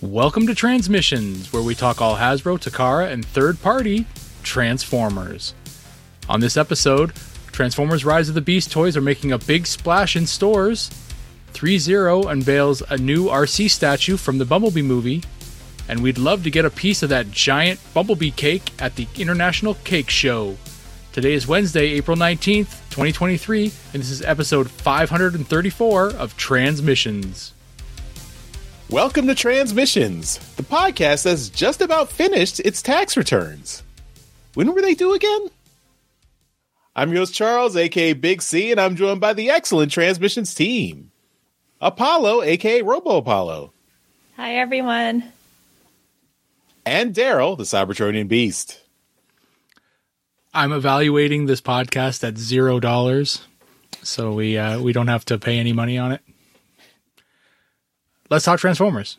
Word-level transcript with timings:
Welcome 0.00 0.46
to 0.46 0.54
Transmissions, 0.54 1.52
where 1.52 1.60
we 1.60 1.74
talk 1.74 2.00
all 2.00 2.18
Hasbro, 2.18 2.60
Takara, 2.60 3.10
and 3.10 3.24
third 3.24 3.60
party 3.60 4.06
Transformers. 4.44 5.54
On 6.28 6.38
this 6.38 6.56
episode, 6.56 7.12
Transformers 7.50 8.04
Rise 8.04 8.28
of 8.28 8.36
the 8.36 8.40
Beast 8.40 8.70
toys 8.70 8.96
are 8.96 9.00
making 9.00 9.32
a 9.32 9.38
big 9.38 9.66
splash 9.66 10.14
in 10.14 10.24
stores. 10.24 10.88
ThreeZero 11.52 12.30
unveils 12.30 12.80
a 12.88 12.96
new 12.96 13.26
Arcee 13.26 13.68
statue 13.68 14.16
from 14.16 14.38
the 14.38 14.44
Bumblebee 14.44 14.82
movie, 14.82 15.24
and 15.88 16.00
we'd 16.00 16.16
love 16.16 16.44
to 16.44 16.50
get 16.52 16.64
a 16.64 16.70
piece 16.70 17.02
of 17.02 17.08
that 17.08 17.32
giant 17.32 17.80
Bumblebee 17.92 18.30
cake 18.30 18.70
at 18.78 18.94
the 18.94 19.08
International 19.16 19.74
Cake 19.82 20.10
Show. 20.10 20.56
Today 21.10 21.32
is 21.32 21.48
Wednesday, 21.48 21.88
April 21.88 22.16
19th, 22.16 22.88
2023, 22.90 23.72
and 23.92 24.00
this 24.00 24.10
is 24.12 24.22
episode 24.22 24.70
534 24.70 26.10
of 26.10 26.36
Transmissions. 26.36 27.52
Welcome 28.90 29.26
to 29.26 29.34
Transmissions, 29.34 30.38
the 30.56 30.62
podcast 30.62 31.24
that's 31.24 31.50
just 31.50 31.82
about 31.82 32.10
finished 32.10 32.58
its 32.60 32.80
tax 32.80 33.18
returns. 33.18 33.82
When 34.54 34.72
were 34.72 34.80
they 34.80 34.94
due 34.94 35.12
again? 35.12 35.48
I'm 36.96 37.10
your 37.10 37.18
host 37.18 37.34
Charles, 37.34 37.76
aka 37.76 38.14
Big 38.14 38.40
C, 38.40 38.70
and 38.70 38.80
I'm 38.80 38.96
joined 38.96 39.20
by 39.20 39.34
the 39.34 39.50
excellent 39.50 39.92
Transmissions 39.92 40.54
team. 40.54 41.10
Apollo, 41.82 42.42
aka 42.42 42.80
Robo 42.80 43.18
Apollo. 43.18 43.72
Hi, 44.36 44.56
everyone. 44.56 45.32
And 46.86 47.14
Daryl, 47.14 47.58
the 47.58 47.64
Cybertronian 47.64 48.26
Beast. 48.26 48.80
I'm 50.54 50.72
evaluating 50.72 51.44
this 51.44 51.60
podcast 51.60 52.26
at 52.26 52.38
zero 52.38 52.80
dollars, 52.80 53.42
so 54.02 54.32
we 54.32 54.56
uh, 54.56 54.80
we 54.80 54.94
don't 54.94 55.08
have 55.08 55.26
to 55.26 55.36
pay 55.36 55.58
any 55.58 55.74
money 55.74 55.98
on 55.98 56.12
it. 56.12 56.22
Let's 58.30 58.44
talk 58.44 58.60
Transformers. 58.60 59.18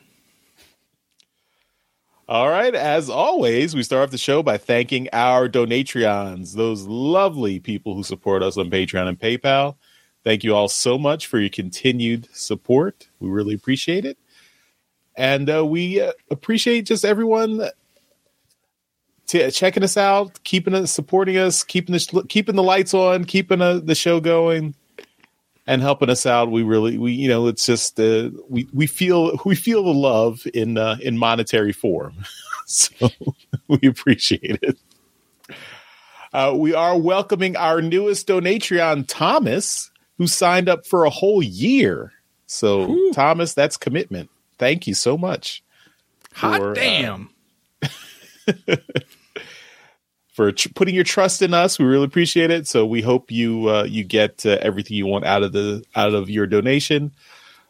All 2.28 2.48
right, 2.48 2.76
as 2.76 3.10
always, 3.10 3.76
we 3.76 3.82
start 3.82 4.04
off 4.04 4.12
the 4.12 4.20
show 4.20 4.44
by 4.44 4.60
thanking 4.60 5.10
our 5.12 5.50
Donatreons, 5.50 6.54
those 6.54 6.86
lovely 6.86 7.60
people 7.60 7.96
who 7.96 8.04
support 8.04 8.44
us 8.44 8.56
on 8.56 8.70
Patreon 8.70 9.08
and 9.08 9.20
PayPal. 9.20 9.78
Thank 10.24 10.44
you 10.44 10.54
all 10.54 10.68
so 10.68 11.00
much 11.00 11.26
for 11.26 11.40
your 11.40 11.50
continued 11.50 12.28
support. 12.32 13.08
We 13.20 13.30
really 13.30 13.56
appreciate 13.56 14.06
it. 14.06 14.20
And 15.16 15.50
uh, 15.50 15.66
we 15.66 16.02
uh, 16.02 16.12
appreciate 16.30 16.86
just 16.86 17.04
everyone 17.04 17.68
t- 19.26 19.50
checking 19.50 19.84
us 19.84 19.98
out, 19.98 20.44
keeping 20.44 20.76
us, 20.76 20.92
supporting 20.92 21.38
us, 21.38 21.64
keeping 21.64 21.94
the 21.94 22.26
keeping 22.30 22.56
the 22.56 22.64
lights 22.64 22.94
on, 22.94 23.26
keeping 23.26 23.62
uh, 23.62 23.80
the 23.80 23.96
show 23.96 24.20
going, 24.20 24.76
and 25.70 25.84
helping 25.84 26.10
us 26.10 26.26
out. 26.26 26.50
We 26.50 26.64
really, 26.64 26.98
we 26.98 27.12
you 27.12 27.28
know, 27.28 27.46
it's 27.46 27.64
just 27.64 28.00
uh, 28.00 28.32
we 28.50 28.68
we 28.74 28.88
feel 28.88 29.40
we 29.46 29.56
feel 29.56 29.84
the 29.84 29.94
love 29.94 30.42
in 30.54 30.78
uh, 30.78 30.98
in 31.02 31.18
monetary 31.18 31.72
form, 31.72 32.16
so 32.66 33.10
we 33.68 33.88
appreciate 33.88 34.60
it. 34.64 34.78
Uh, 36.34 36.54
we 36.56 36.74
are 36.74 36.98
welcoming 36.98 37.56
our 37.56 37.82
newest 37.82 38.28
donatreon, 38.28 39.06
Thomas, 39.08 39.90
who 40.18 40.28
signed 40.28 40.70
up 40.70 40.86
for 40.86 41.06
a 41.06 41.10
whole 41.10 41.42
year. 41.42 42.14
So, 42.46 42.92
Ooh. 42.92 43.12
Thomas, 43.14 43.54
that's 43.54 43.78
commitment. 43.78 44.30
Thank 44.60 44.86
you 44.86 44.94
so 44.94 45.18
much. 45.18 45.64
Hot 46.34 46.60
for, 46.60 46.72
uh, 46.72 46.74
damn. 46.74 47.30
For 50.40 50.54
tr- 50.54 50.70
putting 50.74 50.96
your 50.96 51.04
trust 51.04 51.42
in 51.42 51.54
us. 51.54 51.78
We 51.78 51.84
really 51.84 52.06
appreciate 52.06 52.50
it. 52.50 52.66
So 52.66 52.86
we 52.86 53.02
hope 53.02 53.30
you 53.30 53.70
uh, 53.70 53.84
you 53.84 54.06
get 54.06 54.46
uh, 54.46 54.58
everything 54.62 54.96
you 54.96 55.06
want 55.06 55.26
out 55.26 55.44
of 55.44 55.52
the 55.52 55.84
out 55.98 56.14
of 56.14 56.30
your 56.30 56.48
donation. 56.48 57.12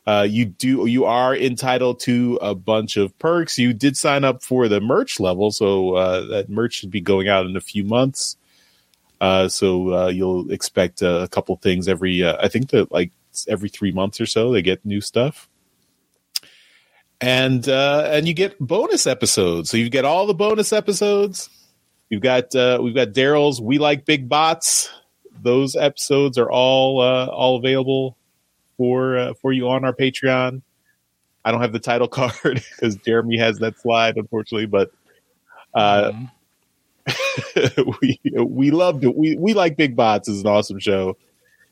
Uh, 0.06 0.28
you 0.30 0.46
do 0.46 0.86
you 0.86 1.06
are 1.06 1.36
entitled 1.36 2.00
to 2.02 2.38
a 2.44 2.54
bunch 2.54 2.96
of 2.96 3.18
perks. 3.18 3.58
You 3.58 3.74
did 3.74 3.98
sign 3.98 4.24
up 4.24 4.44
for 4.44 4.68
the 4.68 4.80
merch 4.80 5.20
level, 5.20 5.50
so 5.50 5.96
uh, 5.96 6.28
that 6.28 6.48
merch 6.48 6.76
should 6.76 6.92
be 6.92 7.02
going 7.02 7.28
out 7.28 7.48
in 7.48 7.58
a 7.58 7.60
few 7.60 7.84
months. 7.84 8.38
Uh, 9.20 9.48
so 9.48 9.92
uh, 9.92 10.08
you'll 10.10 10.52
expect 10.52 11.02
a 11.02 11.28
couple 11.32 11.56
things 11.56 11.88
every. 11.88 12.24
I 12.24 12.50
think 12.50 12.70
that 12.70 12.92
like 12.92 13.12
every 13.48 13.70
three 13.70 13.92
months 13.92 14.22
or 14.22 14.28
so 14.28 14.52
they 14.52 14.62
get 14.62 14.86
new 14.86 15.02
stuff 15.02 15.50
and 17.22 17.68
uh 17.68 18.08
and 18.12 18.28
you 18.28 18.34
get 18.34 18.58
bonus 18.60 19.06
episodes 19.06 19.70
so 19.70 19.78
you 19.78 19.90
get 19.90 20.06
all 20.06 20.26
the 20.26 20.34
bonus 20.34 20.72
episodes 20.74 21.50
You've 22.10 22.22
got 22.22 22.56
uh, 22.56 22.80
we've 22.82 22.96
got 22.96 23.10
Daryl's 23.10 23.62
We 23.62 23.78
Like 23.78 24.06
Big 24.06 24.28
Bots. 24.28 24.90
Those 25.42 25.76
episodes 25.76 26.38
are 26.38 26.50
all 26.50 27.02
uh, 27.02 27.28
all 27.28 27.58
available 27.58 28.18
for 28.78 29.18
uh, 29.18 29.34
for 29.36 29.54
you 29.54 29.70
on 29.70 29.86
our 29.86 29.94
Patreon. 29.94 30.62
I 31.46 31.52
don't 31.52 31.62
have 31.62 31.72
the 31.72 31.80
title 31.80 32.08
card 32.10 32.34
because 32.44 32.96
Jeremy 32.98 33.38
has 33.38 33.60
that 33.60 33.80
slide, 33.80 34.18
unfortunately, 34.18 34.66
but 34.66 34.92
uh, 35.74 36.12
mm-hmm. 37.08 37.92
we 38.02 38.20
we 38.44 38.72
loved 38.72 39.04
it. 39.04 39.16
We 39.16 39.36
we 39.36 39.54
like 39.54 39.78
Big 39.78 39.96
Bots 39.96 40.28
is 40.28 40.42
an 40.42 40.48
awesome 40.48 40.80
show. 40.80 41.16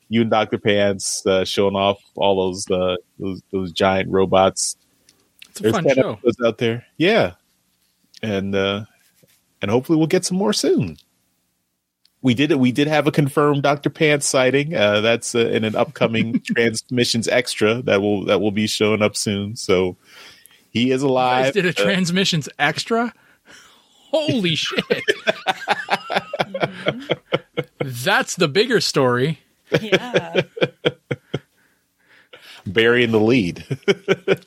You 0.09 0.21
and 0.21 0.29
Doctor 0.29 0.57
Pants 0.57 1.25
uh, 1.25 1.43
showing 1.45 1.75
off 1.75 1.99
all 2.15 2.47
those 2.47 2.69
uh, 2.69 2.97
those 3.19 3.41
those 3.51 3.71
giant 3.71 4.09
robots. 4.09 4.77
It's 5.49 5.59
a 5.59 5.63
There's 5.63 5.73
fun 5.73 5.89
show 5.95 6.19
out 6.45 6.59
there, 6.59 6.85
yeah, 6.97 7.33
and 8.21 8.55
uh, 8.55 8.85
and 9.61 9.71
hopefully 9.71 9.97
we'll 9.97 10.07
get 10.07 10.25
some 10.25 10.37
more 10.37 10.53
soon. 10.53 10.97
We 12.21 12.33
did 12.33 12.51
it. 12.51 12.59
We 12.59 12.71
did 12.71 12.87
have 12.87 13.07
a 13.07 13.11
confirmed 13.11 13.63
Dr. 13.63 13.89
Pants 13.89 14.27
sighting. 14.27 14.75
Uh, 14.75 15.01
that's 15.01 15.35
uh, 15.35 15.39
in 15.39 15.63
an 15.63 15.75
upcoming 15.75 16.39
transmissions 16.45 17.27
extra 17.27 17.81
that 17.83 18.01
will 18.01 18.25
that 18.25 18.41
will 18.41 18.51
be 18.51 18.67
showing 18.67 19.01
up 19.01 19.15
soon. 19.15 19.55
So 19.55 19.97
he 20.71 20.91
is 20.91 21.03
alive. 21.03 21.53
did 21.53 21.65
a 21.65 21.69
uh, 21.69 21.73
transmissions 21.73 22.49
extra? 22.57 23.13
Holy 24.09 24.55
shit! 24.55 24.83
That's 27.79 28.35
the 28.35 28.47
bigger 28.47 28.81
story. 28.81 29.39
Yeah. 29.81 30.41
Burying 32.65 33.11
the 33.11 33.19
lead. 33.19 33.63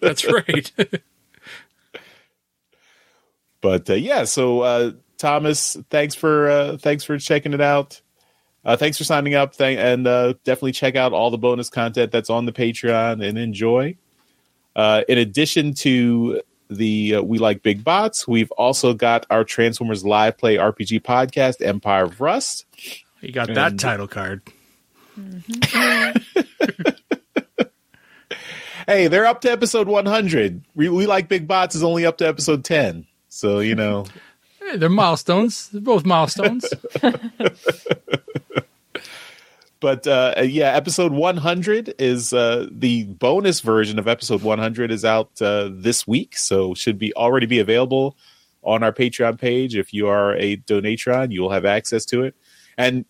That's 0.01 0.27
right. 0.27 0.73
But 3.61 3.89
uh, 3.91 3.95
yeah, 3.95 4.25
so 4.25 4.61
uh, 4.61 4.93
Thomas, 5.19 5.77
thanks 5.91 6.15
for 6.15 6.51
uh, 6.51 6.77
thanks 6.79 7.05
for 7.05 7.19
checking 7.19 7.53
it 7.53 7.61
out. 7.61 8.01
Uh, 8.65 8.77
thanks 8.77 8.99
for 8.99 9.05
signing 9.05 9.35
up, 9.35 9.55
Thank, 9.55 9.79
and 9.79 10.07
uh, 10.07 10.35
definitely 10.45 10.73
check 10.73 10.95
out 10.95 11.13
all 11.13 11.31
the 11.31 11.39
bonus 11.39 11.71
content 11.71 12.13
that's 12.13 12.29
on 12.29 12.45
the 12.45 12.53
Patreon 12.53 13.27
and 13.27 13.39
enjoy. 13.39 13.97
Uh, 14.77 15.03
in 15.09 15.17
addition 15.19 15.73
to 15.75 16.43
the 16.69 17.19
We 17.21 17.39
Like 17.39 17.63
Big 17.63 17.83
Bots, 17.83 18.29
we've 18.29 18.51
also 18.53 18.93
got 18.93 19.27
our 19.31 19.45
Transformers 19.45 20.05
Live 20.05 20.37
Play 20.37 20.57
RPG 20.57 21.01
podcast, 21.03 21.65
Empire 21.67 22.05
of 22.05 22.21
Rust. 22.21 22.67
You 23.21 23.33
got 23.33 23.49
and, 23.49 23.57
that 23.57 23.79
title 23.79 24.09
card. 24.09 24.43
Mm-hmm. 25.19 26.45
hey, 28.87 29.09
they're 29.09 29.27
up 29.27 29.41
to 29.43 29.51
episode 29.51 29.89
100. 29.89 30.63
We, 30.75 30.89
we 30.89 31.07
Like 31.07 31.29
Big 31.29 31.49
Bots 31.49 31.75
is 31.75 31.83
only 31.83 32.07
up 32.07 32.19
to 32.19 32.29
episode 32.29 32.65
10. 32.65 33.07
So 33.31 33.61
you 33.61 33.75
know, 33.75 34.05
hey, 34.59 34.77
they're 34.77 34.91
milestones. 34.91 35.69
They're 35.69 35.81
both 35.81 36.05
milestones. 36.05 36.69
but 39.81 40.07
uh, 40.07 40.35
yeah, 40.43 40.75
episode 40.75 41.13
100 41.13 41.95
is 41.99 42.33
uh, 42.35 42.67
the 42.71 43.05
bonus 43.05 43.61
version 43.61 43.99
of 43.99 44.07
episode 44.07 44.43
100 44.43 44.91
is 44.91 45.05
out 45.05 45.31
uh, 45.41 45.71
this 45.73 46.07
week, 46.07 46.37
so 46.37 46.75
should 46.75 46.99
be 46.99 47.15
already 47.15 47.47
be 47.47 47.61
available 47.61 48.17
on 48.63 48.83
our 48.83 48.93
Patreon 48.93 49.39
page. 49.39 49.77
If 49.77 49.95
you 49.95 50.09
are 50.09 50.35
a 50.37 50.57
donatron, 50.59 51.33
you 51.33 51.41
will 51.41 51.51
have 51.51 51.65
access 51.65 52.05
to 52.07 52.25
it. 52.25 52.35
And 52.77 53.05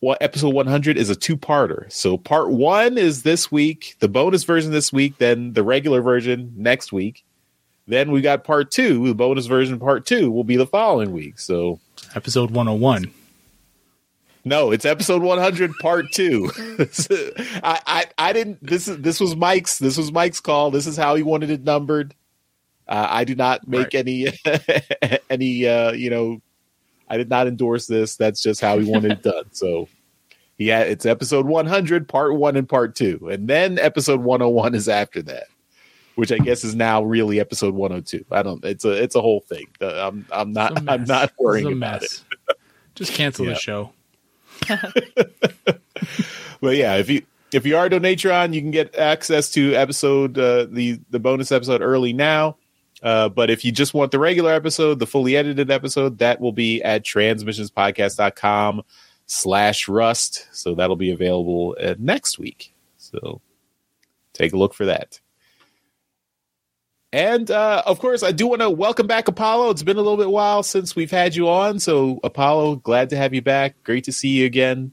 what 0.00 0.18
episode 0.20 0.54
100 0.54 0.96
is 0.96 1.10
a 1.10 1.16
two-parter. 1.16 1.90
So 1.92 2.18
part 2.18 2.50
one 2.50 2.98
is 2.98 3.22
this 3.22 3.50
week, 3.50 3.96
the 4.00 4.08
bonus 4.08 4.44
version 4.44 4.72
this 4.72 4.92
week, 4.92 5.18
then 5.18 5.52
the 5.54 5.62
regular 5.62 6.02
version 6.02 6.52
next 6.56 6.92
week. 6.92 7.24
Then 7.88 8.10
we 8.10 8.20
got 8.20 8.44
part 8.44 8.70
two, 8.70 9.06
the 9.06 9.14
bonus 9.14 9.46
version 9.46 9.78
part 9.78 10.04
two 10.04 10.30
will 10.30 10.44
be 10.44 10.56
the 10.56 10.66
following 10.66 11.10
week. 11.10 11.38
So 11.38 11.80
episode 12.14 12.50
101. 12.50 13.10
No, 14.44 14.70
it's 14.70 14.84
episode 14.84 15.22
100, 15.22 15.72
part 15.80 16.12
two. 16.12 16.50
I, 17.64 17.80
I, 17.86 18.06
I 18.18 18.32
didn't. 18.34 18.64
This 18.64 18.88
is 18.88 18.98
this 18.98 19.20
was 19.20 19.34
Mike's. 19.36 19.78
This 19.78 19.96
was 19.96 20.12
Mike's 20.12 20.38
call. 20.38 20.70
This 20.70 20.86
is 20.86 20.98
how 20.98 21.14
he 21.14 21.22
wanted 21.22 21.48
it 21.50 21.64
numbered. 21.64 22.14
Uh, 22.86 23.06
I 23.08 23.24
do 23.24 23.34
not 23.34 23.66
make 23.66 23.94
right. 23.94 23.94
any 23.94 24.26
any. 25.30 25.66
Uh, 25.66 25.92
you 25.92 26.10
know, 26.10 26.42
I 27.08 27.16
did 27.16 27.30
not 27.30 27.46
endorse 27.46 27.86
this. 27.86 28.16
That's 28.16 28.42
just 28.42 28.60
how 28.60 28.78
he 28.78 28.90
wanted 28.90 29.12
it 29.12 29.22
done. 29.22 29.44
So, 29.52 29.88
yeah, 30.58 30.80
it's 30.80 31.06
episode 31.06 31.46
100, 31.46 32.06
part 32.06 32.34
one 32.34 32.56
and 32.56 32.68
part 32.68 32.94
two, 32.94 33.28
and 33.30 33.48
then 33.48 33.78
episode 33.78 34.20
101 34.20 34.74
is 34.74 34.88
after 34.88 35.22
that 35.22 35.44
which 36.18 36.32
I 36.32 36.38
guess 36.38 36.64
is 36.64 36.74
now 36.74 37.04
really 37.04 37.38
episode 37.38 37.74
102. 37.74 38.24
I 38.32 38.42
don't. 38.42 38.64
It's 38.64 38.84
a 38.84 38.90
it's 38.90 39.14
a 39.14 39.20
whole 39.20 39.38
thing. 39.38 39.68
I'm 39.80 40.26
I'm 40.32 40.52
not 40.52 40.90
I'm 40.90 41.04
not 41.04 41.32
worrying 41.38 41.72
about 41.72 42.02
it. 42.02 42.24
Just 42.96 43.12
cancel 43.12 43.46
the 43.46 43.54
show. 43.54 43.92
but 46.60 46.74
yeah, 46.74 46.96
if 46.96 47.08
you 47.08 47.22
if 47.52 47.64
you 47.64 47.76
are 47.76 47.86
a 47.86 47.90
donatron, 47.90 48.52
you 48.52 48.60
can 48.60 48.72
get 48.72 48.96
access 48.96 49.48
to 49.52 49.76
episode 49.76 50.36
uh, 50.36 50.66
the 50.68 50.98
the 51.08 51.20
bonus 51.20 51.52
episode 51.52 51.82
early 51.82 52.12
now. 52.12 52.56
Uh, 53.00 53.28
but 53.28 53.48
if 53.48 53.64
you 53.64 53.70
just 53.70 53.94
want 53.94 54.10
the 54.10 54.18
regular 54.18 54.52
episode, 54.52 54.98
the 54.98 55.06
fully 55.06 55.36
edited 55.36 55.70
episode, 55.70 56.18
that 56.18 56.40
will 56.40 56.50
be 56.50 56.82
at 56.82 57.04
transmissionspodcast.com 57.04 58.82
slash 59.26 59.86
rust. 59.86 60.48
So 60.50 60.74
that'll 60.74 60.96
be 60.96 61.12
available 61.12 61.76
uh, 61.80 61.94
next 61.96 62.40
week. 62.40 62.74
So 62.96 63.40
take 64.32 64.52
a 64.52 64.56
look 64.56 64.74
for 64.74 64.86
that. 64.86 65.20
And 67.12 67.50
uh, 67.50 67.82
of 67.86 67.98
course, 68.00 68.22
I 68.22 68.32
do 68.32 68.46
want 68.46 68.60
to 68.60 68.68
welcome 68.68 69.06
back 69.06 69.28
Apollo. 69.28 69.70
It's 69.70 69.82
been 69.82 69.96
a 69.96 70.02
little 70.02 70.18
bit 70.18 70.28
while 70.30 70.62
since 70.62 70.94
we've 70.94 71.10
had 71.10 71.34
you 71.34 71.48
on. 71.48 71.78
So, 71.78 72.20
Apollo, 72.22 72.76
glad 72.76 73.10
to 73.10 73.16
have 73.16 73.32
you 73.32 73.40
back. 73.40 73.82
Great 73.82 74.04
to 74.04 74.12
see 74.12 74.28
you 74.28 74.46
again. 74.46 74.92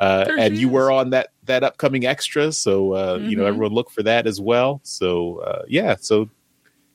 Uh, 0.00 0.26
and 0.38 0.56
you 0.58 0.68
were 0.68 0.90
on 0.90 1.10
that 1.10 1.28
that 1.44 1.62
upcoming 1.62 2.04
extra, 2.04 2.50
so 2.50 2.94
uh, 2.94 3.18
you 3.22 3.36
know 3.36 3.44
Mhm. 3.44 3.48
everyone 3.48 3.72
look 3.72 3.90
for 3.90 4.02
that 4.02 4.26
as 4.26 4.40
well. 4.40 4.80
So 4.82 5.38
uh, 5.38 5.62
yeah, 5.68 5.94
so 6.00 6.28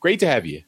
great 0.01 0.19
to 0.19 0.27
have 0.27 0.45
you. 0.45 0.63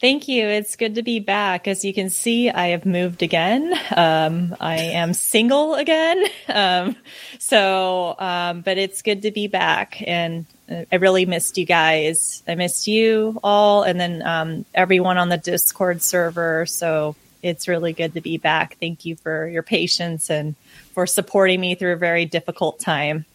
Thank 0.00 0.26
you. 0.26 0.46
It's 0.46 0.74
good 0.74 0.94
to 0.94 1.02
be 1.02 1.20
back. 1.20 1.68
As 1.68 1.84
you 1.84 1.92
can 1.92 2.08
see, 2.08 2.48
I 2.50 2.68
have 2.68 2.86
moved 2.86 3.22
again. 3.22 3.74
Um, 3.94 4.56
I 4.58 4.76
am 4.78 5.12
single 5.12 5.74
again. 5.74 6.24
Um, 6.48 6.96
so, 7.38 8.14
um, 8.18 8.60
but 8.62 8.78
it's 8.78 9.02
good 9.02 9.22
to 9.22 9.30
be 9.30 9.46
back. 9.48 10.02
And 10.06 10.46
I 10.68 10.96
really 10.96 11.26
missed 11.26 11.58
you 11.58 11.66
guys. 11.66 12.42
I 12.48 12.54
missed 12.54 12.86
you 12.86 13.38
all 13.44 13.82
and 13.82 14.00
then 14.00 14.22
um, 14.22 14.64
everyone 14.74 15.18
on 15.18 15.28
the 15.28 15.36
Discord 15.36 16.02
server. 16.02 16.64
So 16.66 17.16
it's 17.42 17.68
really 17.68 17.92
good 17.92 18.14
to 18.14 18.22
be 18.22 18.38
back. 18.38 18.78
Thank 18.80 19.04
you 19.04 19.16
for 19.16 19.46
your 19.48 19.62
patience 19.62 20.30
and 20.30 20.54
for 20.92 21.06
supporting 21.06 21.60
me 21.60 21.74
through 21.74 21.92
a 21.92 21.96
very 21.96 22.24
difficult 22.24 22.80
time. 22.80 23.26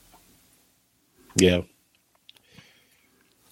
Yeah. 1.35 1.61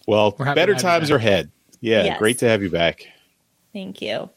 Well, 0.07 0.31
better 0.31 0.55
to 0.55 0.55
have 0.55 0.67
you 0.67 0.75
times 0.75 1.11
are 1.11 1.17
ahead. 1.17 1.51
Yeah, 1.79 2.05
Yes. 2.05 2.19
great 2.19 2.39
to 2.39 2.47
have 2.47 2.63
you 2.63 2.71
back. 2.71 3.05
Thank 3.73 4.01
you. 4.01 4.29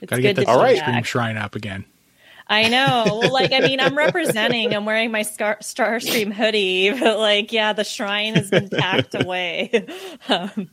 It's 0.00 0.10
Gotta 0.10 0.22
get 0.22 0.36
good 0.36 0.42
that 0.42 0.44
to 0.44 0.50
All 0.56 0.62
right. 0.62 0.76
Stream 0.76 0.92
back. 0.92 1.06
Shrine 1.06 1.36
up 1.36 1.56
again. 1.56 1.84
I 2.48 2.68
know. 2.68 3.18
Well, 3.20 3.32
like, 3.32 3.52
I 3.52 3.60
mean, 3.60 3.78
I'm 3.78 3.96
representing. 3.96 4.74
I'm 4.74 4.86
wearing 4.86 5.10
my 5.10 5.22
Star 5.22 5.58
Starscream 5.60 6.32
hoodie, 6.32 6.90
but 6.98 7.18
like, 7.18 7.52
yeah, 7.52 7.74
the 7.74 7.84
shrine 7.84 8.34
has 8.34 8.50
been 8.50 8.70
packed 8.70 9.14
away 9.22 9.86
um, 10.28 10.70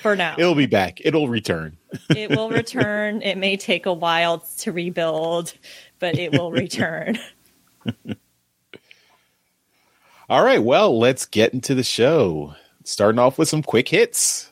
for 0.00 0.16
now. 0.16 0.34
It'll 0.36 0.56
be 0.56 0.66
back. 0.66 1.00
It'll 1.04 1.28
return. 1.28 1.76
It 2.10 2.30
will 2.30 2.50
return. 2.50 3.22
It 3.22 3.38
may 3.38 3.56
take 3.56 3.86
a 3.86 3.92
while 3.92 4.40
to 4.58 4.72
rebuild, 4.72 5.54
but 6.00 6.18
it 6.18 6.32
will 6.32 6.50
return. 6.50 7.18
All 10.28 10.44
right. 10.44 10.62
Well, 10.62 10.98
let's 10.98 11.24
get 11.26 11.54
into 11.54 11.74
the 11.74 11.84
show. 11.84 12.54
Starting 12.84 13.18
off 13.18 13.38
with 13.38 13.48
some 13.48 13.62
quick 13.62 13.88
hits. 13.88 14.50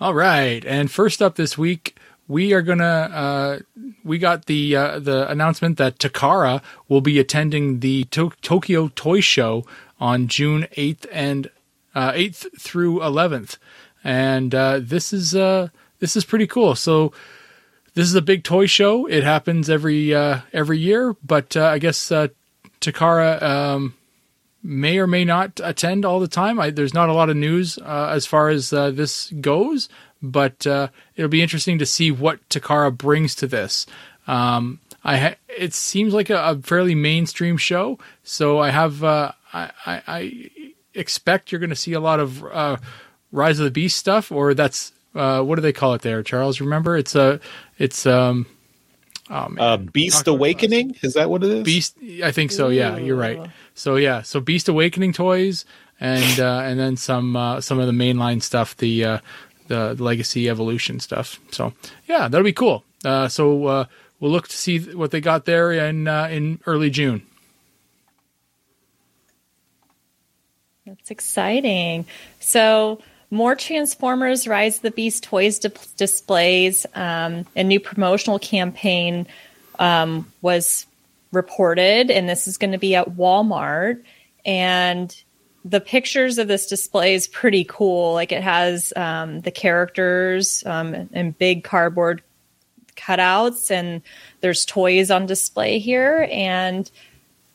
All 0.00 0.14
right, 0.14 0.64
and 0.64 0.88
first 0.88 1.20
up 1.20 1.34
this 1.34 1.58
week, 1.58 1.97
we 2.28 2.52
are 2.52 2.62
gonna 2.62 2.84
uh, 2.84 3.58
we 4.04 4.18
got 4.18 4.44
the 4.46 4.76
uh, 4.76 4.98
the 4.98 5.28
announcement 5.30 5.78
that 5.78 5.98
Takara 5.98 6.62
will 6.88 7.00
be 7.00 7.18
attending 7.18 7.80
the 7.80 8.04
to- 8.04 8.32
Tokyo 8.42 8.88
Toy 8.94 9.20
Show 9.20 9.64
on 9.98 10.28
June 10.28 10.68
eighth 10.72 11.06
and 11.10 11.50
uh, 11.94 12.12
eighth 12.14 12.46
through 12.60 13.02
eleventh, 13.02 13.56
and 14.04 14.54
uh, 14.54 14.78
this 14.80 15.12
is 15.12 15.34
uh, 15.34 15.68
this 15.98 16.14
is 16.14 16.24
pretty 16.24 16.46
cool. 16.46 16.74
So 16.74 17.12
this 17.94 18.06
is 18.06 18.14
a 18.14 18.22
big 18.22 18.44
toy 18.44 18.66
show. 18.66 19.06
It 19.06 19.24
happens 19.24 19.70
every 19.70 20.14
every 20.14 20.78
year, 20.78 21.16
but 21.24 21.56
I 21.56 21.78
guess 21.78 22.12
Takara 22.80 23.42
um, 23.42 23.94
may 24.62 24.98
or 24.98 25.06
may 25.06 25.24
not 25.24 25.60
attend 25.64 26.04
all 26.04 26.20
the 26.20 26.28
time. 26.28 26.60
I, 26.60 26.70
there's 26.70 26.94
not 26.94 27.08
a 27.08 27.14
lot 27.14 27.30
of 27.30 27.36
news 27.36 27.78
as 27.78 28.26
far 28.26 28.50
as 28.50 28.70
this 28.70 29.32
goes, 29.40 29.88
but 30.22 30.66
uh, 30.66 30.88
it'll 31.16 31.28
be 31.28 31.42
interesting 31.42 31.78
to 31.78 31.86
see 31.86 32.10
what 32.10 32.46
Takara 32.48 32.96
brings 32.96 33.34
to 33.36 33.46
this. 33.46 33.86
Um, 34.26 34.80
I 35.04 35.16
ha- 35.16 35.34
it 35.56 35.72
seems 35.74 36.12
like 36.12 36.28
a, 36.30 36.36
a 36.36 36.58
fairly 36.62 36.94
mainstream 36.94 37.56
show, 37.56 37.98
so 38.24 38.58
I 38.58 38.70
have 38.70 39.02
uh, 39.04 39.32
I, 39.52 39.70
I, 39.86 40.02
I 40.06 40.50
expect 40.94 41.50
you're 41.52 41.60
going 41.60 41.70
to 41.70 41.76
see 41.76 41.92
a 41.92 42.00
lot 42.00 42.20
of 42.20 42.44
uh, 42.44 42.76
Rise 43.32 43.58
of 43.58 43.64
the 43.64 43.70
Beast 43.70 43.96
stuff, 43.96 44.30
or 44.32 44.54
that's 44.54 44.92
uh, 45.14 45.42
what 45.42 45.56
do 45.56 45.62
they 45.62 45.72
call 45.72 45.94
it 45.94 46.02
there, 46.02 46.22
Charles? 46.22 46.60
Remember, 46.60 46.96
it's 46.96 47.14
a 47.14 47.40
it's 47.78 48.06
um 48.06 48.46
oh 49.30 49.48
man, 49.48 49.58
Uh, 49.64 49.76
Beast 49.78 50.26
Awakening. 50.26 50.96
Is 51.02 51.14
that 51.14 51.30
what 51.30 51.42
it 51.44 51.50
is? 51.50 51.62
Beast. 51.62 51.96
I 52.22 52.32
think 52.32 52.52
so. 52.52 52.68
Yeah, 52.68 52.98
you're 52.98 53.16
right. 53.16 53.40
So 53.74 53.96
yeah, 53.96 54.22
so 54.22 54.40
Beast 54.40 54.68
Awakening 54.68 55.12
toys, 55.12 55.64
and 56.00 56.40
uh, 56.40 56.60
and 56.64 56.78
then 56.78 56.96
some 56.96 57.36
uh, 57.36 57.60
some 57.60 57.78
of 57.78 57.86
the 57.86 57.92
mainline 57.92 58.42
stuff, 58.42 58.76
the 58.76 59.04
uh, 59.04 59.18
the 59.68 59.94
Legacy 59.94 60.48
Evolution 60.48 61.00
stuff. 61.00 61.38
So 61.50 61.72
yeah, 62.06 62.28
that'll 62.28 62.44
be 62.44 62.52
cool. 62.52 62.84
Uh, 63.04 63.28
so 63.28 63.66
uh, 63.66 63.84
we'll 64.20 64.32
look 64.32 64.48
to 64.48 64.56
see 64.56 64.78
what 64.78 65.10
they 65.10 65.20
got 65.20 65.44
there 65.44 65.72
in 65.72 66.08
uh, 66.08 66.28
in 66.30 66.60
early 66.66 66.90
June. 66.90 67.22
That's 70.88 71.10
exciting. 71.10 72.06
So, 72.40 73.00
more 73.30 73.54
Transformers 73.54 74.48
Rise 74.48 74.76
of 74.76 74.82
the 74.82 74.90
Beast 74.90 75.22
toys 75.22 75.58
di- 75.58 75.70
displays. 75.96 76.86
Um, 76.94 77.44
a 77.54 77.62
new 77.62 77.78
promotional 77.78 78.38
campaign 78.38 79.26
um, 79.78 80.32
was 80.40 80.86
reported, 81.30 82.10
and 82.10 82.28
this 82.28 82.48
is 82.48 82.56
going 82.56 82.72
to 82.72 82.78
be 82.78 82.94
at 82.94 83.10
Walmart. 83.10 84.02
And 84.46 85.14
the 85.64 85.80
pictures 85.80 86.38
of 86.38 86.48
this 86.48 86.66
display 86.66 87.14
is 87.14 87.26
pretty 87.28 87.64
cool. 87.64 88.14
Like 88.14 88.32
it 88.32 88.42
has 88.42 88.92
um, 88.96 89.40
the 89.40 89.50
characters 89.50 90.62
um, 90.66 91.08
and 91.12 91.36
big 91.36 91.64
cardboard 91.64 92.22
cutouts, 92.96 93.70
and 93.70 94.02
there's 94.40 94.64
toys 94.64 95.10
on 95.10 95.26
display 95.26 95.78
here. 95.78 96.28
And 96.30 96.90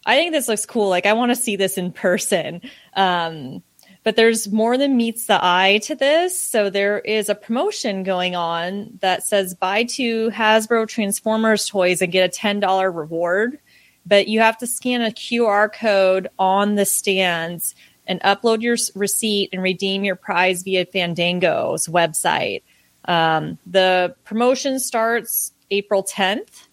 I 0.05 0.15
think 0.15 0.31
this 0.31 0.47
looks 0.47 0.65
cool. 0.65 0.89
Like 0.89 1.05
I 1.05 1.13
want 1.13 1.31
to 1.31 1.35
see 1.35 1.55
this 1.55 1.77
in 1.77 1.91
person. 1.91 2.61
Um, 2.95 3.63
but 4.03 4.17
there's 4.17 4.51
more 4.51 4.77
than 4.77 4.97
meets 4.97 5.27
the 5.27 5.39
eye 5.41 5.79
to 5.83 5.95
this. 5.95 6.37
So 6.37 6.69
there 6.69 6.99
is 6.99 7.29
a 7.29 7.35
promotion 7.35 8.03
going 8.03 8.35
on 8.35 8.97
that 8.99 9.23
says 9.23 9.55
buy 9.55 9.85
two 9.85 10.29
Hasbro 10.31 10.89
Transformers 10.89 11.67
toys 11.67 12.01
and 12.01 12.11
get 12.11 12.29
a 12.29 12.37
$10 12.37 12.93
reward. 12.93 13.59
But 14.05 14.27
you 14.27 14.41
have 14.41 14.57
to 14.57 14.67
scan 14.67 15.01
a 15.01 15.11
QR 15.11 15.71
code 15.71 16.27
on 16.37 16.75
the 16.75 16.85
stands 16.85 17.73
and 18.07 18.19
upload 18.21 18.61
your 18.61 18.77
receipt 18.95 19.49
and 19.53 19.61
redeem 19.61 20.03
your 20.03 20.15
prize 20.15 20.63
via 20.63 20.85
Fandango's 20.85 21.87
website. 21.87 22.63
Um, 23.05 23.57
the 23.65 24.15
promotion 24.23 24.79
starts 24.79 25.51
April 25.71 26.03
10th 26.03 26.67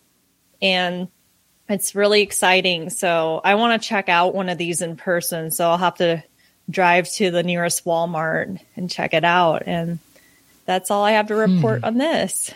and 0.63 1.09
it's 1.69 1.95
really 1.95 2.23
exciting. 2.23 2.91
So 2.91 3.41
I 3.45 3.55
want 3.55 3.81
to 3.81 3.89
check 3.89 4.09
out 4.09 4.35
one 4.35 4.49
of 4.49 4.59
these 4.59 4.83
in 4.83 4.97
person. 4.97 5.51
So 5.51 5.69
I'll 5.69 5.79
have 5.79 5.97
to 5.97 6.23
drive 6.69 7.11
to 7.13 7.31
the 7.31 7.43
nearest 7.43 7.85
Walmart 7.85 8.61
and 8.77 8.91
check 8.91 9.15
it 9.15 9.25
out. 9.25 9.63
And 9.67 9.99
that's 10.67 10.91
all 10.91 11.05
I 11.05 11.13
have 11.13 11.29
to 11.29 11.37
report 11.37 11.85
on 11.85 11.99
this. 11.99 12.53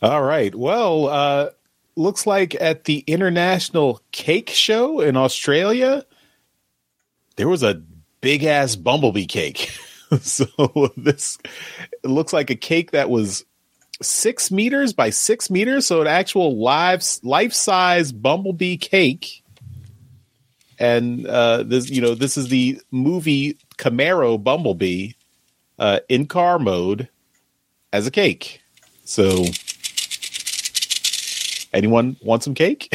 All 0.00 0.22
right. 0.22 0.54
Well, 0.54 1.08
uh, 1.08 1.50
looks 1.96 2.26
like 2.26 2.54
at 2.60 2.84
the 2.84 3.04
International 3.06 4.00
Cake 4.12 4.50
Show 4.50 5.00
in 5.00 5.16
Australia, 5.16 6.04
there 7.38 7.48
was 7.48 7.62
a 7.62 7.82
big 8.20 8.44
ass 8.44 8.76
bumblebee 8.76 9.26
cake. 9.26 9.70
so 10.20 10.46
this 10.96 11.38
looks 12.04 12.34
like 12.34 12.50
a 12.50 12.54
cake 12.54 12.90
that 12.90 13.08
was 13.08 13.44
six 14.02 14.50
meters 14.50 14.92
by 14.92 15.08
six 15.08 15.50
meters, 15.50 15.86
so 15.86 16.02
an 16.02 16.06
actual 16.06 16.58
live 16.58 17.02
life 17.22 17.54
size 17.54 18.12
bumblebee 18.12 18.76
cake. 18.76 19.42
And 20.78 21.26
uh, 21.26 21.62
this, 21.62 21.88
you 21.88 22.02
know, 22.02 22.14
this 22.14 22.36
is 22.36 22.48
the 22.48 22.80
movie 22.92 23.58
Camaro 23.78 24.42
Bumblebee 24.42 25.12
uh, 25.78 26.00
in 26.08 26.26
car 26.26 26.58
mode 26.58 27.08
as 27.92 28.06
a 28.06 28.10
cake. 28.12 28.60
So 29.04 29.46
Anyone 31.72 32.16
want 32.22 32.42
some 32.42 32.54
cake? 32.54 32.92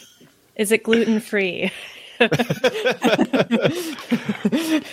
Is 0.56 0.70
it 0.70 0.82
gluten 0.82 1.20
free? 1.20 1.72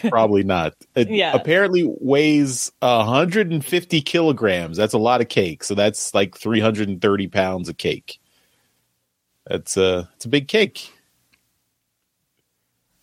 Probably 0.09 0.43
not. 0.43 0.73
It 0.95 1.09
Yeah. 1.09 1.33
apparently 1.33 1.83
weighs 1.99 2.71
150 2.81 4.01
kilograms. 4.01 4.77
That's 4.77 4.93
a 4.93 4.97
lot 4.99 5.21
of 5.21 5.29
cake. 5.29 5.63
So 5.63 5.75
that's 5.75 6.13
like 6.13 6.37
330 6.37 7.27
pounds 7.27 7.69
of 7.69 7.77
cake. 7.77 8.19
That's 9.47 9.77
a 9.77 10.09
it's 10.15 10.25
a 10.25 10.29
big 10.29 10.47
cake. 10.47 10.91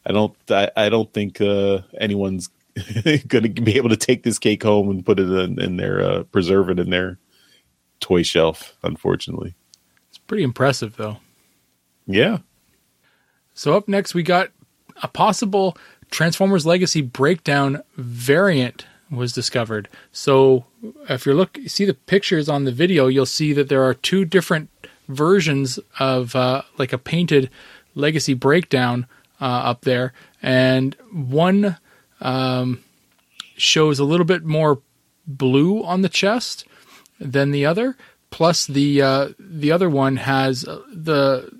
I 0.06 0.12
don't 0.12 0.34
I, 0.50 0.70
I 0.76 0.88
don't 0.88 1.12
think 1.12 1.40
uh 1.40 1.80
anyone's 2.00 2.48
going 3.28 3.42
to 3.54 3.60
be 3.62 3.76
able 3.76 3.88
to 3.90 3.96
take 3.96 4.22
this 4.22 4.38
cake 4.38 4.62
home 4.62 4.88
and 4.88 5.04
put 5.04 5.18
it 5.18 5.28
in, 5.28 5.60
in 5.60 5.76
their 5.76 6.00
uh 6.02 6.22
preserve 6.24 6.70
it 6.70 6.78
in 6.78 6.90
their 6.90 7.18
toy 8.00 8.22
shelf, 8.22 8.76
unfortunately. 8.84 9.54
It's 10.10 10.18
pretty 10.18 10.44
impressive, 10.44 10.96
though. 10.96 11.16
Yeah. 12.06 12.38
So 13.58 13.76
up 13.76 13.88
next, 13.88 14.14
we 14.14 14.22
got 14.22 14.50
a 15.02 15.08
possible 15.08 15.76
Transformers 16.12 16.64
Legacy 16.64 17.02
Breakdown 17.02 17.82
variant 17.96 18.86
was 19.10 19.32
discovered. 19.32 19.88
So 20.12 20.66
if 21.08 21.26
you 21.26 21.34
look, 21.34 21.58
see 21.66 21.84
the 21.84 21.94
pictures 21.94 22.48
on 22.48 22.66
the 22.66 22.70
video, 22.70 23.08
you'll 23.08 23.26
see 23.26 23.52
that 23.54 23.68
there 23.68 23.82
are 23.82 23.94
two 23.94 24.24
different 24.24 24.70
versions 25.08 25.80
of 25.98 26.36
uh, 26.36 26.62
like 26.78 26.92
a 26.92 26.98
painted 26.98 27.50
Legacy 27.96 28.32
Breakdown 28.32 29.08
uh, 29.40 29.46
up 29.46 29.80
there, 29.80 30.12
and 30.40 30.94
one 31.12 31.78
um, 32.20 32.84
shows 33.56 33.98
a 33.98 34.04
little 34.04 34.24
bit 34.24 34.44
more 34.44 34.80
blue 35.26 35.82
on 35.82 36.02
the 36.02 36.08
chest 36.08 36.64
than 37.18 37.50
the 37.50 37.66
other. 37.66 37.96
Plus, 38.30 38.68
the 38.68 39.02
uh, 39.02 39.28
the 39.36 39.72
other 39.72 39.90
one 39.90 40.14
has 40.18 40.62
the 40.62 41.57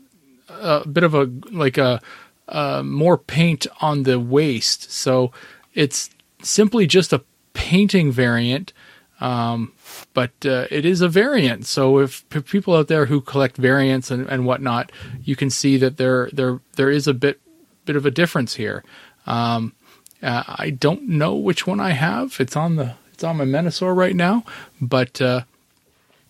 a 0.60 0.88
bit 0.88 1.04
of 1.04 1.14
a 1.14 1.30
like 1.50 1.78
a 1.78 2.00
uh, 2.48 2.82
more 2.82 3.18
paint 3.18 3.66
on 3.80 4.04
the 4.04 4.18
waist. 4.18 4.90
So 4.90 5.32
it's 5.74 6.10
simply 6.42 6.86
just 6.86 7.12
a 7.12 7.22
painting 7.52 8.10
variant, 8.10 8.72
um, 9.20 9.72
but 10.14 10.32
uh, 10.46 10.66
it 10.70 10.84
is 10.84 11.00
a 11.00 11.08
variant. 11.08 11.66
So 11.66 11.98
if 11.98 12.28
p- 12.30 12.40
people 12.40 12.74
out 12.74 12.88
there 12.88 13.06
who 13.06 13.20
collect 13.20 13.56
variants 13.56 14.10
and, 14.10 14.26
and 14.28 14.46
whatnot, 14.46 14.92
you 15.22 15.36
can 15.36 15.50
see 15.50 15.76
that 15.78 15.96
there 15.96 16.30
there 16.32 16.60
there 16.76 16.90
is 16.90 17.06
a 17.06 17.14
bit 17.14 17.40
bit 17.84 17.96
of 17.96 18.06
a 18.06 18.10
difference 18.10 18.54
here. 18.54 18.84
Um, 19.26 19.74
uh, 20.22 20.42
I 20.46 20.70
don't 20.70 21.08
know 21.08 21.34
which 21.34 21.66
one 21.66 21.80
I 21.80 21.90
have. 21.90 22.36
It's 22.40 22.56
on 22.56 22.76
the 22.76 22.94
it's 23.12 23.24
on 23.24 23.36
my 23.36 23.44
Menasor 23.44 23.94
right 23.94 24.16
now, 24.16 24.44
but 24.80 25.20
uh, 25.20 25.42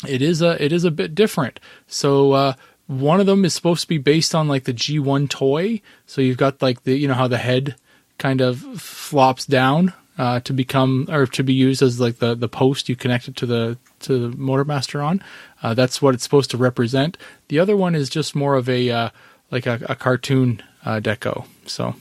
it 0.06 0.22
is 0.22 0.42
a 0.42 0.62
it 0.62 0.72
is 0.72 0.84
a 0.84 0.90
bit 0.90 1.14
different. 1.14 1.60
So 1.86 2.32
uh, 2.32 2.52
one 2.88 3.20
of 3.20 3.26
them 3.26 3.44
is 3.44 3.54
supposed 3.54 3.82
to 3.82 3.88
be 3.88 3.98
based 3.98 4.34
on 4.34 4.48
like 4.48 4.64
the 4.64 4.74
G1 4.74 5.28
toy. 5.28 5.80
So 6.06 6.20
you've 6.20 6.38
got 6.38 6.60
like 6.60 6.82
the 6.82 6.96
you 6.96 7.06
know 7.06 7.14
how 7.14 7.28
the 7.28 7.38
head 7.38 7.76
kind 8.16 8.40
of 8.40 8.58
flops 8.80 9.46
down 9.46 9.92
uh, 10.16 10.40
to 10.40 10.52
become 10.52 11.06
or 11.10 11.26
to 11.26 11.44
be 11.44 11.52
used 11.52 11.82
as 11.82 12.00
like 12.00 12.18
the 12.18 12.34
the 12.34 12.48
post 12.48 12.88
you 12.88 12.96
connect 12.96 13.28
it 13.28 13.36
to 13.36 13.46
the 13.46 13.78
to 14.00 14.28
the 14.30 14.36
Motormaster 14.36 15.04
on. 15.04 15.22
Uh, 15.62 15.74
that's 15.74 16.00
what 16.00 16.14
it's 16.14 16.24
supposed 16.24 16.50
to 16.50 16.56
represent. 16.56 17.18
The 17.48 17.58
other 17.58 17.76
one 17.76 17.94
is 17.94 18.08
just 18.08 18.34
more 18.34 18.54
of 18.54 18.68
a 18.68 18.90
uh, 18.90 19.10
like 19.50 19.66
a, 19.66 19.78
a 19.86 19.94
cartoon 19.94 20.62
uh, 20.84 21.00
deco. 21.00 21.46
So 21.66 21.94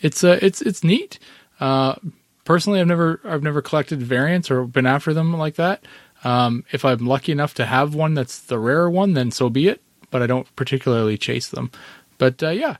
it's 0.00 0.22
uh, 0.22 0.38
it's 0.40 0.62
it's 0.62 0.84
neat. 0.84 1.18
Uh, 1.58 1.96
personally, 2.44 2.80
I've 2.80 2.86
never 2.86 3.20
I've 3.24 3.42
never 3.42 3.60
collected 3.60 4.00
variants 4.00 4.52
or 4.52 4.64
been 4.64 4.86
after 4.86 5.12
them 5.12 5.36
like 5.36 5.56
that. 5.56 5.84
Um, 6.22 6.64
if 6.70 6.84
I'm 6.84 7.06
lucky 7.06 7.32
enough 7.32 7.54
to 7.54 7.66
have 7.66 7.96
one 7.96 8.14
that's 8.14 8.38
the 8.38 8.60
rarer 8.60 8.88
one, 8.88 9.14
then 9.14 9.32
so 9.32 9.50
be 9.50 9.66
it. 9.66 9.82
But 10.12 10.22
I 10.22 10.28
don't 10.28 10.54
particularly 10.54 11.18
chase 11.18 11.48
them. 11.48 11.72
But 12.18 12.40
uh, 12.40 12.50
yeah, 12.50 12.76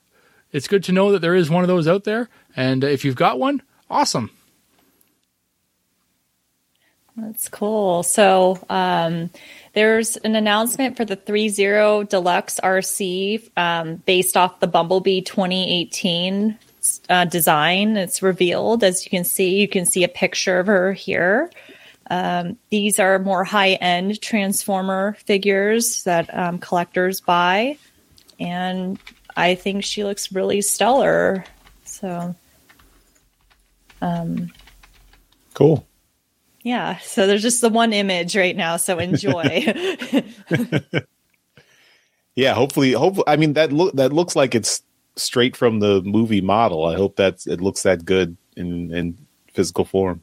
it's 0.52 0.68
good 0.68 0.84
to 0.84 0.92
know 0.92 1.10
that 1.10 1.18
there 1.18 1.34
is 1.34 1.50
one 1.50 1.64
of 1.64 1.68
those 1.68 1.88
out 1.88 2.04
there. 2.04 2.28
And 2.54 2.84
if 2.84 3.04
you've 3.04 3.16
got 3.16 3.40
one, 3.40 3.62
awesome. 3.90 4.30
That's 7.16 7.48
cool. 7.48 8.02
So 8.02 8.58
um, 8.70 9.30
there's 9.74 10.16
an 10.18 10.34
announcement 10.34 10.96
for 10.96 11.04
the 11.04 11.16
ThreeZero 11.16 12.08
Deluxe 12.08 12.58
Arcee 12.60 13.50
um, 13.56 13.96
based 13.96 14.36
off 14.36 14.60
the 14.60 14.66
Bumblebee 14.66 15.20
2018 15.20 16.58
uh, 17.10 17.24
design. 17.26 17.96
It's 17.96 18.22
revealed, 18.22 18.82
as 18.82 19.04
you 19.04 19.10
can 19.10 19.24
see. 19.24 19.60
You 19.60 19.68
can 19.68 19.84
see 19.84 20.04
a 20.04 20.08
picture 20.08 20.58
of 20.58 20.66
her 20.66 20.92
here. 20.92 21.50
Um, 22.12 22.58
these 22.68 22.98
are 22.98 23.18
more 23.18 23.42
high 23.42 23.72
end 23.72 24.20
Transformer 24.20 25.16
figures 25.24 26.02
that 26.04 26.28
um, 26.36 26.58
collectors 26.58 27.22
buy. 27.22 27.78
And 28.38 28.98
I 29.34 29.54
think 29.54 29.82
she 29.82 30.04
looks 30.04 30.30
really 30.30 30.60
stellar. 30.60 31.44
So, 31.84 32.34
um, 34.02 34.52
Cool. 35.54 35.86
yeah. 36.62 36.98
So 36.98 37.26
there's 37.26 37.40
just 37.40 37.62
the 37.62 37.70
one 37.70 37.94
image 37.94 38.36
right 38.36 38.56
now. 38.56 38.76
So 38.76 38.98
enjoy. 38.98 39.72
Yeah, 42.34 42.54
hopefully, 42.54 42.92
hopefully. 42.92 43.24
I 43.26 43.36
mean 43.36 43.52
that 43.54 43.72
look 43.72 43.94
that 43.94 44.12
looks 44.12 44.34
like 44.34 44.54
it's 44.54 44.82
straight 45.16 45.54
from 45.56 45.80
the 45.80 46.00
movie 46.02 46.40
model. 46.40 46.86
I 46.86 46.96
hope 46.96 47.16
that 47.16 47.46
it 47.46 47.60
looks 47.60 47.82
that 47.82 48.04
good 48.04 48.36
in 48.56 48.90
in 48.90 49.18
physical 49.52 49.84
form. 49.84 50.22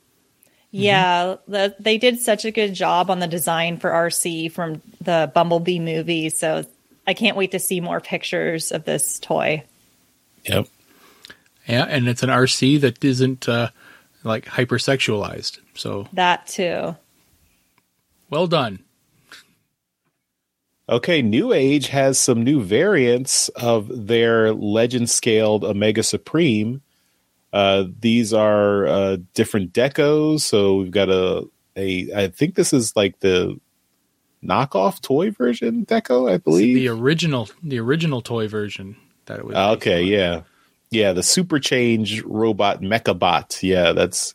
Yeah, 0.72 1.38
the, 1.48 1.76
they 1.80 1.98
did 1.98 2.20
such 2.20 2.46
a 2.46 2.52
good 2.52 2.74
job 2.76 3.10
on 3.10 3.20
the 3.20 3.28
design 3.28 3.78
for 3.78 3.90
Arcee 3.90 4.52
from 4.52 4.82
the 5.02 5.32
Bumblebee 5.34 5.80
movie. 5.80 6.30
So 6.30 6.64
I 7.08 7.14
can't 7.16 7.36
wait 7.36 7.52
to 7.52 7.60
see 7.60 7.82
more 7.82 8.00
pictures 8.00 8.72
of 8.72 8.86
this 8.86 9.18
toy. 9.20 9.64
Yep. 10.46 10.68
Yeah, 11.68 11.86
and 11.86 12.08
it's 12.08 12.24
an 12.24 12.30
Arcee 12.30 12.80
that 12.82 13.04
isn't 13.04 13.50
uh, 13.50 13.70
like 14.24 14.46
hypersexualized. 14.46 15.60
So 15.76 16.08
That 16.14 16.48
too. 16.48 16.96
well 18.30 18.48
done. 18.48 18.80
Okay, 20.88 21.22
New 21.22 21.54
Age 21.54 21.88
has 21.90 22.20
some 22.20 22.44
new 22.44 22.64
variants 22.64 23.50
of 23.50 24.08
their 24.08 24.54
legend 24.54 25.10
scaled 25.10 25.64
Omega 25.64 26.02
Supreme. 26.02 26.82
Uh, 27.52 27.86
these 28.00 28.34
are 28.34 28.88
uh, 28.88 29.18
different 29.34 29.74
decos. 29.74 30.42
So 30.42 30.78
we've 30.78 30.92
got 30.92 31.10
a 31.10 31.48
a. 31.76 32.14
I 32.14 32.28
think 32.28 32.56
this 32.56 32.74
is 32.74 32.96
like 32.96 33.20
the 33.20 33.60
knockoff 34.44 35.02
toy 35.02 35.32
version 35.32 35.86
deco. 35.86 36.32
I 36.32 36.38
believe 36.38 36.76
The 36.76 36.88
original, 36.90 37.50
the 37.64 37.80
original 37.80 38.22
toy 38.22 38.48
version 38.48 38.96
that 39.26 39.40
it 39.40 39.46
was. 39.46 39.56
Okay, 39.56 40.04
yeah. 40.04 40.44
Yeah, 40.92 41.14
the 41.14 41.24
Super 41.24 41.60
Change 41.60 42.24
robot 42.24 42.82
Mechabot. 42.82 43.62
Yeah, 43.62 43.92
that's 43.92 44.34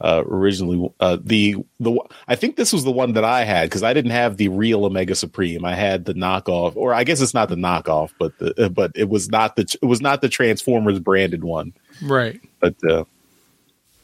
uh 0.00 0.22
originally 0.26 0.92
uh 1.00 1.18
the 1.22 1.56
the 1.78 1.98
I 2.26 2.34
think 2.34 2.56
this 2.56 2.72
was 2.72 2.84
the 2.84 2.90
one 2.90 3.12
that 3.14 3.24
I 3.24 3.44
had 3.44 3.70
cuz 3.70 3.82
I 3.82 3.92
didn't 3.92 4.12
have 4.12 4.36
the 4.36 4.48
real 4.48 4.84
Omega 4.84 5.14
Supreme. 5.14 5.64
I 5.64 5.74
had 5.74 6.04
the 6.04 6.14
knockoff 6.14 6.76
or 6.76 6.94
I 6.94 7.04
guess 7.04 7.20
it's 7.20 7.34
not 7.34 7.48
the 7.48 7.56
knockoff, 7.56 8.10
but 8.18 8.38
the 8.38 8.64
uh, 8.64 8.68
but 8.68 8.92
it 8.94 9.08
was 9.08 9.28
not 9.30 9.56
the 9.56 9.62
it 9.82 9.86
was 9.86 10.00
not 10.00 10.20
the 10.20 10.28
Transformers 10.28 10.98
branded 10.98 11.44
one. 11.44 11.72
Right. 12.02 12.40
But 12.60 12.76
uh 12.88 13.04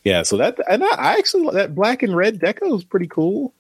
yeah, 0.05 0.23
so 0.23 0.37
that 0.37 0.59
and 0.71 0.85
I, 0.85 0.89
I 0.89 1.13
actually 1.19 1.51
that 1.55 1.75
black 1.75 2.03
and 2.03 2.15
red 2.15 2.39
deco 2.39 2.77
is 2.77 2.85
pretty 2.85 3.09
cool. 3.09 3.53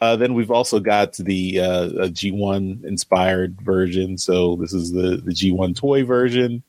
Uh, 0.00 0.16
then 0.16 0.34
we've 0.34 0.50
also 0.50 0.80
got 0.80 1.14
the 1.16 1.60
uh, 1.60 1.86
a 1.86 2.08
G1 2.08 2.84
inspired 2.84 3.60
version. 3.60 4.16
So 4.16 4.56
this 4.56 4.72
is 4.72 4.92
the 4.92 5.16
the 5.22 5.32
G1 5.32 5.76
toy 5.76 6.04
version. 6.04 6.62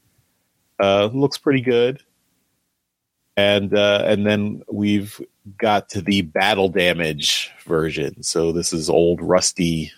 Uh, 0.80 1.10
looks 1.14 1.38
pretty 1.38 1.62
good. 1.62 2.02
And 3.38 3.74
uh, 3.76 4.04
and 4.06 4.26
then 4.26 4.64
we've 4.72 5.20
got 5.58 5.90
to 5.90 6.02
the 6.02 6.22
battle 6.22 6.70
damage 6.70 7.52
version. 7.66 8.24
So 8.24 8.52
this 8.52 8.74
is 8.74 8.90
old 8.90 9.22
rusty, 9.22 9.92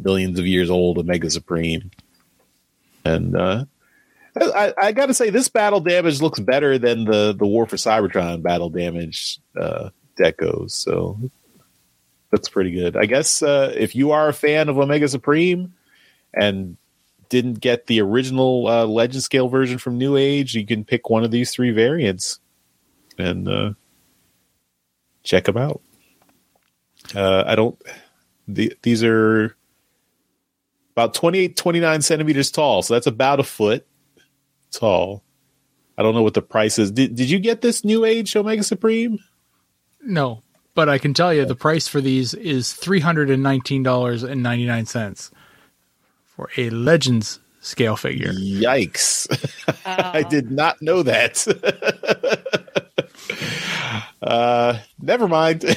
billions 0.00 0.38
of 0.38 0.46
years 0.46 0.70
old 0.70 0.98
Omega 0.98 1.30
Supreme. 1.30 1.90
And 3.04 3.36
uh, 3.36 3.66
I, 4.36 4.72
I 4.78 4.92
got 4.92 5.06
to 5.06 5.14
say, 5.14 5.30
this 5.30 5.48
battle 5.48 5.80
damage 5.80 6.20
looks 6.22 6.40
better 6.40 6.78
than 6.78 7.04
the 7.04 7.34
the 7.38 7.46
War 7.46 7.66
for 7.66 7.76
Cybertron 7.76 8.42
battle 8.42 8.70
damage 8.70 9.40
uh, 9.60 9.90
decos. 10.18 10.70
So 10.70 11.18
that's 12.30 12.48
pretty 12.48 12.70
good. 12.70 12.96
I 12.96 13.06
guess 13.06 13.42
uh, 13.42 13.72
if 13.76 13.94
you 13.94 14.12
are 14.12 14.28
a 14.28 14.32
fan 14.32 14.68
of 14.68 14.78
Omega 14.78 15.08
Supreme 15.08 15.74
and 16.32 16.76
didn't 17.28 17.60
get 17.60 17.86
the 17.86 18.00
original 18.00 18.66
uh, 18.66 18.86
Legend 18.86 19.22
Scale 19.22 19.48
version 19.48 19.78
from 19.78 19.98
New 19.98 20.16
Age, 20.16 20.54
you 20.54 20.66
can 20.66 20.84
pick 20.84 21.10
one 21.10 21.24
of 21.24 21.30
these 21.30 21.52
three 21.52 21.70
variants 21.70 22.40
and 23.18 23.48
uh, 23.48 23.72
check 25.22 25.44
them 25.44 25.56
out. 25.56 25.80
Uh, 27.14 27.44
I 27.46 27.54
don't. 27.54 27.80
The, 28.46 28.76
these 28.82 29.02
are 29.02 29.56
about 30.92 31.14
28, 31.14 31.56
29 31.56 32.02
centimeters 32.02 32.50
tall, 32.50 32.82
so 32.82 32.94
that's 32.94 33.06
about 33.06 33.40
a 33.40 33.44
foot 33.44 33.86
tall. 34.70 35.22
I 35.96 36.02
don't 36.02 36.14
know 36.14 36.22
what 36.22 36.34
the 36.34 36.42
price 36.42 36.78
is. 36.78 36.90
Did, 36.90 37.14
did 37.14 37.30
you 37.30 37.38
get 37.38 37.60
this 37.60 37.84
New 37.84 38.04
Age 38.04 38.34
Omega 38.34 38.62
Supreme? 38.62 39.18
No, 40.02 40.42
but 40.74 40.88
I 40.88 40.98
can 40.98 41.14
tell 41.14 41.32
you 41.32 41.44
the 41.44 41.54
price 41.54 41.88
for 41.88 42.00
these 42.00 42.34
is 42.34 42.72
three 42.72 43.00
hundred 43.00 43.30
and 43.30 43.42
nineteen 43.42 43.82
dollars 43.82 44.22
and 44.22 44.42
ninety 44.42 44.66
nine 44.66 44.86
cents 44.86 45.30
for 46.24 46.50
a 46.56 46.70
Legends 46.70 47.40
scale 47.60 47.96
figure. 47.96 48.32
Yikes. 48.32 49.28
I 49.86 50.22
did 50.22 50.50
not 50.50 50.82
know 50.82 51.02
that. 51.02 51.46
uh, 54.22 54.78
never 55.00 55.26
mind. 55.28 55.64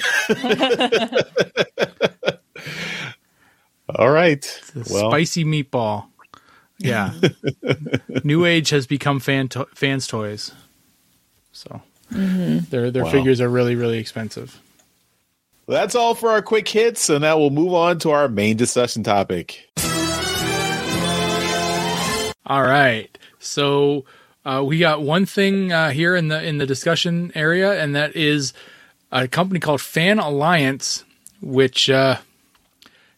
All 3.96 4.10
right. 4.12 4.62
Well, 4.90 5.10
spicy 5.12 5.46
meatball. 5.46 6.08
Yeah. 6.78 7.14
New 8.24 8.46
Age 8.46 8.70
has 8.70 8.86
become 8.86 9.20
fan 9.20 9.48
to- 9.50 9.68
fans 9.74 10.08
toys. 10.08 10.52
So 11.54 11.82
their 12.12 12.92
their 12.92 13.04
Wow. 13.06 13.12
figures 13.12 13.42
are 13.42 13.50
really 13.50 13.76
really 13.76 13.98
expensive. 13.98 14.60
that's 15.68 15.96
all 15.96 16.14
for 16.16 16.30
our 16.30 16.42
quick 16.42 16.68
hits. 16.68 17.02
So 17.02 17.18
now 17.18 17.38
we'll 17.40 17.50
move 17.50 17.74
on 17.74 18.00
to 18.00 18.12
our 18.12 18.28
main 18.30 18.58
discussion 18.58 19.04
topic. 19.04 19.70
All 22.46 22.62
right. 22.64 23.10
So 23.40 24.06
Uh, 24.48 24.64
we 24.64 24.80
got 24.80 25.02
one 25.02 25.26
thing 25.26 25.74
uh, 25.74 25.90
here 25.90 26.16
in 26.16 26.30
the 26.30 26.42
in 26.42 26.58
the 26.58 26.66
discussion 26.66 27.34
area, 27.36 27.84
and 27.84 27.94
that 27.98 28.16
is 28.16 28.54
a 29.12 29.28
company 29.28 29.60
called 29.60 29.82
Fan 29.82 30.20
Alliance, 30.20 31.04
which 31.42 31.90
uh, 31.90 32.18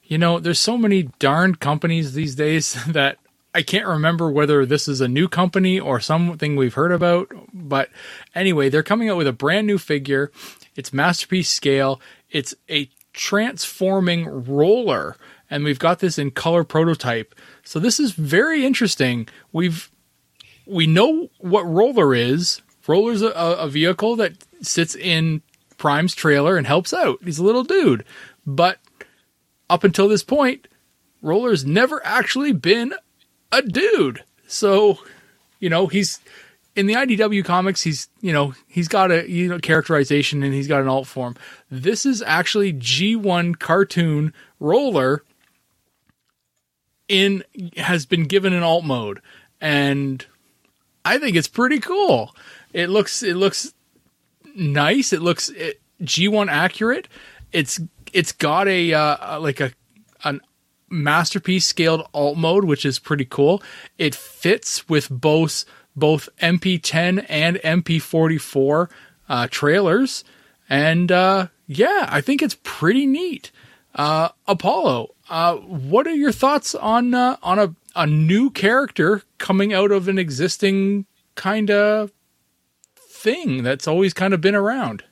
you 0.10 0.18
know, 0.18 0.40
there's 0.40 0.60
so 0.60 0.76
many 0.76 1.04
darn 1.20 1.54
companies 1.54 2.14
these 2.14 2.34
days 2.34 2.84
that 2.88 3.20
I 3.54 3.62
can't 3.62 3.86
remember 3.86 4.32
whether 4.32 4.66
this 4.66 4.88
is 4.88 5.02
a 5.02 5.08
new 5.08 5.28
company 5.28 5.80
or 5.80 6.00
something 6.00 6.56
we've 6.56 6.74
heard 6.74 6.92
about. 6.92 7.32
But 7.54 7.90
anyway, 8.34 8.70
they're 8.70 8.82
coming 8.82 9.08
out 9.08 9.18
with 9.18 9.28
a 9.28 9.34
brand 9.34 9.68
new 9.68 9.78
figure. 9.78 10.32
It's 10.76 10.92
masterpiece 10.92 11.50
scale. 11.50 12.02
It's 12.32 12.56
a 12.70 12.90
transforming 13.14 14.26
roller, 14.46 15.16
and 15.48 15.64
we've 15.64 15.78
got 15.78 16.00
this 16.00 16.18
in 16.18 16.32
color 16.32 16.64
prototype. 16.64 17.36
So 17.64 17.80
this 17.80 18.00
is 18.00 18.14
very 18.14 18.66
interesting. 18.66 19.28
We've 19.54 19.92
we 20.70 20.88
know 20.88 21.30
what 21.40 21.64
roller 21.64 22.14
is. 22.14 22.62
Roller's 22.88 23.22
a, 23.22 23.30
a 23.30 23.68
vehicle 23.68 24.16
that 24.16 24.34
sits 24.62 24.96
in 24.96 25.42
Prime's 25.78 26.16
trailer 26.16 26.58
and 26.58 26.66
helps 26.66 26.94
out. 26.94 27.20
He's 27.24 27.40
a 27.40 27.44
little 27.44 27.64
dude, 27.64 28.04
but 28.46 28.80
up 29.70 29.84
until 29.84 30.08
this 30.08 30.24
point, 30.24 30.68
Roller's 31.22 31.66
never 31.66 32.04
actually 32.06 32.52
been 32.52 32.94
a 33.52 33.62
dude. 33.62 34.24
So, 34.48 35.00
you 35.60 35.70
know, 35.70 35.88
he's 35.88 36.20
in 36.76 36.88
the 36.88 36.96
IDW 36.96 37.46
comics, 37.46 37.84
he's, 37.84 38.10
you 38.22 38.34
know, 38.34 38.54
he's 38.68 38.88
got 38.88 39.12
a, 39.12 39.30
you 39.30 39.48
know, 39.48 39.60
characterization 39.60 40.44
and 40.44 40.54
he's 40.54 40.68
got 40.68 40.82
an 40.82 40.88
alt 40.88 41.08
form. 41.08 41.36
This 41.70 42.06
is 42.06 42.22
actually 42.22 42.74
G1 42.74 43.60
cartoon 43.60 44.34
Roller 44.60 45.24
in 47.08 47.44
has 47.78 48.06
been 48.06 48.26
given 48.26 48.54
an 48.54 48.64
alt 48.64 48.86
mode 48.86 49.22
and 49.60 50.26
I 51.06 51.18
think 51.18 51.36
it's 51.36 51.48
pretty 51.48 51.80
cool. 51.80 52.36
It 52.74 52.90
looks 52.90 53.24
it 53.24 53.36
looks 53.36 53.74
nice. 54.56 55.14
It 55.14 55.22
looks 55.22 55.50
it, 55.50 55.82
G1 56.02 56.50
accurate. 56.50 57.08
It's 57.52 57.80
it's 58.14 58.32
got 58.32 58.68
a 58.68 58.94
uh, 58.94 59.40
like 59.40 59.60
a 59.60 59.72
an 60.24 60.42
masterpiece 60.90 61.66
scaled 61.66 62.08
alt 62.14 62.38
mode, 62.38 62.66
which 62.66 62.86
is 62.86 63.00
pretty 63.00 63.26
cool. 63.26 63.64
It 63.98 64.16
fits 64.16 64.88
with 64.90 65.10
both 65.10 65.66
both 65.96 66.30
MP10 66.42 67.26
and 67.28 67.58
MP44 67.58 68.90
uh, 69.28 69.48
trailers, 69.50 70.24
and 70.70 71.12
uh, 71.12 71.48
yeah, 71.68 72.08
I 72.10 72.22
think 72.22 72.42
it's 72.42 72.58
pretty 72.64 73.06
neat. 73.06 73.52
Uh, 73.96 74.30
Apollo, 74.48 75.16
uh, 75.30 75.56
what 75.56 76.08
are 76.08 76.16
your 76.16 76.32
thoughts 76.32 76.76
on 76.76 77.14
uh, 77.14 77.38
on 77.42 77.60
a 77.60 77.76
a 77.96 78.06
new 78.06 78.50
character 78.50 79.24
coming 79.38 79.74
out 79.74 79.92
of 79.92 80.08
an 80.08 80.18
existing 80.18 81.06
kind 81.36 81.72
of 81.72 82.12
thing 82.96 83.64
that's 83.64 83.88
always 83.88 84.14
kind 84.14 84.34
of 84.34 84.42
been 84.42 84.56
around? 84.56 85.04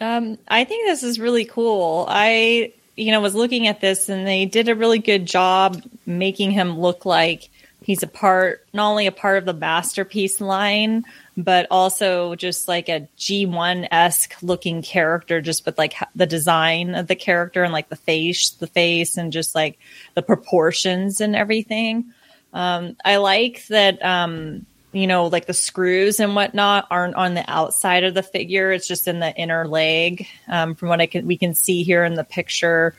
Um, 0.00 0.38
I 0.48 0.64
think 0.64 0.86
this 0.86 1.02
is 1.02 1.20
really 1.20 1.44
cool. 1.44 2.06
I, 2.08 2.72
you 2.96 3.12
know, 3.12 3.20
was 3.20 3.34
looking 3.34 3.66
at 3.66 3.80
this 3.80 4.08
and 4.08 4.26
they 4.26 4.46
did 4.46 4.68
a 4.68 4.74
really 4.74 4.98
good 4.98 5.26
job 5.26 5.82
making 6.06 6.50
him 6.50 6.78
look 6.78 7.04
like 7.04 7.50
he's 7.82 8.02
a 8.02 8.08
part, 8.08 8.66
not 8.72 8.90
only 8.90 9.06
a 9.06 9.12
part 9.12 9.38
of 9.38 9.44
the 9.44 9.54
masterpiece 9.54 10.40
line, 10.40 11.04
but 11.36 11.66
also 11.70 12.34
just 12.34 12.68
like 12.68 12.88
a 12.88 13.08
G1 13.18 13.88
esque 13.90 14.34
looking 14.42 14.82
character, 14.82 15.40
just 15.40 15.64
with 15.64 15.78
like 15.78 15.94
the 16.14 16.26
design 16.26 16.94
of 16.94 17.06
the 17.06 17.16
character 17.16 17.62
and 17.62 17.72
like 17.72 17.88
the 17.88 17.96
face, 17.96 18.50
the 18.50 18.66
face, 18.66 19.16
and 19.16 19.32
just 19.32 19.54
like 19.54 19.78
the 20.14 20.22
proportions 20.22 21.20
and 21.20 21.34
everything. 21.34 22.12
Um, 22.52 22.96
I 23.04 23.16
like 23.16 23.66
that. 23.68 24.04
Um, 24.04 24.66
you 24.92 25.06
know, 25.06 25.28
like 25.28 25.46
the 25.46 25.54
screws 25.54 26.20
and 26.20 26.34
whatnot 26.34 26.86
aren't 26.90 27.14
on 27.14 27.32
the 27.32 27.44
outside 27.50 28.04
of 28.04 28.12
the 28.12 28.22
figure. 28.22 28.72
It's 28.72 28.86
just 28.86 29.08
in 29.08 29.20
the 29.20 29.34
inner 29.34 29.66
leg. 29.66 30.26
Um, 30.48 30.74
from 30.74 30.90
what 30.90 31.00
I 31.00 31.06
can, 31.06 31.26
we 31.26 31.38
can 31.38 31.54
see 31.54 31.82
here 31.82 32.04
in 32.04 32.14
the 32.14 32.24
picture. 32.24 32.94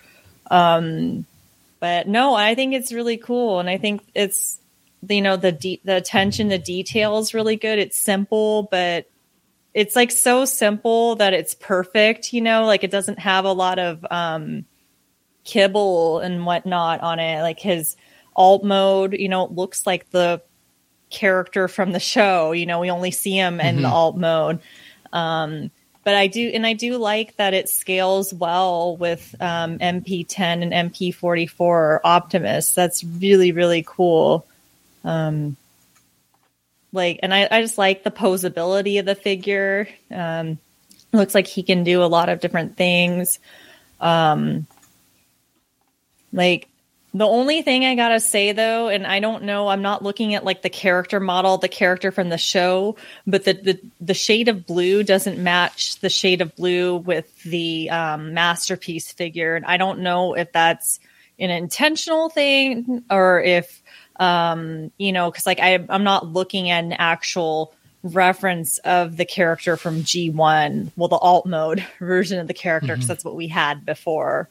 Um, 0.49 1.25
but 1.79 2.07
no, 2.07 2.33
I 2.33 2.55
think 2.55 2.73
it's 2.73 2.91
really 2.91 3.17
cool. 3.17 3.59
And 3.59 3.69
I 3.69 3.77
think 3.77 4.03
it's, 4.15 4.57
you 5.09 5.21
know, 5.21 5.37
the, 5.37 5.51
de- 5.51 5.81
the 5.83 5.97
attention, 5.97 6.49
the 6.49 6.57
detail 6.57 7.17
is 7.19 7.33
really 7.33 7.55
good. 7.55 7.79
It's 7.79 7.97
simple, 7.97 8.63
but 8.71 9.09
it's 9.73 9.95
like 9.95 10.11
so 10.11 10.45
simple 10.45 11.15
that 11.15 11.33
it's 11.33 11.55
perfect, 11.55 12.33
you 12.33 12.41
know, 12.41 12.65
like 12.65 12.83
it 12.83 12.91
doesn't 12.91 13.19
have 13.19 13.45
a 13.45 13.51
lot 13.51 13.79
of, 13.79 14.05
um, 14.09 14.65
kibble 15.43 16.19
and 16.19 16.45
whatnot 16.45 17.01
on 17.01 17.19
it. 17.19 17.41
Like 17.41 17.59
his 17.59 17.95
alt 18.35 18.63
mode, 18.63 19.13
you 19.13 19.29
know, 19.29 19.45
it 19.45 19.51
looks 19.51 19.85
like 19.85 20.09
the 20.11 20.41
character 21.09 21.67
from 21.67 21.91
the 21.91 21.99
show. 21.99 22.51
You 22.51 22.65
know, 22.65 22.79
we 22.79 22.89
only 22.89 23.11
see 23.11 23.35
him 23.37 23.59
in 23.59 23.77
mm-hmm. 23.77 23.85
alt 23.85 24.17
mode. 24.17 24.59
Um, 25.11 25.71
but 26.03 26.15
I 26.15 26.27
do, 26.27 26.51
and 26.53 26.65
I 26.65 26.73
do 26.73 26.97
like 26.97 27.37
that 27.37 27.53
it 27.53 27.69
scales 27.69 28.33
well 28.33 28.97
with 28.97 29.35
um, 29.39 29.79
MP10 29.79 30.37
and 30.39 30.91
MP44 30.91 31.99
Optimus. 32.03 32.71
That's 32.71 33.03
really, 33.03 33.53
really 33.53 33.83
cool. 33.87 34.45
Um, 35.03 35.57
like, 36.91 37.19
and 37.23 37.33
I, 37.33 37.47
I 37.49 37.61
just 37.61 37.77
like 37.77 38.03
the 38.03 38.11
posability 38.11 38.99
of 38.99 39.05
the 39.05 39.15
figure. 39.15 39.87
Um, 40.11 40.59
looks 41.11 41.35
like 41.35 41.47
he 41.47 41.63
can 41.63 41.83
do 41.83 42.03
a 42.03 42.05
lot 42.05 42.29
of 42.29 42.39
different 42.39 42.77
things. 42.77 43.39
Um, 43.99 44.67
like 46.31 46.67
the 47.13 47.27
only 47.27 47.61
thing 47.61 47.85
I 47.85 47.95
gotta 47.95 48.19
say 48.19 48.53
though, 48.53 48.87
and 48.87 49.05
I 49.05 49.19
don't 49.19 49.43
know, 49.43 49.67
I'm 49.67 49.83
not 49.83 50.01
looking 50.01 50.33
at 50.33 50.43
like 50.43 50.63
the 50.63 50.69
character 50.69 51.19
model, 51.19 51.57
the 51.57 51.67
character 51.67 52.11
from 52.11 52.29
the 52.29 52.39
show, 52.39 52.95
but 53.27 53.45
the 53.45 53.53
the, 53.53 53.79
the 54.01 54.13
shade 54.15 54.47
of 54.49 54.65
blue 54.65 55.03
doesn't 55.03 55.37
match 55.37 55.99
the 55.99 56.09
shade 56.09 56.41
of 56.41 56.55
blue 56.55 56.97
with 56.97 57.43
the 57.43 57.91
um, 57.91 58.33
masterpiece 58.33 59.11
figure, 59.11 59.55
and 59.55 59.65
I 59.65 59.77
don't 59.77 59.99
know 59.99 60.33
if 60.33 60.51
that's 60.51 60.99
an 61.37 61.51
intentional 61.51 62.29
thing 62.29 63.03
or 63.11 63.41
if 63.41 63.82
um, 64.17 64.91
you 64.97 65.11
know, 65.11 65.31
because 65.31 65.45
like 65.45 65.59
I 65.59 65.85
I'm 65.89 66.03
not 66.03 66.27
looking 66.27 66.69
at 66.69 66.83
an 66.83 66.93
actual 66.93 67.73
reference 68.03 68.79
of 68.79 69.15
the 69.15 69.25
character 69.25 69.77
from 69.77 70.03
G1, 70.03 70.91
well, 70.97 71.07
the 71.07 71.15
alt 71.15 71.45
mode 71.45 71.85
version 71.99 72.39
of 72.39 72.47
the 72.47 72.53
character, 72.53 72.87
because 72.87 73.03
mm-hmm. 73.03 73.07
that's 73.07 73.25
what 73.25 73.35
we 73.35 73.47
had 73.47 73.85
before, 73.85 74.49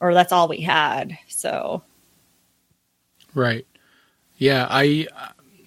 or 0.00 0.14
that's 0.14 0.32
all 0.32 0.48
we 0.48 0.60
had. 0.60 1.18
So 1.28 1.82
Right. 3.34 3.66
Yeah, 4.36 4.66
I 4.68 5.06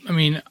I 0.07 0.11
mean 0.11 0.41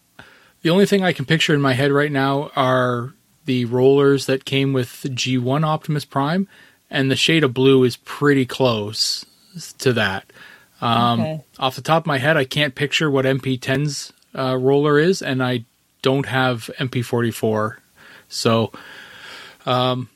the 0.63 0.71
only 0.71 0.87
thing 0.87 1.05
I 1.05 1.13
can 1.13 1.25
picture 1.25 1.55
in 1.55 1.61
my 1.61 1.75
head 1.75 1.93
right 1.93 2.13
now 2.13 2.51
are 2.57 3.13
the 3.45 3.67
rollers 3.67 4.27
that 4.27 4.45
came 4.45 4.73
with 4.73 4.89
G1 4.89 5.65
Optimus 5.65 6.05
Prime 6.05 6.49
and 6.91 7.11
the 7.11 7.17
shade 7.17 7.45
of 7.45 7.53
blue 7.53 7.85
is 7.85 7.97
pretty 7.97 8.47
close 8.47 9.27
to 9.79 9.93
that. 9.93 10.25
Um, 10.85 11.21
okay. 11.21 11.45
Off 11.59 11.77
the 11.77 11.83
top 11.83 12.03
of 12.03 12.07
my 12.07 12.19
head, 12.19 12.37
I 12.37 12.45
can't 12.45 12.75
picture 12.75 13.11
what 13.11 13.25
MP10's 13.25 14.13
uh, 14.37 14.57
roller 14.57 14.99
is, 14.99 15.23
and 15.23 15.43
I 15.43 15.65
don't 16.03 16.27
have 16.27 16.71
MP44. 16.79 17.77
So 18.29 18.71
um, 19.65 20.11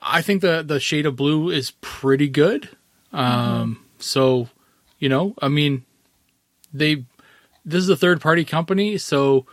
I 0.00 0.22
think 0.22 0.40
the, 0.40 0.62
the 0.62 0.78
shade 0.78 1.06
of 1.06 1.16
blue 1.16 1.50
is 1.50 1.72
pretty 1.80 2.28
good. 2.28 2.68
Um, 3.12 3.26
mm-hmm. 3.26 3.82
So, 3.98 4.48
you 4.98 5.08
know, 5.08 5.34
I 5.42 5.48
mean, 5.48 5.84
they 6.72 7.04
this 7.64 7.82
is 7.82 7.88
a 7.88 7.96
third 7.96 8.20
party 8.20 8.44
company, 8.44 8.98
so 8.98 9.46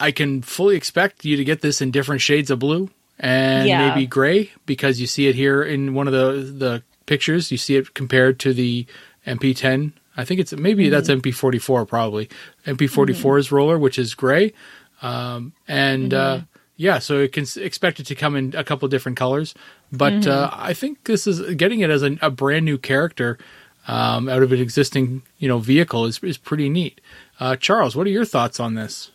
I 0.00 0.10
can 0.10 0.42
fully 0.42 0.76
expect 0.76 1.24
you 1.24 1.36
to 1.36 1.44
get 1.44 1.60
this 1.60 1.80
in 1.80 1.90
different 1.90 2.22
shades 2.22 2.50
of 2.50 2.58
blue 2.58 2.90
and 3.18 3.68
yeah. 3.68 3.88
maybe 3.88 4.06
gray 4.06 4.50
because 4.66 5.00
you 5.00 5.06
see 5.06 5.28
it 5.28 5.34
here 5.34 5.62
in 5.62 5.94
one 5.94 6.08
of 6.08 6.12
the 6.12 6.42
the 6.42 6.82
pictures. 7.06 7.52
You 7.52 7.58
see 7.58 7.76
it 7.76 7.94
compared 7.94 8.40
to 8.40 8.54
the 8.54 8.86
MP10. 9.26 9.92
I 10.16 10.24
think 10.24 10.40
it's 10.40 10.52
maybe 10.52 10.84
mm-hmm. 10.84 10.92
that's 10.92 11.08
MP44 11.08 11.88
probably. 11.88 12.28
MP44's 12.66 13.46
mm-hmm. 13.46 13.54
roller, 13.54 13.78
which 13.78 13.98
is 13.98 14.14
gray, 14.14 14.52
um, 15.00 15.52
and 15.66 16.12
uh, 16.12 16.34
mm-hmm. 16.34 16.42
uh, 16.42 16.46
yeah, 16.76 16.98
so 16.98 17.18
it 17.18 17.32
can 17.32 17.46
expect 17.56 18.00
it 18.00 18.06
to 18.06 18.14
come 18.14 18.36
in 18.36 18.54
a 18.56 18.64
couple 18.64 18.88
different 18.88 19.16
colors. 19.16 19.54
But 19.90 20.12
mm-hmm. 20.12 20.30
uh, 20.30 20.50
I 20.52 20.74
think 20.74 21.04
this 21.04 21.26
is 21.26 21.54
getting 21.54 21.80
it 21.80 21.90
as 21.90 22.02
a, 22.02 22.18
a 22.20 22.30
brand 22.30 22.64
new 22.64 22.78
character 22.78 23.38
um, 23.88 24.28
out 24.28 24.42
of 24.42 24.52
an 24.52 24.60
existing 24.60 25.22
you 25.38 25.48
know 25.48 25.58
vehicle 25.58 26.04
is 26.06 26.22
is 26.22 26.38
pretty 26.38 26.68
neat. 26.68 27.00
Uh, 27.40 27.56
Charles, 27.56 27.96
what 27.96 28.06
are 28.06 28.10
your 28.10 28.24
thoughts 28.24 28.60
on 28.60 28.74
this? 28.74 29.10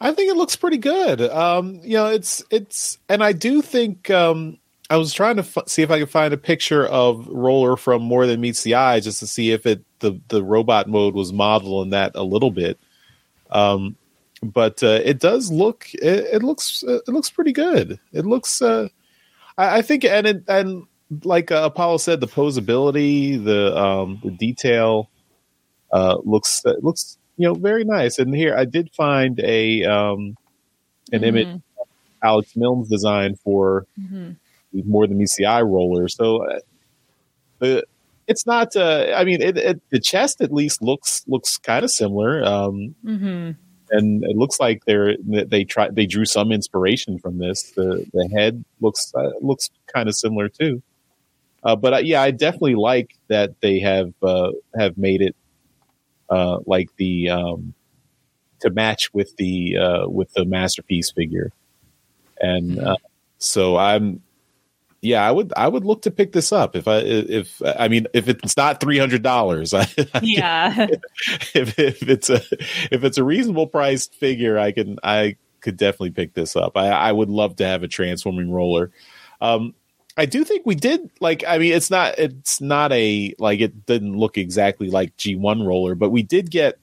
I 0.00 0.12
think 0.12 0.30
it 0.30 0.36
looks 0.36 0.56
pretty 0.56 0.78
good. 0.78 1.20
Um, 1.20 1.80
you 1.82 1.94
know, 1.94 2.06
it's 2.06 2.42
it's, 2.50 2.98
and 3.08 3.22
I 3.22 3.32
do 3.32 3.62
think 3.62 4.10
um, 4.10 4.58
I 4.90 4.96
was 4.98 5.12
trying 5.12 5.36
to 5.36 5.42
f- 5.42 5.66
see 5.68 5.82
if 5.82 5.90
I 5.90 5.98
could 5.98 6.10
find 6.10 6.34
a 6.34 6.38
picture 6.38 6.86
of 6.86 7.26
Roller 7.28 7.76
from 7.76 8.02
More 8.02 8.26
Than 8.26 8.40
Meets 8.40 8.62
the 8.62 8.74
Eye, 8.74 9.00
just 9.00 9.18
to 9.20 9.26
see 9.26 9.50
if 9.50 9.66
it 9.66 9.82
the 10.00 10.20
the 10.28 10.42
robot 10.42 10.88
mode 10.88 11.14
was 11.14 11.32
modeled 11.32 11.84
in 11.86 11.90
that 11.90 12.12
a 12.14 12.22
little 12.22 12.50
bit. 12.50 12.78
Um, 13.50 13.96
but 14.42 14.82
uh, 14.82 15.00
it 15.04 15.20
does 15.20 15.50
look 15.50 15.88
it, 15.94 16.26
it 16.34 16.42
looks 16.42 16.82
it 16.86 17.08
looks 17.08 17.30
pretty 17.30 17.52
good. 17.52 17.98
It 18.12 18.26
looks 18.26 18.60
uh, 18.60 18.88
I, 19.56 19.78
I 19.78 19.82
think 19.82 20.04
and 20.04 20.26
it, 20.26 20.44
and 20.48 20.84
like 21.22 21.50
uh, 21.50 21.62
Apollo 21.64 21.98
said, 21.98 22.20
the 22.20 22.26
posability, 22.28 23.42
the 23.42 23.74
um, 23.76 24.20
the 24.22 24.30
detail 24.32 25.08
uh, 25.92 26.18
looks 26.24 26.62
looks 26.82 27.16
you 27.36 27.48
know, 27.48 27.54
very 27.54 27.84
nice. 27.84 28.18
And 28.18 28.34
here 28.34 28.54
I 28.56 28.64
did 28.64 28.92
find 28.92 29.40
a 29.40 29.82
um, 29.84 30.36
an 31.12 31.22
Mhm. 31.22 31.26
image 31.26 31.60
Alex 32.22 32.54
Milne's 32.54 32.88
design 32.88 33.36
for 33.36 33.86
Mhm. 33.98 34.36
More 34.82 35.06
than 35.06 35.18
meets 35.18 35.36
the 35.36 35.46
eye 35.46 35.62
roller. 35.62 36.08
So 36.08 36.44
uh, 36.48 36.58
the 37.58 37.84
it's 38.26 38.46
not. 38.46 38.74
Uh, 38.74 39.12
I 39.14 39.24
mean, 39.24 39.42
it, 39.42 39.56
it, 39.58 39.82
the 39.90 40.00
chest 40.00 40.40
at 40.40 40.52
least 40.52 40.82
looks 40.82 41.24
looks 41.26 41.58
kind 41.58 41.84
of 41.84 41.90
similar, 41.90 42.42
um, 42.42 42.94
Mhm. 43.04 43.56
and 43.90 44.24
it 44.24 44.36
looks 44.36 44.58
like 44.58 44.84
they're 44.86 45.16
they 45.22 45.64
try 45.64 45.90
they 45.90 46.06
drew 46.06 46.24
some 46.24 46.50
inspiration 46.50 47.18
from 47.18 47.38
this. 47.38 47.62
The 47.72 48.06
the 48.12 48.28
head 48.34 48.64
looks 48.80 49.12
uh, 49.14 49.30
looks 49.42 49.70
kind 49.86 50.08
of 50.08 50.16
similar 50.16 50.48
too. 50.48 50.82
Uh, 51.62 51.76
but 51.76 52.04
yeah, 52.06 52.20
I 52.22 52.30
definitely 52.30 52.74
like 52.74 53.14
that 53.28 53.60
they 53.60 53.78
have 53.80 54.12
uh, 54.22 54.52
have 54.76 54.96
made 54.98 55.20
it 55.22 55.36
uh, 56.30 56.58
like 56.66 56.88
the 56.96 57.28
um, 57.30 57.74
to 58.60 58.70
match 58.70 59.12
with 59.12 59.36
the 59.36 59.76
uh, 59.76 60.08
with 60.08 60.32
the 60.32 60.46
masterpiece 60.46 61.10
figure, 61.10 61.52
and 62.40 62.78
uh, 62.78 62.96
so 63.38 63.76
I'm 63.76 64.22
yeah, 65.04 65.22
I 65.22 65.30
would 65.30 65.52
I 65.54 65.68
would 65.68 65.84
look 65.84 66.02
to 66.02 66.10
pick 66.10 66.32
this 66.32 66.50
up 66.50 66.74
if 66.74 66.88
I 66.88 66.96
if 66.98 67.60
I 67.62 67.88
mean 67.88 68.06
if 68.14 68.26
it's 68.26 68.56
not 68.56 68.80
three 68.80 68.98
hundred 68.98 69.22
dollars. 69.22 69.74
Yeah. 70.22 70.86
if, 71.54 71.78
if 71.78 72.02
it's 72.08 72.30
a 72.30 72.40
if 72.90 73.04
it's 73.04 73.18
a 73.18 73.24
reasonable 73.24 73.66
priced 73.66 74.14
figure, 74.14 74.58
I 74.58 74.72
can 74.72 74.98
I 75.02 75.36
could 75.60 75.76
definitely 75.76 76.10
pick 76.10 76.32
this 76.32 76.56
up. 76.56 76.76
I, 76.76 76.88
I 76.88 77.12
would 77.12 77.28
love 77.28 77.56
to 77.56 77.66
have 77.66 77.82
a 77.82 77.88
transforming 77.88 78.50
roller. 78.50 78.92
Um, 79.40 79.74
I 80.16 80.26
do 80.26 80.44
think 80.44 80.64
we 80.64 80.74
did 80.74 81.10
like. 81.20 81.44
I 81.46 81.58
mean, 81.58 81.72
it's 81.74 81.90
not 81.90 82.18
it's 82.18 82.60
not 82.60 82.92
a 82.92 83.34
like 83.38 83.60
it 83.60 83.84
didn't 83.84 84.16
look 84.16 84.38
exactly 84.38 84.88
like 84.88 85.16
G 85.16 85.36
one 85.36 85.62
roller, 85.62 85.94
but 85.94 86.10
we 86.10 86.22
did 86.22 86.50
get 86.50 86.78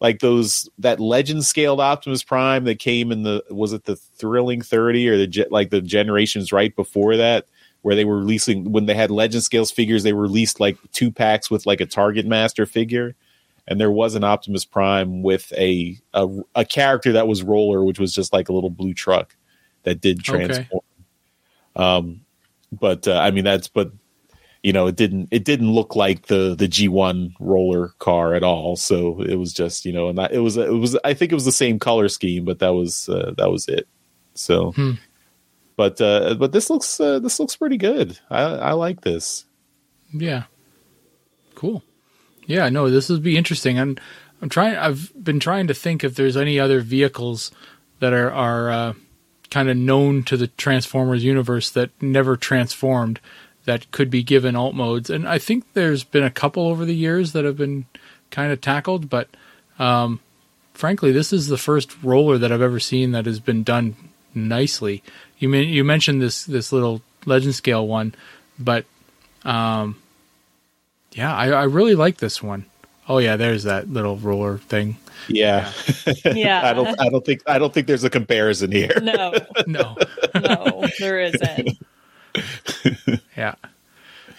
like 0.00 0.20
those 0.20 0.68
that 0.78 0.98
legend 0.98 1.44
scaled 1.44 1.80
Optimus 1.80 2.22
Prime 2.22 2.64
that 2.64 2.78
came 2.78 3.12
in 3.12 3.22
the 3.22 3.44
was 3.50 3.72
it 3.72 3.84
the 3.84 3.96
Thrilling 3.96 4.62
thirty 4.62 5.08
or 5.08 5.16
the 5.16 5.46
like 5.50 5.70
the 5.70 5.80
generations 5.80 6.52
right 6.52 6.74
before 6.74 7.16
that 7.16 7.46
where 7.82 7.94
they 7.94 8.04
were 8.04 8.18
releasing 8.18 8.72
when 8.72 8.86
they 8.86 8.94
had 8.94 9.10
legend 9.10 9.42
scales 9.42 9.70
figures 9.70 10.02
they 10.02 10.12
released 10.12 10.60
like 10.60 10.76
two 10.92 11.10
packs 11.10 11.50
with 11.50 11.66
like 11.66 11.80
a 11.80 11.86
Target 11.86 12.26
Master 12.26 12.66
figure 12.66 13.14
and 13.68 13.80
there 13.80 13.90
was 13.90 14.14
an 14.14 14.24
Optimus 14.24 14.64
Prime 14.64 15.22
with 15.22 15.52
a 15.56 15.98
a, 16.14 16.28
a 16.54 16.64
character 16.64 17.12
that 17.12 17.28
was 17.28 17.42
roller 17.42 17.84
which 17.84 17.98
was 17.98 18.14
just 18.14 18.32
like 18.32 18.48
a 18.48 18.52
little 18.52 18.70
blue 18.70 18.94
truck 18.94 19.36
that 19.82 20.00
did 20.00 20.20
Okay. 20.20 20.46
transform. 20.46 20.82
Um, 21.76 22.20
but 22.72 23.06
uh, 23.06 23.18
I 23.18 23.30
mean 23.30 23.44
that's 23.44 23.68
but 23.68 23.92
you 24.62 24.72
know 24.72 24.86
it 24.86 24.96
didn't 24.96 25.28
it 25.30 25.44
didn't 25.44 25.70
look 25.70 25.96
like 25.96 26.26
the 26.26 26.54
the 26.54 26.68
G1 26.68 27.34
roller 27.40 27.88
car 27.98 28.34
at 28.34 28.42
all. 28.42 28.76
So 28.76 29.22
it 29.22 29.36
was 29.36 29.52
just 29.52 29.84
you 29.84 29.92
know 29.92 30.08
and 30.08 30.18
that, 30.18 30.32
it 30.32 30.40
was 30.40 30.56
it 30.56 30.72
was 30.72 30.96
I 31.04 31.14
think 31.14 31.32
it 31.32 31.36
was 31.36 31.44
the 31.44 31.52
same 31.52 31.78
color 31.78 32.08
scheme, 32.08 32.44
but 32.44 32.58
that 32.58 32.74
was 32.74 33.08
uh, 33.08 33.34
that 33.38 33.50
was 33.50 33.68
it. 33.68 33.88
So. 34.34 34.72
Hmm. 34.72 34.92
But 35.76 35.98
uh, 35.98 36.34
but 36.34 36.52
this 36.52 36.68
looks 36.68 37.00
uh, 37.00 37.20
this 37.20 37.40
looks 37.40 37.56
pretty 37.56 37.78
good. 37.78 38.18
I, 38.28 38.42
I 38.42 38.72
like 38.72 39.00
this. 39.00 39.46
Yeah. 40.12 40.42
Cool. 41.54 41.82
Yeah, 42.44 42.68
no, 42.68 42.90
this 42.90 43.08
would 43.08 43.22
be 43.22 43.38
interesting. 43.38 43.78
And 43.78 43.98
I'm 44.42 44.50
trying 44.50 44.76
I've 44.76 45.10
been 45.24 45.40
trying 45.40 45.68
to 45.68 45.74
think 45.74 46.04
if 46.04 46.16
there's 46.16 46.36
any 46.36 46.60
other 46.60 46.80
vehicles 46.80 47.50
that 48.00 48.12
are 48.12 48.30
are 48.30 48.70
uh, 48.70 48.92
kind 49.50 49.70
of 49.70 49.76
known 49.78 50.22
to 50.24 50.36
the 50.36 50.48
Transformers 50.48 51.24
universe 51.24 51.70
that 51.70 51.90
never 52.02 52.36
transformed 52.36 53.18
that 53.64 53.90
could 53.90 54.10
be 54.10 54.22
given 54.22 54.56
alt 54.56 54.74
modes. 54.74 55.10
And 55.10 55.28
I 55.28 55.38
think 55.38 55.72
there's 55.74 56.04
been 56.04 56.24
a 56.24 56.30
couple 56.30 56.66
over 56.68 56.84
the 56.84 56.94
years 56.94 57.32
that 57.32 57.44
have 57.44 57.56
been 57.56 57.86
kind 58.30 58.52
of 58.52 58.60
tackled, 58.60 59.10
but 59.10 59.28
um, 59.78 60.20
frankly, 60.74 61.12
this 61.12 61.32
is 61.32 61.48
the 61.48 61.58
first 61.58 62.02
roller 62.02 62.38
that 62.38 62.52
I've 62.52 62.62
ever 62.62 62.80
seen 62.80 63.12
that 63.12 63.26
has 63.26 63.40
been 63.40 63.62
done 63.62 63.96
nicely. 64.34 65.02
You 65.38 65.48
mean 65.48 65.68
you 65.68 65.84
mentioned 65.84 66.22
this 66.22 66.44
this 66.44 66.72
little 66.72 67.02
legend 67.26 67.54
scale 67.54 67.86
one, 67.86 68.14
but 68.58 68.84
um, 69.44 69.96
yeah, 71.12 71.34
I, 71.34 71.48
I 71.48 71.62
really 71.64 71.94
like 71.94 72.18
this 72.18 72.42
one. 72.42 72.66
Oh 73.08 73.18
yeah, 73.18 73.36
there's 73.36 73.64
that 73.64 73.88
little 73.88 74.16
roller 74.16 74.58
thing. 74.58 74.96
Yeah, 75.28 75.72
Yeah. 76.24 76.60
I 76.64 76.72
don't 76.72 77.00
I 77.00 77.08
don't 77.08 77.24
think 77.24 77.42
I 77.46 77.58
don't 77.58 77.72
think 77.72 77.86
there's 77.86 78.04
a 78.04 78.10
comparison 78.10 78.70
here. 78.70 78.92
No, 79.02 79.32
No, 79.66 79.96
no, 80.34 80.86
there 80.98 81.20
isn't. 81.20 81.78
yeah, 83.36 83.54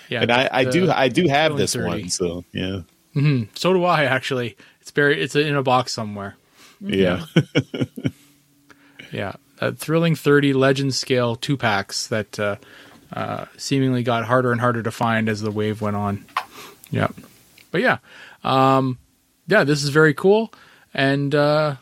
yeah. 0.10 0.22
And 0.22 0.32
I, 0.32 0.50
I 0.52 0.64
the- 0.66 0.72
do 0.72 0.92
I 0.92 1.08
do 1.10 1.28
have 1.28 1.58
this 1.58 1.74
30. 1.74 1.88
one. 1.88 2.10
So 2.10 2.44
yeah, 2.52 2.82
Mhm. 3.16 3.48
So 3.58 3.74
do 3.74 3.84
I 3.86 4.06
actually. 4.06 4.56
It's 4.82 4.92
buried. 4.92 5.20
It's 5.20 5.36
in 5.36 5.56
a 5.56 5.62
box 5.64 5.94
somewhere. 5.94 6.36
yeah, 6.82 7.26
Yeah, 9.12 9.34
a 9.60 9.72
thrilling 9.74 10.16
thirty 10.16 10.54
legend 10.54 10.96
scale 10.96 11.36
two 11.36 11.58
packs 11.58 12.08
that 12.08 12.40
uh, 12.40 12.56
uh, 13.14 13.46
seemingly 13.58 14.04
got 14.04 14.26
harder 14.26 14.52
and 14.52 14.62
harder 14.62 14.82
to 14.84 14.92
find 14.92 15.28
as 15.30 15.42
the 15.42 15.52
wave 15.52 15.82
went 15.82 15.96
on. 15.98 16.26
Yeah, 16.90 17.10
but 17.72 17.82
yeah, 17.82 17.98
um, 18.44 18.98
yeah, 19.48 19.64
this 19.64 19.84
is 19.84 19.90
very 19.90 20.14
cool 20.14 20.54
and 20.94 21.36
uh, 21.36 21.76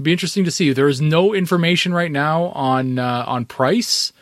be 0.00 0.12
interesting 0.12 0.44
to 0.44 0.50
see. 0.50 0.72
There 0.72 0.88
is 0.88 1.00
no 1.00 1.34
information 1.34 1.92
right 1.94 2.10
now 2.12 2.44
on 2.48 2.98
uh, 2.98 3.24
on 3.26 3.44
price, 3.46 4.12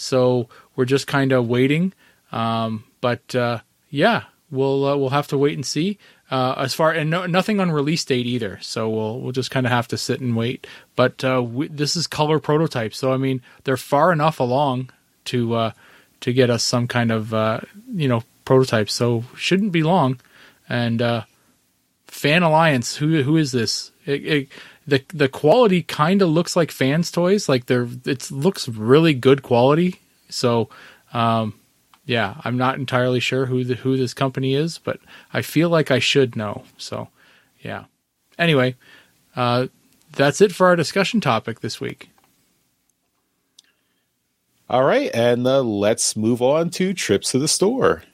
so 0.00 0.48
we're 0.76 0.84
just 0.84 1.06
kind 1.06 1.32
of 1.32 1.48
waiting. 1.48 1.92
Um, 2.32 2.84
but 3.00 3.34
uh, 3.34 3.60
yeah, 3.90 4.24
we'll 4.50 4.84
uh, 4.84 4.96
we'll 4.96 5.10
have 5.10 5.28
to 5.28 5.38
wait 5.38 5.54
and 5.54 5.66
see. 5.66 5.98
Uh, 6.30 6.54
as 6.58 6.74
far 6.74 6.92
and 6.92 7.10
no, 7.10 7.26
nothing 7.26 7.58
on 7.58 7.70
release 7.70 8.04
date 8.04 8.26
either, 8.26 8.58
so 8.62 8.88
we'll 8.88 9.20
we'll 9.20 9.32
just 9.32 9.50
kind 9.50 9.66
of 9.66 9.72
have 9.72 9.88
to 9.88 9.96
sit 9.96 10.20
and 10.20 10.36
wait. 10.36 10.66
But 10.96 11.24
uh, 11.24 11.42
we, 11.42 11.68
this 11.68 11.96
is 11.96 12.06
color 12.06 12.38
prototype, 12.38 12.94
so 12.94 13.12
I 13.12 13.16
mean 13.16 13.42
they're 13.64 13.76
far 13.76 14.12
enough 14.12 14.40
along 14.40 14.90
to 15.26 15.54
uh, 15.54 15.72
to 16.20 16.32
get 16.32 16.50
us 16.50 16.62
some 16.62 16.86
kind 16.86 17.10
of 17.10 17.34
uh, 17.34 17.60
you 17.92 18.08
know 18.08 18.22
prototype. 18.44 18.90
So 18.90 19.24
shouldn't 19.36 19.72
be 19.72 19.82
long. 19.82 20.20
And 20.68 21.24
Fan 22.06 22.44
Alliance, 22.44 22.96
who 22.96 23.22
who 23.22 23.36
is 23.36 23.50
this? 23.50 23.90
It, 24.06 24.24
it, 24.24 24.48
the 24.90 25.04
the 25.14 25.28
quality 25.28 25.82
kind 25.82 26.20
of 26.20 26.28
looks 26.28 26.56
like 26.56 26.70
fans 26.70 27.10
toys, 27.10 27.48
like 27.48 27.66
they're 27.66 27.88
it 28.04 28.30
looks 28.30 28.68
really 28.68 29.14
good 29.14 29.42
quality. 29.42 30.00
So 30.28 30.68
um, 31.12 31.54
yeah, 32.04 32.40
I'm 32.44 32.56
not 32.56 32.76
entirely 32.78 33.20
sure 33.20 33.46
who 33.46 33.64
the, 33.64 33.74
who 33.76 33.96
this 33.96 34.14
company 34.14 34.54
is, 34.54 34.78
but 34.78 34.98
I 35.32 35.42
feel 35.42 35.68
like 35.68 35.90
I 35.90 36.00
should 36.00 36.36
know. 36.36 36.64
So 36.76 37.08
yeah. 37.60 37.84
Anyway, 38.38 38.74
uh, 39.36 39.68
that's 40.12 40.40
it 40.40 40.52
for 40.52 40.66
our 40.66 40.76
discussion 40.76 41.20
topic 41.20 41.60
this 41.60 41.80
week. 41.80 42.10
All 44.68 44.84
right, 44.84 45.10
and 45.14 45.46
uh, 45.46 45.62
let's 45.62 46.16
move 46.16 46.40
on 46.40 46.70
to 46.70 46.94
trips 46.94 47.32
to 47.32 47.38
the 47.38 47.48
store. 47.48 48.04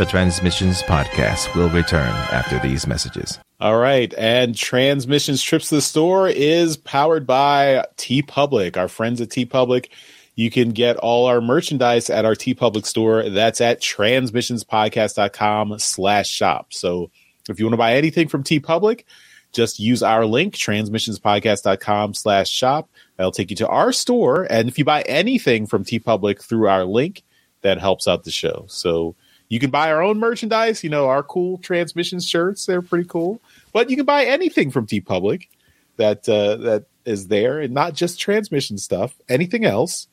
The 0.00 0.06
Transmissions 0.06 0.82
Podcast 0.84 1.54
will 1.54 1.68
return 1.68 2.08
after 2.32 2.58
these 2.58 2.86
messages. 2.86 3.38
All 3.60 3.76
right, 3.76 4.14
and 4.16 4.56
Transmissions 4.56 5.42
Trips 5.42 5.68
to 5.68 5.74
the 5.74 5.82
Store 5.82 6.26
is 6.26 6.78
powered 6.78 7.26
by 7.26 7.84
TeePublic, 7.98 8.78
our 8.78 8.88
friends 8.88 9.20
at 9.20 9.28
TeePublic. 9.28 9.90
You 10.36 10.50
can 10.50 10.70
get 10.70 10.96
all 10.96 11.26
our 11.26 11.42
merchandise 11.42 12.08
at 12.08 12.24
our 12.24 12.34
TeePublic 12.34 12.86
store. 12.86 13.28
That's 13.28 13.60
at 13.60 13.82
transmissionspodcast.com 13.82 15.78
slash 15.78 16.30
shop. 16.30 16.72
So 16.72 17.10
if 17.50 17.58
you 17.58 17.66
want 17.66 17.74
to 17.74 17.76
buy 17.76 17.92
anything 17.92 18.28
from 18.28 18.42
TeePublic, 18.42 19.04
just 19.52 19.78
use 19.80 20.02
our 20.02 20.24
link, 20.24 20.54
transmissionspodcast.com 20.54 22.14
slash 22.14 22.48
shop. 22.48 22.88
That'll 23.18 23.32
take 23.32 23.50
you 23.50 23.56
to 23.56 23.68
our 23.68 23.92
store. 23.92 24.46
And 24.48 24.66
if 24.66 24.78
you 24.78 24.86
buy 24.86 25.02
anything 25.02 25.66
from 25.66 25.84
TeePublic 25.84 26.42
through 26.42 26.68
our 26.68 26.86
link, 26.86 27.22
that 27.60 27.78
helps 27.78 28.08
out 28.08 28.24
the 28.24 28.30
show. 28.30 28.64
So 28.66 29.14
you 29.50 29.58
can 29.58 29.70
buy 29.70 29.90
our 29.90 30.00
own 30.00 30.18
merchandise, 30.18 30.82
you 30.82 30.88
know, 30.88 31.08
our 31.08 31.22
cool 31.22 31.58
transmission 31.58 32.20
shirts, 32.20 32.64
they're 32.64 32.80
pretty 32.80 33.06
cool. 33.06 33.42
But 33.72 33.90
you 33.90 33.96
can 33.96 34.06
buy 34.06 34.24
anything 34.24 34.70
from 34.70 34.86
TeePublic 34.86 35.48
that 35.96 36.26
uh, 36.28 36.56
that 36.56 36.86
is 37.04 37.28
there 37.28 37.58
and 37.58 37.74
not 37.74 37.92
just 37.94 38.18
transmission 38.18 38.78
stuff, 38.78 39.14
anything 39.28 39.66
else. 39.66 40.08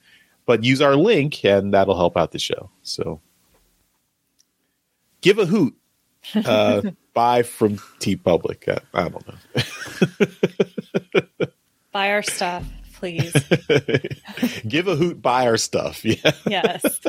But 0.47 0.63
use 0.63 0.81
our 0.81 0.95
link 0.95 1.45
and 1.45 1.73
that'll 1.73 1.97
help 1.97 2.17
out 2.17 2.31
the 2.31 2.39
show. 2.39 2.71
So 2.81 3.21
give 5.21 5.39
a 5.39 5.45
hoot. 5.45 5.75
Uh, 6.33 6.81
buy 7.13 7.43
from 7.43 7.77
TeePublic. 7.99 8.67
I, 8.67 8.79
I 8.93 9.09
don't 9.09 9.27
know. 9.27 9.35
Buy 11.91 12.11
our 12.11 12.21
stuff, 12.21 12.63
please. 12.93 13.33
give 14.67 14.87
a 14.87 14.95
hoot, 14.95 15.19
buy 15.19 15.47
our 15.47 15.57
stuff. 15.57 16.05
Yeah. 16.05 16.31
Yes. 16.45 17.01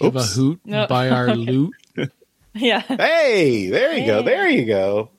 Give 0.00 0.16
a 0.16 0.18
Oops. 0.20 0.34
hoot 0.34 0.60
No. 0.64 0.86
by 0.88 1.10
our 1.10 1.34
loot. 1.34 1.72
Yeah. 2.54 2.80
Hey, 2.80 3.68
there 3.68 3.92
you 3.96 4.06
go. 4.06 4.22
There 4.22 4.48
you 4.48 4.64
go. 4.64 5.10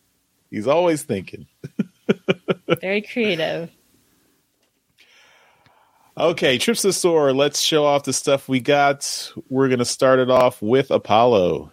He's 0.50 0.68
always 0.68 1.04
thinking. 1.04 1.48
Very 2.82 3.02
creative. 3.02 3.70
Okay, 6.18 6.58
trips 6.58 6.82
to 6.82 6.88
the 6.88 6.94
store. 6.94 7.32
Let's 7.32 7.62
show 7.62 7.86
off 7.86 8.04
the 8.04 8.12
stuff 8.14 8.50
we 8.50 8.60
got. 8.60 9.32
We're 9.50 9.70
gonna 9.70 9.86
start 9.86 10.20
it 10.20 10.30
off 10.30 10.62
with 10.62 10.92
Apollo. 10.92 11.72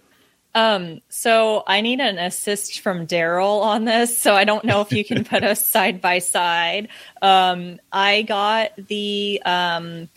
Um, 0.55 1.01
so 1.09 1.64
I 1.66 1.81
need 1.81 2.01
an 2.01 2.18
assist 2.18 2.81
from 2.81 3.07
Daryl 3.07 3.61
on 3.62 3.85
this. 3.85 4.16
So 4.16 4.35
I 4.35 4.44
don't 4.44 4.64
know 4.64 4.81
if 4.81 4.92
you 4.92 5.05
can 5.05 5.25
put 5.25 5.42
us 5.42 5.68
side 5.68 6.01
by 6.01 6.21
side. 6.21 6.88
Um, 7.21 7.81
I 7.92 8.23
got 8.23 8.71
the 8.77 9.42
um, 9.44 10.09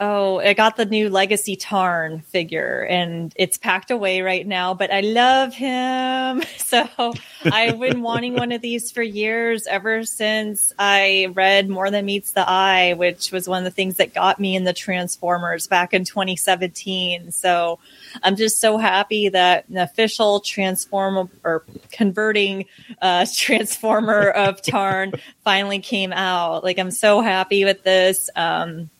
oh, 0.00 0.38
I 0.38 0.54
got 0.54 0.76
the 0.76 0.84
new 0.84 1.10
Legacy 1.10 1.56
Tarn 1.56 2.20
figure, 2.20 2.86
and 2.88 3.32
it's 3.36 3.56
packed 3.56 3.90
away 3.90 4.20
right 4.20 4.46
now. 4.46 4.74
But 4.74 4.92
I 4.92 5.00
love 5.00 5.54
him, 5.54 6.42
so 6.58 7.14
I've 7.44 7.80
been 7.80 8.02
wanting 8.02 8.34
one 8.34 8.52
of 8.52 8.60
these 8.60 8.90
for 8.90 9.02
years, 9.02 9.66
ever 9.66 10.04
since 10.04 10.72
I 10.78 11.32
read 11.34 11.68
More 11.68 11.90
Than 11.90 12.06
Meets 12.06 12.32
the 12.32 12.48
Eye, 12.48 12.94
which 12.94 13.32
was 13.32 13.48
one 13.48 13.58
of 13.58 13.64
the 13.64 13.74
things 13.74 13.96
that 13.96 14.14
got 14.14 14.38
me 14.38 14.56
in 14.56 14.64
the 14.64 14.72
Transformers 14.72 15.66
back 15.66 15.94
in 15.94 16.04
2017. 16.04 17.32
So 17.32 17.78
I'm 18.22 18.36
just 18.36 18.60
so 18.60 18.78
happy 18.78 19.28
that 19.30 19.68
an 19.68 19.78
official 19.78 20.40
transform 20.40 21.30
or 21.44 21.64
converting 21.90 22.66
uh, 23.02 23.26
transformer 23.34 24.30
of 24.30 24.62
Tarn 24.62 25.12
finally 25.44 25.80
came 25.80 26.12
out. 26.12 26.64
Like 26.64 26.78
I'm 26.78 26.90
so 26.90 27.20
happy 27.20 27.64
with 27.64 27.82
this. 27.82 28.30
Um, 28.36 28.90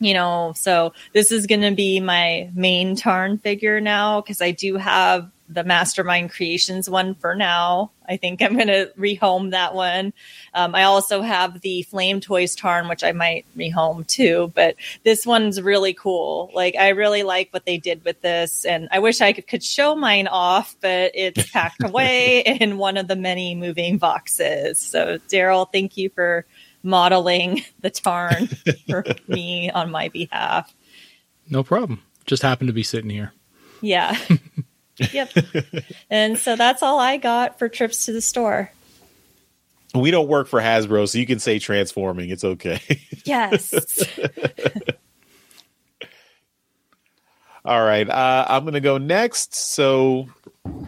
you 0.00 0.14
know, 0.14 0.52
so 0.56 0.92
this 1.12 1.32
is 1.32 1.46
going 1.46 1.62
to 1.62 1.74
be 1.74 2.00
my 2.00 2.50
main 2.54 2.96
Tarn 2.96 3.38
figure 3.38 3.80
now 3.80 4.20
because 4.20 4.40
I 4.40 4.52
do 4.52 4.76
have 4.76 5.30
the 5.48 5.64
Mastermind 5.64 6.30
Creations 6.30 6.90
one 6.90 7.14
for 7.14 7.34
now. 7.34 7.90
I 8.06 8.16
think 8.16 8.42
I'm 8.42 8.54
going 8.54 8.68
to 8.68 8.92
rehome 8.98 9.50
that 9.52 9.74
one. 9.74 10.12
Um, 10.54 10.74
I 10.74 10.84
also 10.84 11.22
have 11.22 11.60
the 11.60 11.82
Flame 11.82 12.20
Toys 12.20 12.54
Tarn, 12.54 12.88
which 12.88 13.02
I 13.02 13.12
might 13.12 13.46
rehome 13.56 14.06
too, 14.06 14.52
but 14.54 14.76
this 15.04 15.26
one's 15.26 15.60
really 15.60 15.94
cool. 15.94 16.50
Like, 16.54 16.76
I 16.76 16.90
really 16.90 17.22
like 17.22 17.48
what 17.50 17.64
they 17.64 17.78
did 17.78 18.04
with 18.04 18.20
this, 18.20 18.64
and 18.64 18.88
I 18.92 18.98
wish 18.98 19.20
I 19.20 19.32
could, 19.32 19.46
could 19.46 19.64
show 19.64 19.94
mine 19.94 20.26
off, 20.26 20.76
but 20.80 21.12
it's 21.14 21.50
packed 21.52 21.82
away 21.82 22.40
in 22.40 22.78
one 22.78 22.96
of 22.96 23.08
the 23.08 23.16
many 23.16 23.54
moving 23.54 23.98
boxes. 23.98 24.78
So, 24.78 25.18
Daryl, 25.28 25.70
thank 25.70 25.96
you 25.96 26.10
for 26.10 26.44
modeling 26.82 27.64
the 27.80 27.90
Tarn 27.90 28.46
for 28.88 29.04
me 29.26 29.70
on 29.70 29.90
my 29.90 30.08
behalf. 30.08 30.72
No 31.48 31.62
problem. 31.62 32.02
Just 32.26 32.42
happened 32.42 32.68
to 32.68 32.74
be 32.74 32.82
sitting 32.82 33.10
here. 33.10 33.32
Yeah. 33.80 34.18
yep. 35.12 35.30
And 36.10 36.36
so 36.36 36.56
that's 36.56 36.82
all 36.82 36.98
I 36.98 37.16
got 37.16 37.58
for 37.58 37.68
trips 37.68 38.06
to 38.06 38.12
the 38.12 38.20
store. 38.20 38.70
We 39.94 40.10
don't 40.10 40.28
work 40.28 40.48
for 40.48 40.60
Hasbro, 40.60 41.08
so 41.08 41.18
you 41.18 41.26
can 41.26 41.38
say 41.38 41.58
transforming. 41.58 42.28
It's 42.28 42.44
okay. 42.44 42.80
Yes. 43.24 43.72
All 47.68 47.84
right, 47.84 48.08
uh, 48.08 48.46
I'm 48.48 48.62
going 48.62 48.74
to 48.74 48.80
go 48.80 48.96
next. 48.96 49.54
So, 49.54 50.28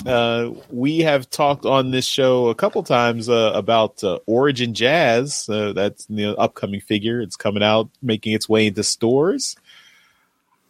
uh, 0.07 0.51
we 0.71 1.01
have 1.01 1.29
talked 1.29 1.67
on 1.67 1.91
this 1.91 2.07
show 2.07 2.49
a 2.49 2.55
couple 2.55 2.83
times 2.83 3.29
uh, 3.29 3.53
about 3.55 4.03
uh, 4.03 4.19
Origin 4.27 4.75
Jazz. 4.75 5.47
That's 5.47 6.07
the 6.07 6.37
upcoming 6.39 6.81
figure. 6.81 7.21
It's 7.21 7.37
coming 7.37 7.63
out, 7.63 7.91
making 8.03 8.33
its 8.33 8.49
way 8.49 8.67
into 8.67 8.83
stores. 8.83 9.57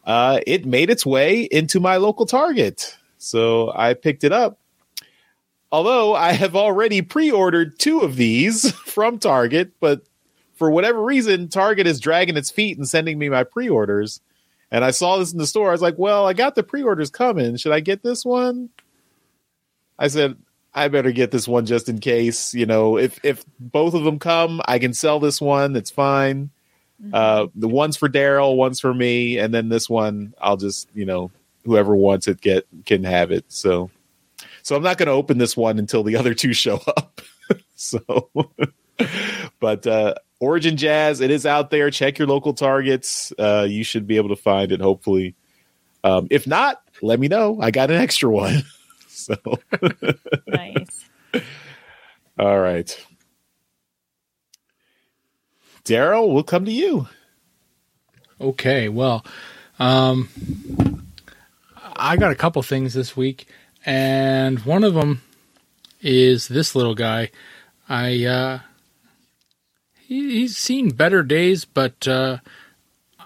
Uh, 0.05 0.39
it 0.47 0.65
made 0.65 0.89
its 0.89 1.05
way 1.05 1.43
into 1.43 1.79
my 1.79 1.97
local 1.97 2.25
Target, 2.25 2.97
so 3.17 3.71
I 3.73 3.93
picked 3.93 4.23
it 4.23 4.31
up. 4.31 4.57
Although 5.71 6.13
I 6.13 6.33
have 6.33 6.55
already 6.55 7.01
pre-ordered 7.01 7.79
two 7.79 8.01
of 8.01 8.15
these 8.15 8.71
from 8.85 9.19
Target, 9.19 9.71
but 9.79 10.01
for 10.55 10.69
whatever 10.69 11.01
reason, 11.01 11.47
Target 11.47 11.87
is 11.87 11.99
dragging 11.99 12.35
its 12.35 12.51
feet 12.51 12.77
and 12.77 12.87
sending 12.87 13.17
me 13.17 13.29
my 13.29 13.43
pre-orders. 13.43 14.19
And 14.69 14.83
I 14.85 14.91
saw 14.91 15.17
this 15.17 15.31
in 15.31 15.37
the 15.37 15.47
store. 15.47 15.69
I 15.69 15.71
was 15.71 15.81
like, 15.81 15.97
well, 15.97 16.25
I 16.25 16.33
got 16.33 16.55
the 16.55 16.63
pre 16.63 16.83
orders 16.83 17.09
coming. 17.09 17.57
Should 17.57 17.73
I 17.73 17.79
get 17.81 18.03
this 18.03 18.23
one? 18.23 18.69
I 20.01 20.07
said, 20.07 20.35
I 20.73 20.87
better 20.87 21.11
get 21.11 21.29
this 21.29 21.47
one 21.47 21.67
just 21.67 21.87
in 21.87 21.99
case. 21.99 22.53
You 22.55 22.65
know, 22.65 22.97
if 22.97 23.23
if 23.23 23.45
both 23.59 23.93
of 23.93 24.03
them 24.03 24.17
come, 24.17 24.61
I 24.65 24.79
can 24.79 24.93
sell 24.93 25.19
this 25.19 25.39
one. 25.39 25.75
It's 25.75 25.91
fine. 25.91 26.49
Mm-hmm. 27.01 27.11
Uh, 27.13 27.47
the 27.55 27.67
one's 27.67 27.97
for 27.97 28.09
Daryl, 28.09 28.55
one's 28.55 28.79
for 28.79 28.93
me, 28.93 29.37
and 29.37 29.53
then 29.53 29.69
this 29.69 29.89
one, 29.89 30.33
I'll 30.41 30.57
just, 30.57 30.87
you 30.93 31.05
know, 31.05 31.31
whoever 31.65 31.95
wants 31.95 32.27
it 32.27 32.41
get 32.41 32.67
can 32.85 33.03
have 33.03 33.31
it. 33.31 33.45
So, 33.47 33.91
so 34.63 34.75
I'm 34.75 34.83
not 34.83 34.97
going 34.97 35.07
to 35.07 35.13
open 35.13 35.37
this 35.37 35.55
one 35.55 35.77
until 35.77 36.03
the 36.03 36.15
other 36.17 36.33
two 36.33 36.53
show 36.53 36.81
up. 36.87 37.21
so, 37.75 37.99
but 39.59 39.85
uh, 39.85 40.15
Origin 40.39 40.77
Jazz, 40.77 41.21
it 41.21 41.31
is 41.31 41.45
out 41.45 41.69
there. 41.69 41.91
Check 41.91 42.17
your 42.17 42.27
local 42.27 42.53
targets. 42.53 43.31
Uh, 43.37 43.67
you 43.69 43.83
should 43.83 44.07
be 44.07 44.17
able 44.17 44.29
to 44.29 44.35
find 44.35 44.71
it, 44.71 44.81
hopefully. 44.81 45.35
Um, 46.03 46.27
if 46.31 46.47
not, 46.47 46.81
let 47.03 47.19
me 47.19 47.27
know. 47.27 47.59
I 47.61 47.71
got 47.71 47.91
an 47.91 47.97
extra 47.97 48.29
one. 48.29 48.63
So 49.25 49.59
nice. 50.47 51.09
All 52.39 52.59
right. 52.59 53.05
Daryl, 55.83 56.33
we'll 56.33 56.43
come 56.43 56.65
to 56.65 56.71
you. 56.71 57.07
Okay, 58.39 58.89
well, 58.89 59.25
um, 59.79 60.29
I 61.95 62.17
got 62.17 62.31
a 62.31 62.35
couple 62.35 62.61
things 62.63 62.93
this 62.93 63.15
week, 63.15 63.47
and 63.85 64.59
one 64.59 64.83
of 64.83 64.93
them 64.93 65.21
is 66.01 66.47
this 66.47 66.75
little 66.75 66.95
guy. 66.95 67.29
I 67.87 68.25
uh, 68.25 68.59
he, 69.99 70.39
he's 70.39 70.57
seen 70.57 70.89
better 70.89 71.23
days, 71.23 71.65
but 71.65 72.07
uh, 72.07 72.37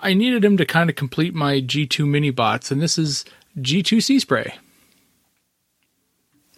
I 0.02 0.14
needed 0.14 0.44
him 0.44 0.58
to 0.58 0.66
kind 0.66 0.90
of 0.90 0.96
complete 0.96 1.34
my 1.34 1.62
G2 1.62 2.08
mini 2.08 2.32
bots, 2.32 2.72
and 2.72 2.82
this 2.82 2.98
is 2.98 3.26
G2 3.58 4.04
Sea 4.04 4.20
Spray. 4.20 4.56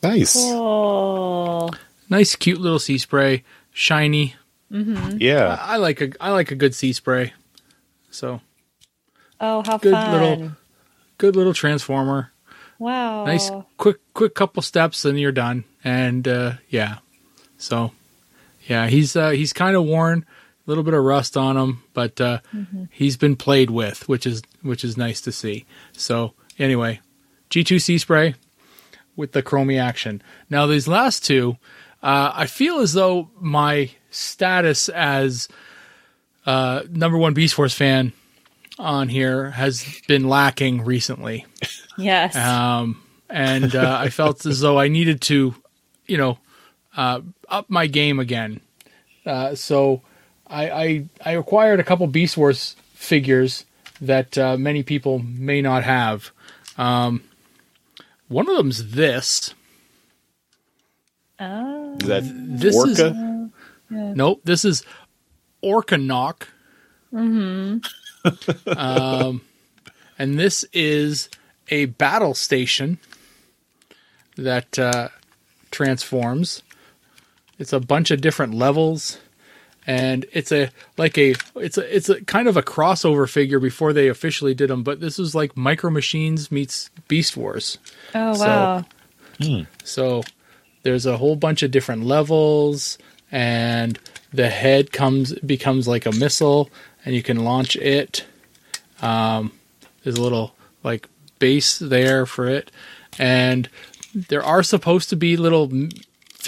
Nice. 0.04 0.34
Cool. 0.36 1.74
Nice, 2.10 2.36
cute 2.36 2.60
little 2.62 2.80
sea 2.80 2.98
spray, 2.98 3.44
shiny. 3.72 4.36
Mm-hmm. 4.72 5.18
Yeah, 5.20 5.58
I, 5.62 5.74
I 5.74 5.78
like 5.78 6.02
a 6.02 6.10
I 6.22 6.32
like 6.32 6.52
a 6.52 6.56
good 6.56 6.76
sea 6.76 6.94
spray. 6.94 7.34
So 8.12 8.42
Oh, 9.40 9.64
how 9.66 9.78
good 9.78 9.94
fun. 9.94 10.12
little 10.12 10.52
good 11.18 11.36
little 11.36 11.54
transformer. 11.54 12.32
wow. 12.80 13.26
Nice 13.26 13.50
quick 13.78 13.98
quick 14.14 14.36
couple 14.36 14.62
steps 14.62 15.06
and 15.06 15.20
you're 15.20 15.32
done. 15.32 15.64
And 15.84 16.28
uh, 16.28 16.54
yeah, 16.70 16.98
so 17.58 17.92
yeah, 18.68 18.88
he's 18.88 19.16
uh, 19.16 19.30
he's 19.32 19.54
kind 19.54 19.76
of 19.78 19.86
worn, 19.86 20.26
a 20.66 20.70
little 20.70 20.84
bit 20.84 20.94
of 20.94 21.04
rust 21.04 21.38
on 21.38 21.56
him, 21.58 21.84
but 21.94 22.20
uh, 22.20 22.40
he's 22.92 23.16
been 23.18 23.36
played 23.36 23.70
with, 23.70 24.08
which 24.10 24.26
is 24.26 24.42
which 24.62 24.84
is 24.84 24.98
nice 24.98 25.22
to 25.22 25.32
see. 25.32 25.66
So 25.94 26.34
anyway, 26.60 27.00
G2 27.50 27.82
Sea 27.82 27.98
Spray 27.98 28.36
with 29.18 29.34
the 29.34 29.44
chromie 29.44 29.82
action. 29.82 30.22
Now 30.50 30.66
these 30.68 30.88
last 30.88 31.26
two, 31.26 31.58
uh, 32.02 32.32
I 32.34 32.46
feel 32.46 32.80
as 32.80 32.94
though 32.94 33.30
my 33.42 33.90
status 34.12 34.88
as 34.88 35.50
uh, 36.46 36.84
number 36.90 37.18
one 37.18 37.34
Beast 37.34 37.56
Force 37.56 37.74
fan 37.74 38.14
on 38.80 39.10
here 39.10 39.50
has 39.52 39.84
been 40.08 40.30
lacking 40.30 40.86
recently 40.86 41.46
Yes. 41.98 42.36
um, 42.36 43.02
and 43.30 43.76
uh, 43.76 43.98
I 44.00 44.10
felt 44.10 44.46
as 44.46 44.60
though 44.62 44.80
I 44.80 44.88
needed 44.88 45.20
to, 45.24 45.54
you 46.06 46.18
know, 46.18 46.38
uh, 46.96 47.22
up 47.50 47.70
my 47.70 47.88
game 47.88 48.20
again. 48.20 48.62
Uh, 49.26 49.56
so 49.56 50.02
I, 50.48 50.70
I 50.70 51.06
I 51.26 51.32
acquired 51.32 51.80
a 51.82 51.84
couple 51.84 52.08
Beast 52.08 52.38
Wars 52.38 52.76
figures 52.94 53.66
that 54.00 54.38
uh, 54.38 54.56
many 54.58 54.84
people 54.84 55.20
may 55.20 55.62
not 55.62 55.84
have. 55.84 56.32
Um, 56.78 57.24
one 58.28 58.50
of 58.50 58.58
them's 58.58 58.92
this. 58.92 59.54
oh. 61.40 61.96
is 62.02 62.08
that 62.08 62.24
This 62.60 62.76
Orca? 62.76 63.08
is 63.90 64.16
nope. 64.16 64.42
This 64.44 64.66
is 64.66 64.84
Orca 65.62 65.98
Knock. 65.98 66.48
Mm-hmm. 67.14 68.70
um, 68.78 69.42
and 70.20 70.38
this 70.38 70.66
is 70.74 71.30
a 71.70 71.86
battle 71.86 72.34
station 72.34 72.98
that 74.36 74.78
uh, 74.78 75.10
transforms. 75.72 76.64
It's 77.60 77.74
a 77.74 77.80
bunch 77.80 78.12
of 78.12 78.22
different 78.22 78.54
levels, 78.54 79.20
and 79.88 80.26
it's 80.34 80.52
a 80.52 80.70
like 80.98 81.18
a 81.18 81.34
it's 81.56 81.78
a 81.78 81.96
it's 81.96 82.10
a 82.10 82.22
kind 82.26 82.48
of 82.48 82.58
a 82.58 82.62
crossover 82.62 83.28
figure 83.28 83.60
before 83.60 83.94
they 83.94 84.10
officially 84.10 84.54
did 84.54 84.70
them. 84.70 84.84
But 84.84 85.00
this 85.00 85.18
is 85.18 85.34
like 85.34 85.56
Micro 85.58 85.90
Machines 85.90 86.52
meets 86.52 86.90
Beast 87.08 87.36
Wars. 87.38 87.80
Oh 88.14 88.34
So- 88.34 88.46
wow. 88.46 88.86
So 89.84 90.24
there's 90.84 91.06
a 91.06 91.18
whole 91.18 91.36
bunch 91.36 91.64
of 91.64 91.72
different 91.72 92.04
levels, 92.06 92.98
and 93.32 93.98
the 94.34 94.50
head 94.50 94.92
comes 94.92 95.34
becomes 95.40 95.88
like 95.88 96.06
a 96.06 96.12
missile, 96.12 96.70
and 97.06 97.16
you 97.16 97.24
can 97.24 97.44
launch 97.44 97.76
it. 97.76 98.26
Um, 99.02 99.52
there's 100.04 100.18
a 100.18 100.22
little 100.22 100.56
like 100.84 101.08
base 101.40 101.78
there 101.80 102.26
for 102.26 102.48
it, 102.48 102.72
and 103.20 103.70
there 104.14 104.44
are 104.44 104.64
supposed 104.64 105.10
to 105.10 105.16
be 105.16 105.38
little 105.38 105.70
m- 105.72 105.90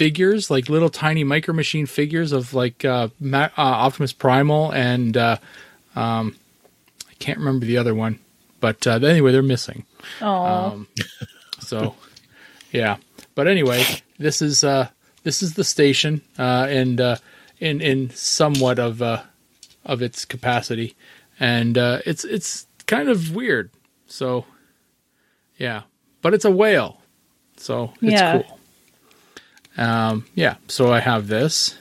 figures, 0.00 0.50
like 0.50 0.70
little 0.70 0.88
tiny 0.88 1.24
micro 1.24 1.52
machine 1.52 1.86
figures 1.86 2.32
of 2.32 2.54
like 2.54 2.84
uh, 2.86 3.08
Ma- 3.20 3.52
uh, 3.58 3.86
Optimus 3.86 4.14
Primal 4.14 4.72
and 4.72 5.14
uh, 5.16 5.36
Um, 5.94 6.36
I 7.10 7.14
can't 7.18 7.38
remember 7.38 7.66
the 7.66 7.76
other 7.78 7.94
one, 7.94 8.18
but 8.60 8.86
uh, 8.86 8.98
anyway, 9.04 9.32
they're 9.32 9.42
missing. 9.56 9.84
Oh, 10.22 10.44
Um, 10.44 10.86
so, 11.60 11.94
yeah. 12.72 12.96
But 13.34 13.46
anyway, 13.46 13.84
this 14.18 14.40
is 14.40 14.64
uh, 14.64 14.88
this 15.22 15.42
is 15.42 15.52
the 15.54 15.64
station, 15.64 16.22
uh, 16.38 16.66
and 16.70 17.00
uh, 17.00 17.16
in 17.58 17.80
in 17.82 18.10
somewhat 18.10 18.78
of 18.78 19.02
uh, 19.02 19.22
of 19.84 20.00
its 20.02 20.24
capacity, 20.24 20.94
and 21.38 21.76
uh, 21.76 21.98
it's 22.06 22.24
it's 22.24 22.66
kind 22.86 23.08
of 23.10 23.34
weird. 23.34 23.68
So, 24.06 24.46
yeah, 25.58 25.82
but 26.22 26.32
it's 26.34 26.46
a 26.46 26.50
whale, 26.50 27.00
so 27.58 27.92
it's 28.02 28.22
Yeah. 28.22 28.42
cool. 28.42 28.59
Um, 29.80 30.26
yeah. 30.34 30.56
So 30.68 30.92
I 30.92 31.00
have 31.00 31.26
this, 31.26 31.76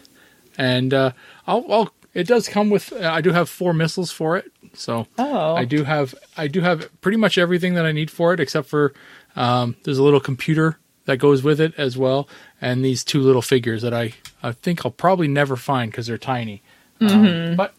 and 0.58 0.94
uh, 0.94 1.12
I'll, 1.46 1.66
I'll 1.72 1.94
it 2.14 2.26
does 2.26 2.48
come 2.48 2.70
with 2.70 2.92
uh, 2.94 3.12
I 3.12 3.22
do 3.22 3.32
have 3.32 3.50
four 3.50 3.74
missiles 3.74 4.12
for 4.12 4.38
it, 4.38 4.52
so 4.74 5.06
oh, 5.18 5.56
I 5.56 5.66
do 5.66 5.84
have 5.84 6.16
I 6.38 6.48
do 6.48 6.62
have 6.62 6.90
pretty 7.02 7.18
much 7.18 7.38
everything 7.38 7.76
that 7.76 7.86
I 7.86 7.92
need 7.92 8.10
for 8.10 8.34
it, 8.34 8.40
except 8.40 8.68
for 8.68 8.94
um, 9.36 9.76
there's 9.84 9.98
a 10.00 10.04
little 10.04 10.20
computer 10.20 10.80
that 11.06 11.18
goes 11.18 11.44
with 11.44 11.60
it 11.60 11.74
as 11.78 11.98
well, 11.98 12.28
and 12.62 12.84
these 12.84 13.04
two 13.04 13.22
little 13.22 13.42
figures 13.42 13.82
that 13.82 13.94
I 13.94 14.14
I 14.42 14.54
think 14.54 14.86
I'll 14.86 14.92
probably 14.92 15.28
never 15.28 15.56
find 15.56 15.92
because 15.92 16.08
they're 16.08 16.18
tiny. 16.18 16.62
Um, 17.02 17.56
but 17.56 17.74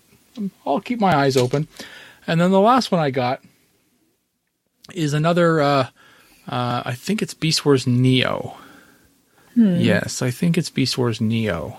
I'll 0.67 0.81
keep 0.81 1.01
my 1.01 1.15
eyes 1.17 1.37
open. 1.37 1.69
And 2.27 2.41
then 2.41 2.51
the 2.51 2.61
last 2.61 2.93
one 2.93 3.01
I 3.01 3.11
got 3.11 3.43
is 4.95 5.15
another. 5.15 5.61
Uh, 5.61 5.89
uh, 6.49 6.83
I 6.85 6.95
think 6.95 7.23
it's 7.23 7.35
Beast 7.35 7.65
Wars 7.65 7.87
Neo. 7.87 8.57
Yes, 9.55 10.23
I 10.23 10.31
think 10.31 10.57
it's 10.57 10.71
Beast 10.71 10.97
Wars 10.97 11.21
Neo. 11.21 11.79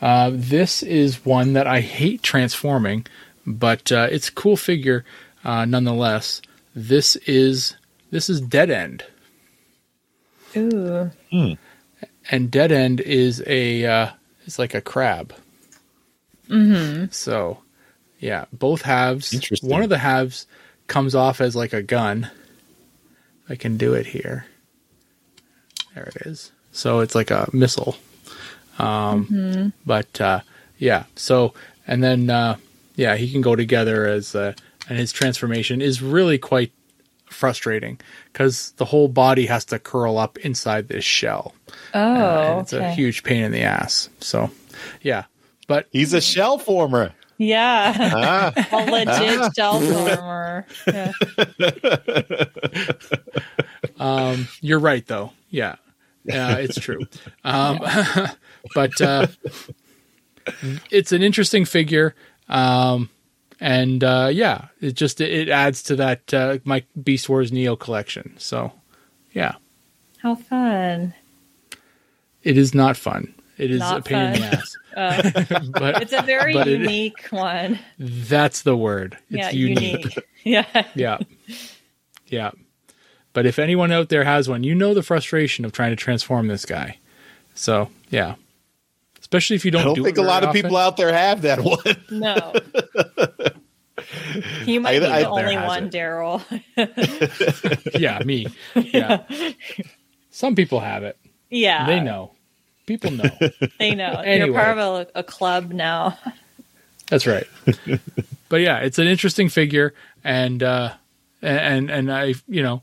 Uh, 0.00 0.30
this 0.32 0.82
is 0.82 1.24
one 1.24 1.52
that 1.52 1.66
I 1.66 1.80
hate 1.80 2.22
transforming, 2.22 3.06
but 3.46 3.92
uh, 3.92 4.08
it's 4.10 4.28
a 4.28 4.32
cool 4.32 4.56
figure 4.56 5.04
uh, 5.44 5.64
nonetheless. 5.64 6.40
This 6.74 7.16
is 7.16 7.76
this 8.10 8.30
is 8.30 8.40
Dead 8.40 8.70
End, 8.70 9.04
ooh, 10.56 11.10
and 12.30 12.50
Dead 12.50 12.72
End 12.72 13.00
is 13.00 13.42
a 13.46 13.84
uh, 13.84 14.10
it's 14.46 14.58
like 14.58 14.74
a 14.74 14.80
crab. 14.80 15.34
Mm-hmm. 16.48 17.06
So, 17.10 17.58
yeah, 18.18 18.46
both 18.52 18.82
halves. 18.82 19.32
Interesting. 19.32 19.70
One 19.70 19.82
of 19.82 19.88
the 19.88 19.98
halves 19.98 20.46
comes 20.86 21.14
off 21.14 21.40
as 21.40 21.54
like 21.54 21.72
a 21.72 21.82
gun. 21.82 22.30
I 23.48 23.54
can 23.56 23.76
do 23.76 23.94
it 23.94 24.06
here. 24.06 24.46
There 25.94 26.04
it 26.04 26.26
is. 26.26 26.52
So 26.72 27.00
it's 27.00 27.14
like 27.14 27.30
a 27.30 27.48
missile. 27.52 27.96
Um, 28.78 29.72
But 29.84 30.20
uh, 30.20 30.40
yeah, 30.78 31.04
so 31.16 31.52
and 31.86 32.02
then 32.02 32.30
uh, 32.30 32.56
yeah, 32.96 33.16
he 33.16 33.30
can 33.30 33.40
go 33.40 33.54
together 33.56 34.06
as 34.06 34.34
uh, 34.34 34.54
and 34.88 34.98
his 34.98 35.12
transformation 35.12 35.80
is 35.82 36.00
really 36.02 36.38
quite 36.38 36.72
frustrating 37.26 37.98
because 38.32 38.72
the 38.76 38.84
whole 38.84 39.08
body 39.08 39.46
has 39.46 39.64
to 39.66 39.78
curl 39.78 40.18
up 40.18 40.38
inside 40.38 40.88
this 40.88 41.04
shell. 41.04 41.54
oh, 41.94 41.98
and 41.98 42.60
it's 42.62 42.72
a 42.72 42.90
huge 42.92 43.22
pain 43.22 43.42
in 43.44 43.52
the 43.52 43.62
ass. 43.62 44.08
So 44.20 44.50
yeah, 45.02 45.24
but 45.68 45.86
He's 45.92 46.12
a 46.14 46.20
shell 46.20 46.58
former. 46.58 47.12
yeah, 47.38 47.94
Ah, 48.14 48.52
a 48.72 48.90
legit 48.90 49.54
shell 49.56 49.80
former. 49.80 50.66
Yeah. 50.86 51.12
Um, 53.98 54.48
you're 54.62 54.78
right, 54.78 55.06
though. 55.06 55.32
Yeah, 55.50 55.76
uh, 56.32 56.56
it's 56.58 56.78
true. 56.78 57.00
Um, 57.44 57.80
but 58.74 59.00
uh, 59.00 59.26
it's 60.90 61.12
an 61.12 61.22
interesting 61.22 61.64
figure, 61.64 62.14
um, 62.48 63.08
and 63.60 64.02
uh, 64.04 64.28
yeah, 64.32 64.66
it 64.80 64.92
just 64.92 65.20
it 65.20 65.48
adds 65.48 65.82
to 65.84 65.96
that 65.96 66.32
uh, 66.34 66.58
my 66.64 66.84
Beast 67.02 67.28
Wars 67.28 67.50
Neo 67.52 67.76
collection. 67.76 68.34
So 68.38 68.72
yeah, 69.32 69.54
How 70.18 70.34
fun! 70.34 71.14
it 72.42 72.56
is 72.58 72.74
not 72.74 72.96
fun. 72.96 73.34
It 73.58 73.70
is 73.70 73.76
a 73.78 73.80
Not 73.80 74.04
pain 74.06 74.32
in 74.34 74.40
the 74.40 74.46
ass. 74.46 74.76
Uh, 74.96 75.60
but 75.78 76.02
it's 76.02 76.12
a 76.14 76.22
very 76.22 76.54
But 76.54 76.66
it- 76.68 76.80
unique 76.80 77.26
one. 77.30 77.78
that's 77.98 78.62
the 78.62 78.76
word. 78.76 79.18
It's 79.28 79.36
yeah, 79.38 79.50
unique. 79.50 79.82
unique. 80.04 80.18
Yeah, 80.44 80.84
Yeah. 80.94 81.18
Yeah. 82.26 82.50
But 83.32 83.46
if 83.46 83.58
anyone 83.58 83.92
out 83.92 84.08
there 84.08 84.24
has 84.24 84.48
one, 84.48 84.64
you 84.64 84.74
know 84.74 84.92
the 84.94 85.02
frustration 85.02 85.64
of 85.64 85.72
trying 85.72 85.90
to 85.90 85.96
transform 85.96 86.48
this 86.48 86.64
guy. 86.64 86.98
So, 87.54 87.88
yeah. 88.10 88.34
Especially 89.20 89.54
if 89.56 89.64
you 89.64 89.70
don't 89.70 89.82
I 89.82 89.84
don't 89.84 89.94
do 89.94 90.04
think 90.04 90.18
it 90.18 90.20
a 90.20 90.24
lot 90.24 90.42
very 90.42 90.50
of 90.50 90.64
people 90.64 90.76
out 90.76 90.96
there 90.96 91.12
have 91.12 91.42
that 91.42 91.60
one. 91.64 91.96
no. 92.10 92.52
You 94.64 94.80
might 94.80 94.96
I- 94.96 94.98
be 95.00 95.06
I- 95.06 95.22
the 95.22 95.28
only 95.28 95.56
one. 95.56 95.90
Daryl. 95.90 96.42
yeah, 98.00 98.20
me. 98.24 98.46
Yeah. 98.74 99.24
Some 100.30 100.54
people 100.56 100.80
have 100.80 101.02
it. 101.04 101.16
Yeah, 101.50 101.86
They 101.86 102.00
know. 102.00 102.32
People 102.86 103.10
know. 103.12 103.30
They 103.78 103.94
know. 103.94 104.12
Anyway. 104.14 104.46
You're 104.46 104.54
part 104.54 104.78
of 104.78 105.08
a, 105.14 105.18
a 105.20 105.22
club 105.22 105.72
now. 105.72 106.18
That's 107.08 107.26
right. 107.26 107.46
but 108.48 108.56
yeah, 108.60 108.78
it's 108.78 108.98
an 108.98 109.06
interesting 109.06 109.48
figure 109.48 109.94
and 110.24 110.62
uh 110.62 110.92
and 111.42 111.90
and 111.90 112.12
I, 112.12 112.34
you 112.48 112.62
know, 112.62 112.82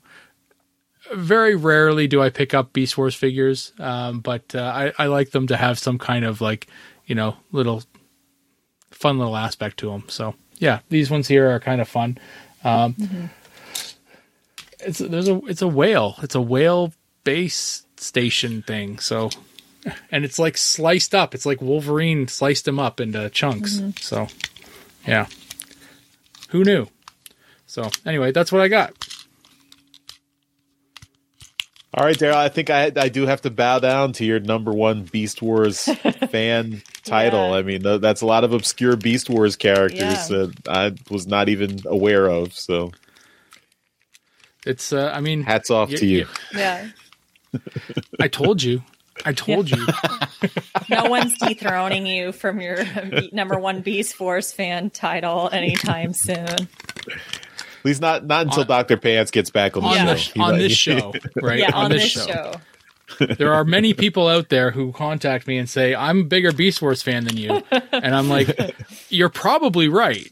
very 1.13 1.55
rarely 1.55 2.07
do 2.07 2.21
I 2.21 2.29
pick 2.29 2.53
up 2.53 2.73
Beast 2.73 2.97
Wars 2.97 3.15
figures, 3.15 3.73
um, 3.79 4.19
but 4.19 4.55
uh, 4.55 4.59
I, 4.59 4.93
I 4.97 5.05
like 5.07 5.31
them 5.31 5.47
to 5.47 5.57
have 5.57 5.79
some 5.79 5.97
kind 5.97 6.25
of 6.25 6.41
like, 6.41 6.67
you 7.05 7.15
know, 7.15 7.37
little 7.51 7.83
fun 8.91 9.17
little 9.17 9.35
aspect 9.35 9.77
to 9.77 9.89
them. 9.89 10.03
So 10.07 10.35
yeah, 10.57 10.79
these 10.89 11.09
ones 11.09 11.27
here 11.27 11.49
are 11.49 11.59
kind 11.59 11.81
of 11.81 11.87
fun. 11.87 12.17
Um, 12.63 13.29
It's 14.79 14.99
there's 14.99 15.27
a 15.27 15.37
it's 15.45 15.63
a 15.63 15.67
whale. 15.67 16.15
It's 16.21 16.35
a 16.35 16.41
whale 16.41 16.93
base 17.23 17.83
station 17.97 18.61
thing. 18.61 18.99
So 18.99 19.29
and 20.11 20.23
it's 20.23 20.37
like 20.37 20.55
sliced 20.55 21.15
up. 21.15 21.33
It's 21.33 21.45
like 21.45 21.61
Wolverine 21.61 22.27
sliced 22.27 22.67
him 22.67 22.79
up 22.79 22.99
into 22.99 23.29
chunks. 23.31 23.81
So 23.99 24.27
yeah, 25.05 25.25
who 26.49 26.63
knew? 26.63 26.87
So 27.65 27.89
anyway, 28.05 28.31
that's 28.31 28.51
what 28.51 28.61
I 28.61 28.67
got. 28.67 28.93
All 31.97 32.03
right, 32.03 32.15
Daryl. 32.15 32.35
I 32.35 32.49
think 32.49 32.69
I 32.69 32.91
I 32.95 33.09
do 33.09 33.25
have 33.25 33.41
to 33.41 33.49
bow 33.49 33.79
down 33.79 34.13
to 34.13 34.25
your 34.25 34.39
number 34.39 34.71
one 34.71 35.01
Beast 35.03 35.41
Wars 35.41 35.83
fan 36.29 36.83
title. 37.03 37.49
Yeah. 37.49 37.55
I 37.55 37.61
mean, 37.63 37.81
th- 37.81 38.01
that's 38.01 38.21
a 38.21 38.25
lot 38.27 38.43
of 38.43 38.53
obscure 38.53 38.95
Beast 38.95 39.31
Wars 39.31 39.55
characters 39.55 40.29
Yeah. 40.29 40.37
that 40.37 40.53
I 40.69 40.91
was 41.09 41.25
not 41.25 41.49
even 41.49 41.79
aware 41.87 42.27
of. 42.27 42.53
So, 42.53 42.91
It's 44.63 44.93
uh, 44.93 45.11
I 45.11 45.21
mean, 45.21 45.41
hats 45.41 45.71
off 45.71 45.89
y- 45.89 45.95
to 45.95 46.05
you. 46.05 46.27
Yeah. 46.53 46.87
I 48.19 48.27
told 48.27 48.61
you. 48.61 48.83
I 49.25 49.33
told 49.33 49.69
you. 49.71 49.83
No 50.89 51.05
one's 51.05 51.37
dethroning 51.39 52.05
you 52.05 52.31
from 52.31 52.61
your 52.61 52.77
number 53.33 53.59
one 53.59 53.81
Beast 53.81 54.13
Force 54.15 54.53
fan 54.53 54.89
title 54.91 55.49
anytime 55.51 56.13
soon. 56.13 56.45
At 57.87 57.91
least 57.91 58.01
not 58.01 58.25
not 58.25 58.47
until 58.47 58.61
On- 58.63 58.67
Doctor 58.67 58.97
Pants 58.97 59.31
gets 59.31 59.49
back 59.49 59.77
on 59.77 59.83
the 59.83 59.89
Yeah. 59.91 60.05
show. 60.07 60.13
this 60.13 60.31
on 60.35 60.51
might- 60.51 60.57
this 60.57 60.73
show, 60.73 61.13
right? 61.41 61.59
Yeah, 61.59 61.71
on, 61.73 61.89
this 61.89 62.11
show. 62.11 62.53
there 63.37 63.53
are 63.53 63.63
many 63.63 63.93
people 63.93 64.27
out 64.27 64.49
there 64.49 64.71
who 64.71 64.91
contact 64.91 65.47
me 65.47 65.57
and 65.57 65.69
say 65.69 65.95
I'm 65.95 66.19
a 66.19 66.23
bigger 66.25 66.51
Beast 66.51 66.81
Wars 66.81 67.01
fan 67.01 67.23
than 67.23 67.37
you, 67.37 67.63
and 67.93 68.13
I'm 68.13 68.27
like, 68.27 68.75
you're 69.09 69.29
probably 69.29 69.87
right. 69.87 70.29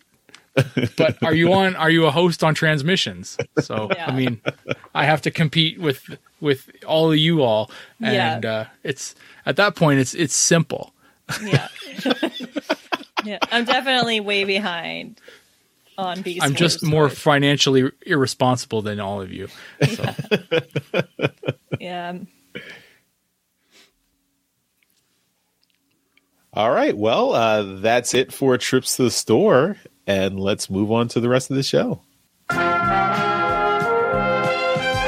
But 0.98 1.16
are 1.24 1.34
you 1.34 1.54
on? 1.54 1.78
Are 1.78 1.90
you 1.90 2.06
a 2.08 2.12
host 2.12 2.44
on 2.44 2.56
transmissions? 2.56 3.38
So 3.62 3.88
Yeah. 3.96 4.08
I 4.08 4.12
mean, 4.12 4.42
I 4.94 5.06
have 5.06 5.22
to 5.22 5.32
compete 5.32 5.80
with 5.80 6.18
with 6.42 6.70
all 6.86 7.10
of 7.14 7.18
you 7.18 7.42
all, 7.42 7.72
Yeah. 8.02 8.36
and 8.36 8.46
uh, 8.46 8.66
it's 8.84 9.16
at 9.46 9.56
that 9.56 9.76
point 9.78 10.02
it's 10.02 10.14
it's 10.14 10.36
simple. 10.36 10.94
Yeah. 11.42 11.68
yeah. 13.24 13.40
I'm 13.52 13.64
definitely 13.64 14.20
way 14.20 14.44
behind 14.44 15.20
on 15.98 16.22
Beast 16.22 16.44
I'm 16.44 16.56
just 16.56 16.84
more 16.84 17.10
toys. 17.10 17.18
financially 17.20 17.92
irresponsible 18.06 18.82
than 18.82 19.00
all 19.00 19.22
of 19.22 19.32
you. 19.32 19.48
So 19.88 20.06
Yeah. 21.80 22.18
All 26.54 26.72
right. 26.72 26.96
Well, 26.98 27.34
uh, 27.34 27.80
that's 27.82 28.14
it 28.14 28.32
for 28.32 28.58
trips 28.58 28.96
to 28.96 29.04
the 29.04 29.12
store, 29.12 29.76
and 30.08 30.40
let's 30.40 30.70
move 30.70 30.92
on 30.92 31.10
to 31.10 31.20
the 31.20 31.28
rest 31.28 31.50
of 31.52 31.58
the 31.58 31.64
show. 31.64 32.02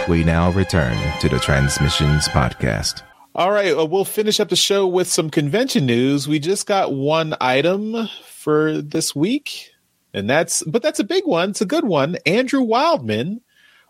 We 0.10 0.24
now 0.24 0.52
return 0.52 0.98
to 1.20 1.28
the 1.30 1.38
Transmissions 1.40 2.28
Podcast. 2.30 3.02
All 3.36 3.52
right, 3.52 3.78
uh, 3.78 3.86
we'll 3.86 4.06
finish 4.06 4.40
up 4.40 4.48
the 4.50 4.56
show 4.56 4.88
with 4.88 5.08
some 5.08 5.30
convention 5.30 5.86
news. 5.86 6.28
We 6.30 6.40
just 6.40 6.66
got 6.66 6.94
one 6.94 7.36
item 7.42 8.08
for 8.26 8.82
this 8.82 9.14
week, 9.16 9.70
and 10.18 10.30
that's 10.30 10.64
but 10.64 10.82
that's 10.82 11.00
a 11.00 11.04
big 11.04 11.26
one. 11.26 11.52
It's 11.52 11.62
a 11.62 11.66
good 11.66 11.84
one. 11.84 12.18
Andrew 12.26 12.62
Wildman, 12.62 13.42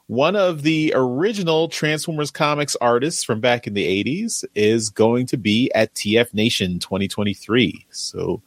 one 0.07 0.35
of 0.35 0.61
the 0.61 0.91
original 0.93 1.69
Transformers 1.69 2.31
comics 2.31 2.75
artists 2.81 3.23
from 3.23 3.39
back 3.39 3.65
in 3.65 3.73
the 3.73 4.03
80s, 4.03 4.43
is 4.53 4.89
going 4.89 5.25
to 5.27 5.37
be 5.37 5.71
at 5.73 5.93
TF 5.93 6.33
Nation 6.33 6.79
2023. 6.79 7.85
So 7.91 8.41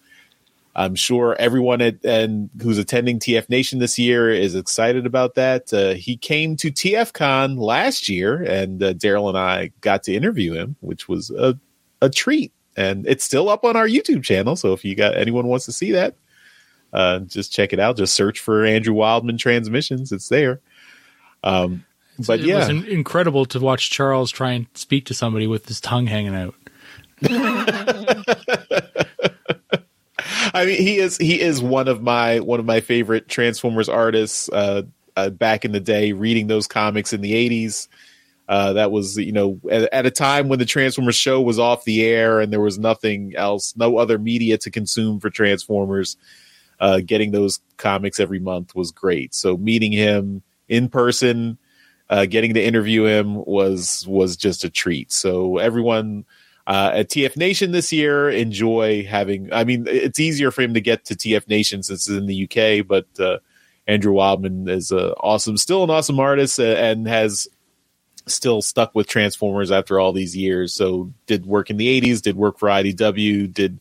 I'm 0.76 0.94
sure 0.94 1.36
everyone 1.38 1.80
at, 1.80 2.04
and 2.04 2.50
who's 2.62 2.78
attending 2.78 3.18
TF 3.18 3.48
Nation 3.48 3.78
this 3.78 3.98
year 3.98 4.30
is 4.30 4.54
excited 4.54 5.06
about 5.06 5.34
that. 5.36 5.72
Uh, 5.72 5.94
he 5.94 6.18
came 6.18 6.56
to 6.56 6.70
TFCon 6.70 7.58
last 7.58 8.08
year, 8.08 8.42
and 8.42 8.82
uh, 8.82 8.92
Daryl 8.92 9.28
and 9.28 9.38
I 9.38 9.72
got 9.80 10.02
to 10.04 10.14
interview 10.14 10.52
him, 10.52 10.76
which 10.80 11.08
was 11.08 11.30
a, 11.30 11.58
a 12.02 12.10
treat. 12.10 12.52
And 12.76 13.06
it's 13.06 13.24
still 13.24 13.48
up 13.48 13.64
on 13.64 13.76
our 13.76 13.88
YouTube 13.88 14.22
channel, 14.22 14.54
so 14.54 14.74
if 14.74 14.84
you 14.84 14.94
got 14.94 15.16
anyone 15.16 15.48
wants 15.48 15.64
to 15.64 15.72
see 15.72 15.92
that, 15.92 16.14
uh, 16.92 17.20
just 17.20 17.52
check 17.52 17.72
it 17.72 17.80
out. 17.80 17.96
Just 17.96 18.14
search 18.14 18.40
for 18.40 18.64
Andrew 18.64 18.94
Wildman 18.94 19.38
Transmissions; 19.38 20.12
it's 20.12 20.28
there. 20.28 20.60
Um, 21.42 21.84
but 22.26 22.40
it 22.40 22.46
yeah, 22.46 22.58
was 22.58 22.68
in- 22.68 22.86
incredible 22.86 23.46
to 23.46 23.60
watch 23.60 23.90
Charles 23.90 24.30
try 24.30 24.52
and 24.52 24.66
speak 24.74 25.06
to 25.06 25.14
somebody 25.14 25.46
with 25.46 25.66
his 25.66 25.80
tongue 25.80 26.06
hanging 26.06 26.34
out. 26.34 26.54
I 30.52 30.64
mean, 30.66 30.82
he 30.82 30.98
is 30.98 31.16
he 31.16 31.40
is 31.40 31.62
one 31.62 31.88
of 31.88 32.02
my 32.02 32.40
one 32.40 32.60
of 32.60 32.66
my 32.66 32.80
favorite 32.80 33.28
Transformers 33.28 33.88
artists. 33.88 34.48
Uh, 34.50 34.82
uh, 35.16 35.28
back 35.28 35.64
in 35.64 35.72
the 35.72 35.80
day, 35.80 36.12
reading 36.12 36.46
those 36.46 36.66
comics 36.66 37.12
in 37.12 37.20
the 37.20 37.32
'80s, 37.32 37.88
uh, 38.48 38.72
that 38.74 38.90
was 38.90 39.16
you 39.16 39.32
know 39.32 39.60
at, 39.70 39.92
at, 39.92 40.06
a 40.06 40.10
time 40.10 40.48
when 40.48 40.58
the 40.58 40.64
Transformers 40.64 41.16
show 41.16 41.40
was 41.40 41.58
off 41.58 41.84
the 41.84 42.04
air 42.04 42.40
and 42.40 42.52
there 42.52 42.60
was 42.60 42.78
nothing 42.78 43.34
else, 43.36 43.74
no 43.76 43.98
other 43.98 44.18
media 44.18 44.58
to 44.58 44.70
consume 44.70 45.20
for 45.20 45.30
Transformers. 45.30 46.16
Uh, 46.80 47.00
getting 47.04 47.30
those 47.30 47.60
comics 47.76 48.18
every 48.18 48.40
month 48.40 48.74
was 48.74 48.90
great. 48.90 49.34
So 49.34 49.56
meeting 49.56 49.92
him 49.92 50.42
in 50.68 50.88
person, 50.88 51.58
uh, 52.08 52.26
getting 52.26 52.54
to 52.54 52.62
interview 52.62 53.04
him 53.04 53.44
was 53.44 54.06
was 54.08 54.36
just 54.36 54.64
a 54.64 54.70
treat. 54.70 55.12
So 55.12 55.58
everyone 55.58 56.24
uh, 56.70 56.92
at 56.94 57.10
TF 57.10 57.36
Nation 57.36 57.72
this 57.72 57.92
year. 57.92 58.30
Enjoy 58.30 59.04
having. 59.04 59.52
I 59.52 59.64
mean, 59.64 59.86
it's 59.88 60.20
easier 60.20 60.50
for 60.50 60.62
him 60.62 60.74
to 60.74 60.80
get 60.80 61.04
to 61.06 61.16
TF 61.16 61.48
Nation 61.48 61.82
since 61.82 62.08
it's 62.08 62.16
in 62.16 62.26
the 62.26 62.44
UK, 62.44 62.86
but 62.86 63.06
uh, 63.18 63.38
Andrew 63.88 64.12
Wildman 64.12 64.68
is 64.68 64.92
uh, 64.92 65.14
awesome, 65.18 65.56
still 65.56 65.82
an 65.82 65.90
awesome 65.90 66.20
artist, 66.20 66.60
uh, 66.60 66.62
and 66.62 67.08
has 67.08 67.48
still 68.26 68.62
stuck 68.62 68.94
with 68.94 69.08
Transformers 69.08 69.72
after 69.72 69.98
all 69.98 70.12
these 70.12 70.36
years. 70.36 70.72
So 70.72 71.12
did 71.26 71.44
work 71.44 71.70
in 71.70 71.76
the 71.76 72.00
'80s, 72.00 72.22
did 72.22 72.36
work 72.36 72.58
for 72.58 72.68
IDW, 72.68 73.52
did 73.52 73.80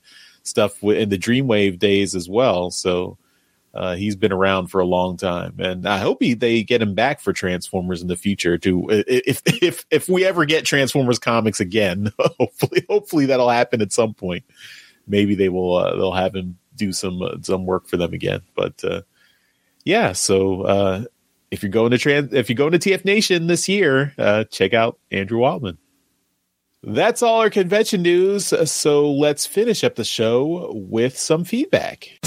stuff 0.49 0.83
in 0.83 1.09
the 1.09 1.17
Dreamwave 1.17 1.79
days 1.79 2.15
as 2.15 2.27
well. 2.27 2.71
So 2.71 3.17
uh, 3.73 3.95
he's 3.95 4.15
been 4.15 4.31
around 4.31 4.67
for 4.67 4.81
a 4.81 4.85
long 4.85 5.15
time, 5.15 5.55
and 5.59 5.87
I 5.87 5.99
hope 5.99 6.21
he, 6.21 6.33
they 6.33 6.63
get 6.63 6.81
him 6.81 6.95
back 6.95 7.21
for 7.21 7.33
Transformers 7.33 8.01
in 8.01 8.07
the 8.07 8.15
future. 8.15 8.57
To 8.57 8.87
if 8.89 9.41
if 9.45 9.85
if 9.91 10.09
we 10.09 10.25
ever 10.25 10.45
get 10.45 10.65
Transformers 10.65 11.19
comics 11.19 11.59
again, 11.59 12.11
hopefully 12.19 12.85
hopefully 12.89 13.25
that'll 13.27 13.49
happen 13.49 13.81
at 13.81 13.93
some 13.93 14.13
point. 14.13 14.43
Maybe 15.07 15.35
they 15.35 15.49
will 15.49 15.75
uh, 15.75 15.95
they'll 15.95 16.13
have 16.13 16.35
him 16.35 16.57
do 16.75 16.91
some 16.91 17.21
uh, 17.21 17.35
some 17.41 17.65
work 17.65 17.87
for 17.87 17.97
them 17.97 18.13
again. 18.13 18.41
But 18.55 18.83
uh, 18.83 19.01
yeah, 19.85 20.13
so 20.13 20.63
uh, 20.63 21.03
if 21.51 21.61
you're 21.61 21.71
going 21.71 21.91
to 21.91 21.99
trans 21.99 22.33
if 22.33 22.49
you're 22.49 22.55
going 22.55 22.71
to 22.71 22.79
TF 22.79 23.05
Nation 23.05 23.45
this 23.45 23.69
year, 23.69 24.15
uh, 24.17 24.45
check 24.45 24.73
out 24.73 24.97
Andrew 25.11 25.39
Wildman. 25.39 25.77
That's 26.81 27.21
all 27.21 27.41
our 27.41 27.49
convention 27.49 28.01
news. 28.01 28.53
So 28.71 29.11
let's 29.11 29.45
finish 29.45 29.83
up 29.83 29.95
the 29.95 30.05
show 30.05 30.71
with 30.73 31.17
some 31.17 31.43
feedback. 31.43 32.19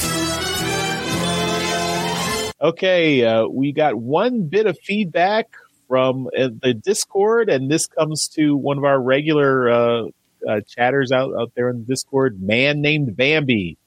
Okay, 2.61 3.25
uh, 3.25 3.47
we 3.49 3.73
got 3.73 3.97
one 3.97 4.47
bit 4.49 4.67
of 4.67 4.79
feedback 4.85 5.49
from 5.89 6.29
uh, 6.39 6.49
the 6.63 6.75
Discord, 6.75 7.49
and 7.49 7.71
this 7.71 7.87
comes 7.87 8.29
to 8.29 8.57
one 8.57 8.79
of 8.79 8.85
our 8.85 9.01
regular 9.01 9.71
uh, 9.71 10.03
uh, 10.49 10.61
chatters 10.69 11.11
out, 11.11 11.33
out 11.35 11.53
there 11.57 11.71
in 11.71 11.79
the 11.79 11.85
Discord, 11.85 12.41
man 12.41 12.81
named 12.81 13.17
Bambi. 13.17 13.79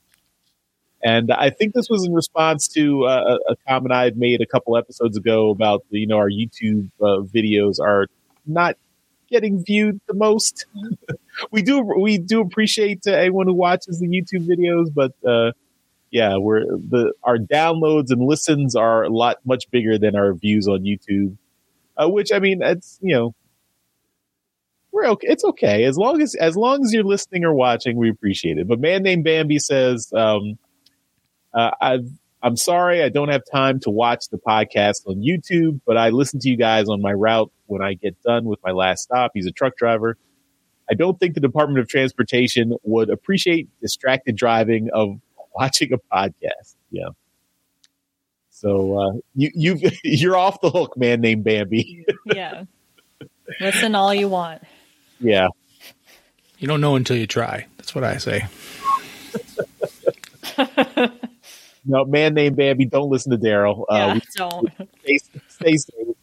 And 1.02 1.32
I 1.32 1.52
think 1.52 1.74
this 1.74 1.90
was 1.90 2.06
in 2.06 2.14
response 2.14 2.68
to 2.70 3.06
uh, 3.06 3.38
a 3.48 3.56
comment 3.68 3.94
I 3.94 4.04
had 4.04 4.18
made 4.18 4.42
a 4.42 4.46
couple 4.46 4.76
episodes 4.76 5.16
ago 5.16 5.52
about 5.52 5.86
you 5.90 6.08
know 6.08 6.18
our 6.18 6.30
YouTube 6.30 6.90
uh, 7.00 7.22
videos 7.22 7.80
are 7.80 8.08
not 8.46 8.76
getting 9.30 9.64
viewed 9.64 10.00
the 10.08 10.14
most. 10.14 10.66
we 11.52 11.62
do 11.62 11.82
we 11.82 12.18
do 12.18 12.42
appreciate 12.42 13.06
anyone 13.08 13.48
who 13.48 13.54
watches 13.54 14.00
the 14.00 14.08
YouTube 14.08 14.48
videos, 14.48 14.94
but 14.94 15.14
uh, 15.28 15.52
yeah, 16.12 16.38
we're 16.38 16.66
the 16.66 17.14
our 17.24 17.38
downloads 17.38 18.10
and 18.10 18.26
listens 18.26 18.76
are 18.76 19.04
a 19.04 19.10
lot 19.10 19.38
much 19.46 19.70
bigger 19.72 19.98
than 19.98 20.16
our 20.16 20.34
views 20.34 20.68
on 20.68 20.82
YouTube. 20.82 21.38
Uh, 21.98 22.10
which 22.10 22.32
I 22.32 22.40
mean, 22.40 22.62
it's 22.62 23.00
you 23.02 23.16
know, 23.16 23.36
we're 24.92 25.08
okay. 25.08 25.28
It's 25.28 25.44
okay 25.44 25.84
as 25.84 25.98
long 25.98 26.22
as 26.22 26.36
as 26.36 26.56
long 26.56 26.84
as 26.84 26.94
you're 26.94 27.04
listening 27.04 27.44
or 27.44 27.54
watching, 27.54 27.98
we 27.98 28.10
appreciate 28.10 28.58
it. 28.58 28.68
But 28.68 28.80
man 28.80 29.04
named 29.04 29.24
Bambi 29.24 29.60
says, 29.60 30.12
um, 30.14 30.58
uh, 31.54 31.72
I've. 31.82 32.08
I'm 32.46 32.58
sorry, 32.58 33.02
I 33.02 33.10
don't 33.10 33.30
have 33.30 33.42
time 33.52 33.80
to 33.82 33.90
watch 33.90 34.30
the 34.30 34.38
podcast 34.38 35.08
on 35.08 35.16
YouTube, 35.16 35.82
but 35.84 35.98
I 35.98 36.10
listen 36.10 36.40
to 36.42 36.48
you 36.48 36.56
guys 36.56 36.88
on 36.88 37.02
my 37.02 37.12
route 37.12 37.52
when 37.66 37.82
I 37.82 37.96
get 37.96 38.22
done 38.22 38.46
with 38.46 38.60
my 38.64 38.70
last 38.70 39.02
stop. 39.02 39.32
He's 39.34 39.48
a 39.48 39.52
truck 39.52 39.76
driver. 39.78 40.16
I 40.88 40.94
don't 40.94 41.20
think 41.20 41.34
the 41.34 41.40
Department 41.40 41.80
of 41.80 41.88
Transportation 41.88 42.78
would 42.84 43.10
appreciate 43.10 43.68
distracted 43.82 44.36
driving 44.36 44.92
of 44.94 45.20
watching 45.56 45.92
a 45.92 45.98
podcast. 45.98 46.76
Yeah. 46.92 47.10
So 48.52 49.00
uh, 49.00 49.14
you 49.34 49.50
you 49.56 49.80
you're 50.04 50.38
off 50.38 50.62
the 50.62 50.70
hook, 50.70 50.96
man 50.98 51.22
named 51.22 51.44
Bambi. 51.44 52.06
yeah. 52.28 52.66
Listen 53.60 53.96
all 53.96 54.14
you 54.14 54.30
want. 54.30 54.62
Yeah. 55.20 55.48
You 56.60 56.68
don't 56.68 56.80
know 56.80 56.96
until 56.96 57.18
you 57.18 57.26
try. 57.26 57.66
That's 57.78 57.96
what 57.96 58.04
I 58.04 58.18
say. 58.18 58.46
No, 61.86 62.06
man 62.06 62.34
named 62.34 62.56
Bambi, 62.56 62.86
don't 62.86 63.10
listen 63.10 63.32
to 63.32 63.38
Daryl. 63.38 63.86
Uh, 63.90 63.96
yeah, 64.16 64.20
don't. 64.36 64.70
Stay, 65.04 65.18
stay 65.48 65.78
safe. 65.78 66.16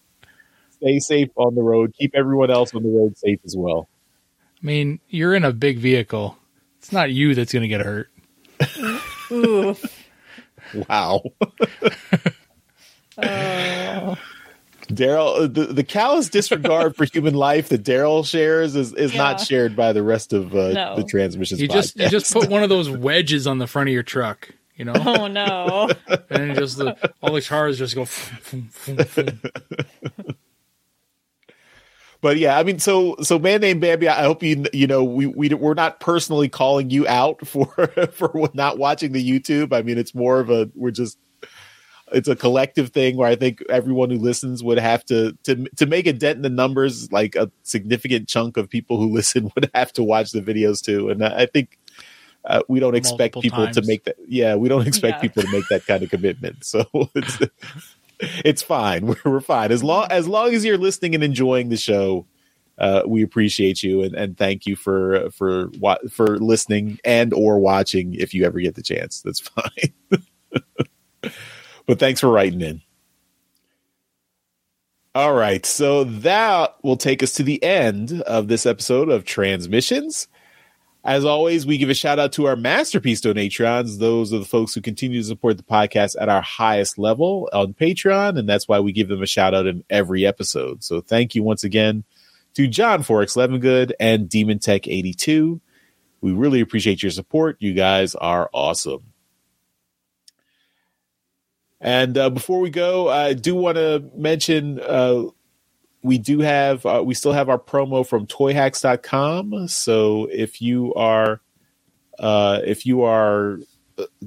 Stay 0.71 0.99
safe 0.99 1.29
on 1.37 1.55
the 1.55 1.63
road. 1.63 1.95
Keep 1.97 2.15
everyone 2.15 2.51
else 2.51 2.75
on 2.75 2.83
the 2.83 2.89
road 2.89 3.17
safe 3.17 3.39
as 3.45 3.57
well. 3.57 3.89
I 4.63 4.67
mean, 4.67 5.01
you're 5.09 5.35
in 5.35 5.45
a 5.45 5.53
big 5.53 5.79
vehicle. 5.79 6.37
It's 6.79 6.93
not 6.93 7.13
you 7.13 7.35
that's 7.35 7.53
going 7.53 7.63
to 7.63 7.69
get 7.69 7.81
hurt. 7.81 8.11
Ooh. 9.31 9.77
Wow. 10.89 11.23
oh. 13.19 14.17
Daryl, 14.89 15.45
uh, 15.45 15.47
the, 15.47 15.67
the 15.73 15.85
callous 15.85 16.29
disregard 16.29 16.97
for 16.97 17.05
human 17.05 17.35
life 17.35 17.69
that 17.71 17.83
Daryl 17.83 18.27
shares 18.27 18.77
is, 18.77 18.93
is 18.95 19.13
yeah. 19.13 19.19
not 19.19 19.41
shared 19.41 19.75
by 19.75 19.93
the 19.93 20.03
rest 20.03 20.33
of 20.33 20.55
uh, 20.55 20.73
no. 20.73 20.97
the 20.97 21.05
transmissions. 21.05 21.61
You 21.61 21.69
just 21.69 21.99
you 21.99 22.09
just 22.09 22.33
put 22.33 22.49
one 22.49 22.63
of 22.63 22.69
those 22.69 22.91
wedges 22.91 23.47
on 23.47 23.59
the 23.59 23.67
front 23.67 23.89
of 23.89 23.93
your 23.93 24.03
truck, 24.03 24.51
you 24.83 24.87
know. 24.87 24.95
Oh 24.97 25.29
no! 25.29 25.89
and 26.31 26.57
just 26.57 26.77
the, 26.77 26.97
all 27.23 27.33
the 27.33 27.41
cars 27.41 27.79
just 27.79 27.95
go. 27.95 28.05
but 32.21 32.37
yeah, 32.37 32.59
I 32.59 32.65
mean, 32.65 32.81
so 32.81 33.15
so 33.23 33.39
man 33.39 33.61
named 33.61 33.81
Bambi. 33.81 34.09
I 34.09 34.25
hope 34.25 34.43
you 34.43 34.65
you 34.73 34.89
know 34.89 35.05
we 35.05 35.27
we 35.27 35.51
we're 35.51 35.75
not 35.75 36.01
personally 36.01 36.49
calling 36.49 36.91
you 36.91 37.07
out 37.07 37.47
for 37.47 37.69
for 38.13 38.51
not 38.55 38.79
watching 38.79 39.13
the 39.13 39.25
YouTube. 39.25 39.73
I 39.73 39.83
mean, 39.83 39.99
it's 39.99 40.17
more 40.17 40.41
of 40.41 40.51
a 40.51 40.69
we're 40.75 40.91
just 40.91 41.17
it's 42.11 42.29
a 42.29 42.35
collective 42.35 42.91
thing 42.91 43.17
where 43.17 43.29
I 43.29 43.37
think 43.37 43.63
everyone 43.69 44.11
who 44.11 44.19
listens 44.19 44.65
would 44.65 44.81
have 44.81 45.05
to 45.05 45.39
to 45.45 45.65
to 45.77 45.87
make 45.87 46.09
a 46.09 46.13
dent 46.13 46.39
in 46.39 46.43
the 46.43 46.51
numbers. 46.51 47.13
Like 47.13 47.37
a 47.37 47.53
significant 47.63 48.29
chunk 48.29 48.57
of 48.57 48.69
people 48.69 48.99
who 48.99 49.13
listen 49.13 49.53
would 49.55 49.71
have 49.77 49.93
to 49.93 50.03
watch 50.03 50.33
the 50.33 50.41
videos 50.41 50.83
too, 50.83 51.09
and 51.09 51.25
I 51.25 51.47
think. 51.47 51.79
Uh, 52.45 52.63
we 52.69 52.81
don't 52.81 52.97
expect 52.97 53.37
Multiple 53.37 53.43
people 53.43 53.65
times. 53.65 53.77
to 53.77 53.83
make 53.87 54.05
that. 54.05 54.17
Yeah, 54.27 54.57
we 54.57 54.69
don't 54.69 54.87
expect 54.87 55.17
yeah. 55.17 55.21
people 55.21 55.43
to 55.43 55.53
make 55.53 55.69
that 55.69 55.87
kind 55.87 56.03
of 56.03 56.11
commitment. 56.11 56.65
So 56.65 56.85
it's 57.15 57.39
it's 58.21 58.63
fine. 58.63 59.07
We're, 59.07 59.17
we're 59.25 59.41
fine 59.41 59.73
as 59.73 59.85
long 59.85 60.07
as 60.11 60.29
long 60.29 60.55
as 60.55 60.65
you're 60.65 60.79
listening 60.79 61.15
and 61.15 61.25
enjoying 61.25 61.69
the 61.69 61.77
show. 61.77 62.27
Uh, 62.79 63.03
we 63.07 63.23
appreciate 63.23 63.83
you 63.83 64.03
and, 64.03 64.15
and 64.15 64.37
thank 64.37 64.67
you 64.67 64.75
for 64.75 65.31
for 65.31 65.71
for 66.11 66.39
listening 66.39 66.99
and 67.05 67.33
or 67.35 67.59
watching 67.59 68.15
if 68.15 68.33
you 68.33 68.45
ever 68.45 68.61
get 68.61 68.75
the 68.75 68.83
chance. 68.83 69.21
That's 69.21 69.41
fine. 69.41 70.23
but 71.87 71.99
thanks 71.99 72.21
for 72.21 72.31
writing 72.31 72.61
in. 72.61 72.83
All 75.15 75.35
right, 75.35 75.67
so 75.67 76.05
that 76.05 76.75
will 76.83 76.97
take 76.97 77.23
us 77.23 77.35
to 77.35 77.43
the 77.43 77.63
end 77.63 78.23
of 78.23 78.49
this 78.49 78.65
episode 78.65 79.11
of 79.11 79.27
Transmissions. 79.27 80.27
As 81.05 81.25
always, 81.25 81.67
we 81.67 81.79
give 81.79 81.91
a 81.91 81.95
shout 81.95 82.21
out 82.21 82.31
to 82.33 82.47
our 82.47 82.55
masterpiece 82.55 83.21
donatreons. 83.21 83.99
Those 83.99 84.33
are 84.33 84.39
the 84.39 84.45
folks 84.45 84.73
who 84.73 84.81
continue 84.81 85.21
to 85.21 85.27
support 85.27 85.57
the 85.57 85.65
podcast 85.65 86.15
at 86.21 86.29
our 86.29 86.43
highest 86.43 86.97
level 86.97 87.49
on 87.53 87.75
Patreon, 87.75 88.39
and 88.39 88.49
that's 88.49 88.69
why 88.69 88.79
we 88.79 88.93
give 88.93 89.09
them 89.09 89.23
a 89.23 89.27
shout 89.27 89.53
out 89.53 89.67
in 89.67 89.83
every 89.91 90.25
episode. 90.25 90.85
So 90.85 91.01
thank 91.01 91.35
you 91.35 91.43
once 91.43 91.65
again 91.65 92.05
to 92.55 92.69
John 92.69 93.03
Forex 93.03 93.37
Levengood 93.37 93.93
and 93.99 94.29
Demon 94.29 94.61
Tech 94.61 94.87
82. 94.87 95.61
We 96.21 96.33
really 96.33 96.61
appreciate 96.61 97.03
your 97.03 97.11
support. 97.11 97.57
You 97.59 97.75
guys 97.75 98.15
are 98.15 98.49
awesome. 98.55 99.13
And 101.81 102.17
uh, 102.17 102.31
before 102.31 102.61
we 102.61 102.71
go, 102.71 103.09
I 103.09 103.33
do 103.33 103.57
want 103.57 103.77
to 103.77 104.09
mention 104.15 104.79
uh, 104.79 105.25
we 106.03 106.19
do 106.19 106.41
have 106.41 106.85
uh, 106.85 107.03
we 107.05 107.15
still 107.15 107.33
have 107.33 107.49
our 107.49 107.59
promo 107.59 108.07
from 108.07 108.27
toyhax.com 108.27 109.69
so 109.69 110.29
if 110.31 110.61
you 110.61 110.93
are 110.95 111.41
uh, 112.19 112.61
if 112.65 112.85
you 112.85 113.03
are 113.03 113.59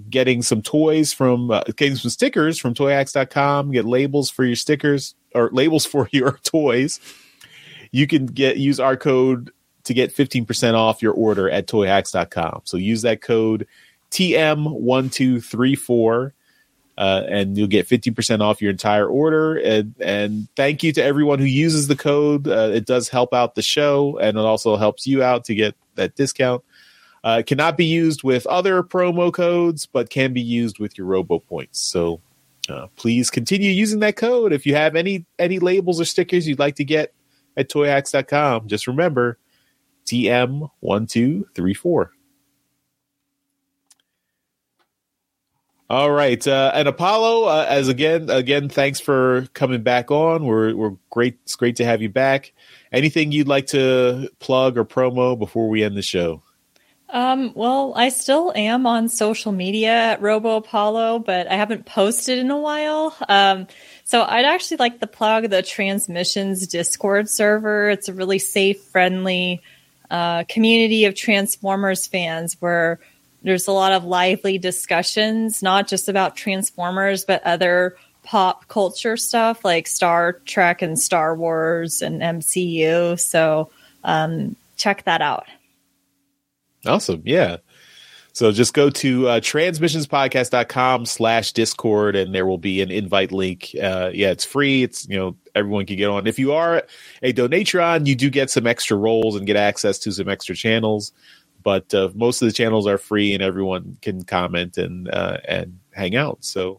getting 0.09 0.41
some 0.41 0.61
toys 0.61 1.13
from 1.13 1.51
uh, 1.51 1.61
getting 1.75 1.95
some 1.95 2.09
stickers 2.09 2.59
from 2.59 2.73
toyhax.com, 2.73 3.71
get 3.71 3.85
labels 3.85 4.29
for 4.29 4.43
your 4.43 4.55
stickers 4.55 5.15
or 5.33 5.49
labels 5.51 5.85
for 5.85 6.09
your 6.11 6.33
toys, 6.43 6.99
you 7.91 8.07
can 8.07 8.25
get 8.25 8.57
use 8.57 8.79
our 8.79 8.97
code 8.97 9.51
to 9.83 9.93
get 9.93 10.15
15% 10.15 10.73
off 10.73 11.03
your 11.03 11.13
order 11.13 11.49
at 11.49 11.67
toyhax.com. 11.67 12.61
So 12.63 12.77
use 12.77 13.03
that 13.03 13.21
code 13.21 13.67
TM1234 14.11 16.31
uh, 16.97 17.23
and 17.27 17.57
you'll 17.57 17.67
get 17.67 17.87
50% 17.87 18.41
off 18.41 18.61
your 18.61 18.71
entire 18.71 19.07
order. 19.07 19.57
And, 19.57 19.95
and 19.99 20.47
thank 20.55 20.83
you 20.83 20.93
to 20.93 21.03
everyone 21.03 21.39
who 21.39 21.45
uses 21.45 21.87
the 21.87 21.95
code. 21.95 22.47
Uh, 22.47 22.71
it 22.73 22.85
does 22.85 23.09
help 23.09 23.33
out 23.33 23.55
the 23.55 23.61
show 23.61 24.17
and 24.17 24.37
it 24.37 24.41
also 24.41 24.77
helps 24.77 25.05
you 25.05 25.21
out 25.21 25.43
to 25.45 25.55
get 25.55 25.75
that 25.95 26.15
discount. 26.15 26.63
Uh, 27.23 27.41
cannot 27.45 27.75
be 27.75 27.85
used 27.85 28.23
with 28.23 28.45
other 28.45 28.83
promo 28.83 29.33
codes, 29.33 29.87
but 29.87 30.11
can 30.11 30.31
be 30.31 30.41
used 30.41 30.79
with 30.79 30.97
your 30.97 31.07
Robo 31.07 31.39
points. 31.39 31.79
So 31.79 32.21
uh, 32.69 32.87
please 32.95 33.31
continue 33.31 33.71
using 33.71 33.99
that 33.99 34.15
code. 34.15 34.53
If 34.53 34.65
you 34.65 34.75
have 34.75 34.95
any 34.95 35.25
any 35.39 35.59
labels 35.59 35.99
or 35.99 36.05
stickers 36.05 36.47
you'd 36.47 36.59
like 36.59 36.75
to 36.75 36.83
get 36.83 37.13
at 37.57 37.69
toyhax.com, 37.69 38.67
just 38.67 38.87
remember 38.87 39.39
TM1234. 40.05 42.09
All 45.95 46.11
right, 46.11 46.45
uh, 46.45 46.71
and 46.73 46.89
Apollo, 46.89 47.45
uh, 47.45 47.65
as 47.69 47.87
again, 47.87 48.29
again, 48.29 48.67
thanks 48.67 48.99
for 48.99 49.47
coming 49.53 49.81
back 49.81 50.11
on. 50.11 50.45
We're 50.45 50.75
we're 50.75 50.97
great. 51.09 51.37
It's 51.43 51.55
great 51.55 51.77
to 51.77 51.85
have 51.85 52.01
you 52.01 52.09
back. 52.09 52.51
Anything 52.91 53.31
you'd 53.31 53.47
like 53.47 53.67
to 53.67 54.29
plug 54.39 54.77
or 54.77 54.83
promo 54.83 55.39
before 55.39 55.69
we 55.69 55.85
end 55.85 55.95
the 55.95 56.01
show? 56.01 56.43
Um, 57.07 57.53
well, 57.55 57.93
I 57.95 58.09
still 58.09 58.51
am 58.53 58.85
on 58.85 59.07
social 59.07 59.53
media 59.53 59.93
at 59.93 60.21
Robo 60.21 60.57
Apollo, 60.57 61.19
but 61.19 61.47
I 61.49 61.55
haven't 61.55 61.85
posted 61.85 62.39
in 62.39 62.51
a 62.51 62.59
while. 62.59 63.15
Um, 63.29 63.65
so 64.03 64.21
I'd 64.21 64.43
actually 64.43 64.77
like 64.77 64.99
to 64.99 65.07
plug 65.07 65.49
the 65.49 65.61
Transmissions 65.61 66.67
Discord 66.67 67.29
server. 67.29 67.89
It's 67.89 68.09
a 68.09 68.13
really 68.13 68.39
safe, 68.39 68.81
friendly 68.81 69.61
uh, 70.11 70.43
community 70.49 71.05
of 71.05 71.15
Transformers 71.15 72.05
fans 72.05 72.57
where 72.59 72.99
there's 73.45 73.67
a 73.67 73.71
lot 73.71 73.93
of 73.93 74.03
lively 74.03 74.57
discussions, 74.57 75.61
not 75.61 75.87
just 75.87 76.09
about 76.09 76.35
Transformers, 76.35 77.23
but 77.23 77.43
other 77.43 77.95
pop 78.23 78.67
culture 78.67 79.15
stuff 79.15 79.63
like 79.63 79.85
Star 79.85 80.33
Trek 80.45 80.81
and 80.81 80.99
Star 80.99 81.35
Wars 81.35 82.01
and 82.01 82.21
MCU. 82.21 83.19
So 83.19 83.69
um, 84.03 84.55
check 84.77 85.03
that 85.03 85.21
out. 85.21 85.45
Awesome. 86.87 87.21
Yeah. 87.23 87.57
So 88.33 88.51
just 88.51 88.73
go 88.73 88.89
to 88.89 89.29
uh, 89.29 89.39
transmissionspodcast.com 89.39 91.05
slash 91.05 91.53
discord 91.53 92.15
and 92.15 92.35
there 92.35 92.45
will 92.45 92.57
be 92.57 92.81
an 92.81 92.91
invite 92.91 93.31
link. 93.31 93.69
Uh, 93.81 94.09
yeah, 94.13 94.31
it's 94.31 94.43
free. 94.43 94.83
It's, 94.83 95.07
you 95.07 95.17
know, 95.17 95.37
everyone 95.53 95.85
can 95.85 95.95
get 95.95 96.09
on. 96.09 96.27
If 96.27 96.37
you 96.39 96.51
are 96.51 96.83
a 97.21 97.31
Donatreon, 97.31 98.07
you 98.07 98.15
do 98.15 98.29
get 98.29 98.49
some 98.49 98.67
extra 98.67 98.97
roles 98.97 99.35
and 99.35 99.45
get 99.45 99.55
access 99.55 99.99
to 99.99 100.11
some 100.11 100.27
extra 100.27 100.55
channels. 100.55 101.13
But 101.65 101.93
uh, 101.93 102.11
most 102.13 102.41
of 102.41 102.47
the 102.47 102.53
channels 102.53 102.87
are 102.87 102.99
free 102.99 103.33
and 103.33 103.43
everyone 103.43 103.97
can 104.01 104.23
comment 104.23 104.77
and 104.77 105.09
uh, 105.09 105.39
and 105.45 105.79
hang 105.91 106.15
out. 106.15 106.45
So 106.45 106.77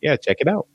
yeah, 0.00 0.16
check 0.16 0.38
it 0.40 0.48
out. 0.48 0.66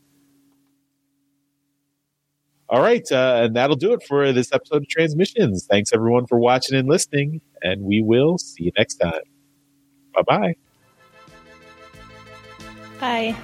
All 2.70 2.82
right, 2.82 3.10
uh, 3.12 3.41
and 3.43 3.55
that'll 3.55 3.78
do 3.78 3.93
it 3.93 4.03
for 4.03 4.32
this 4.34 4.53
episode 4.53 4.84
of 4.84 4.88
Transmissions. 4.89 5.66
Thanks 5.66 5.93
everyone 5.93 6.28
for 6.28 6.38
watching 6.38 6.78
and 6.78 6.88
listening, 6.88 7.41
and 7.62 7.82
we 7.82 8.01
will 8.01 8.38
see 8.38 8.66
you 8.66 8.72
next 8.78 8.95
time. 8.95 9.22
Bye-bye. 10.14 10.55
Bye. 12.99 13.36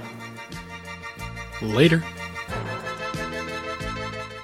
Later. 1.61 2.03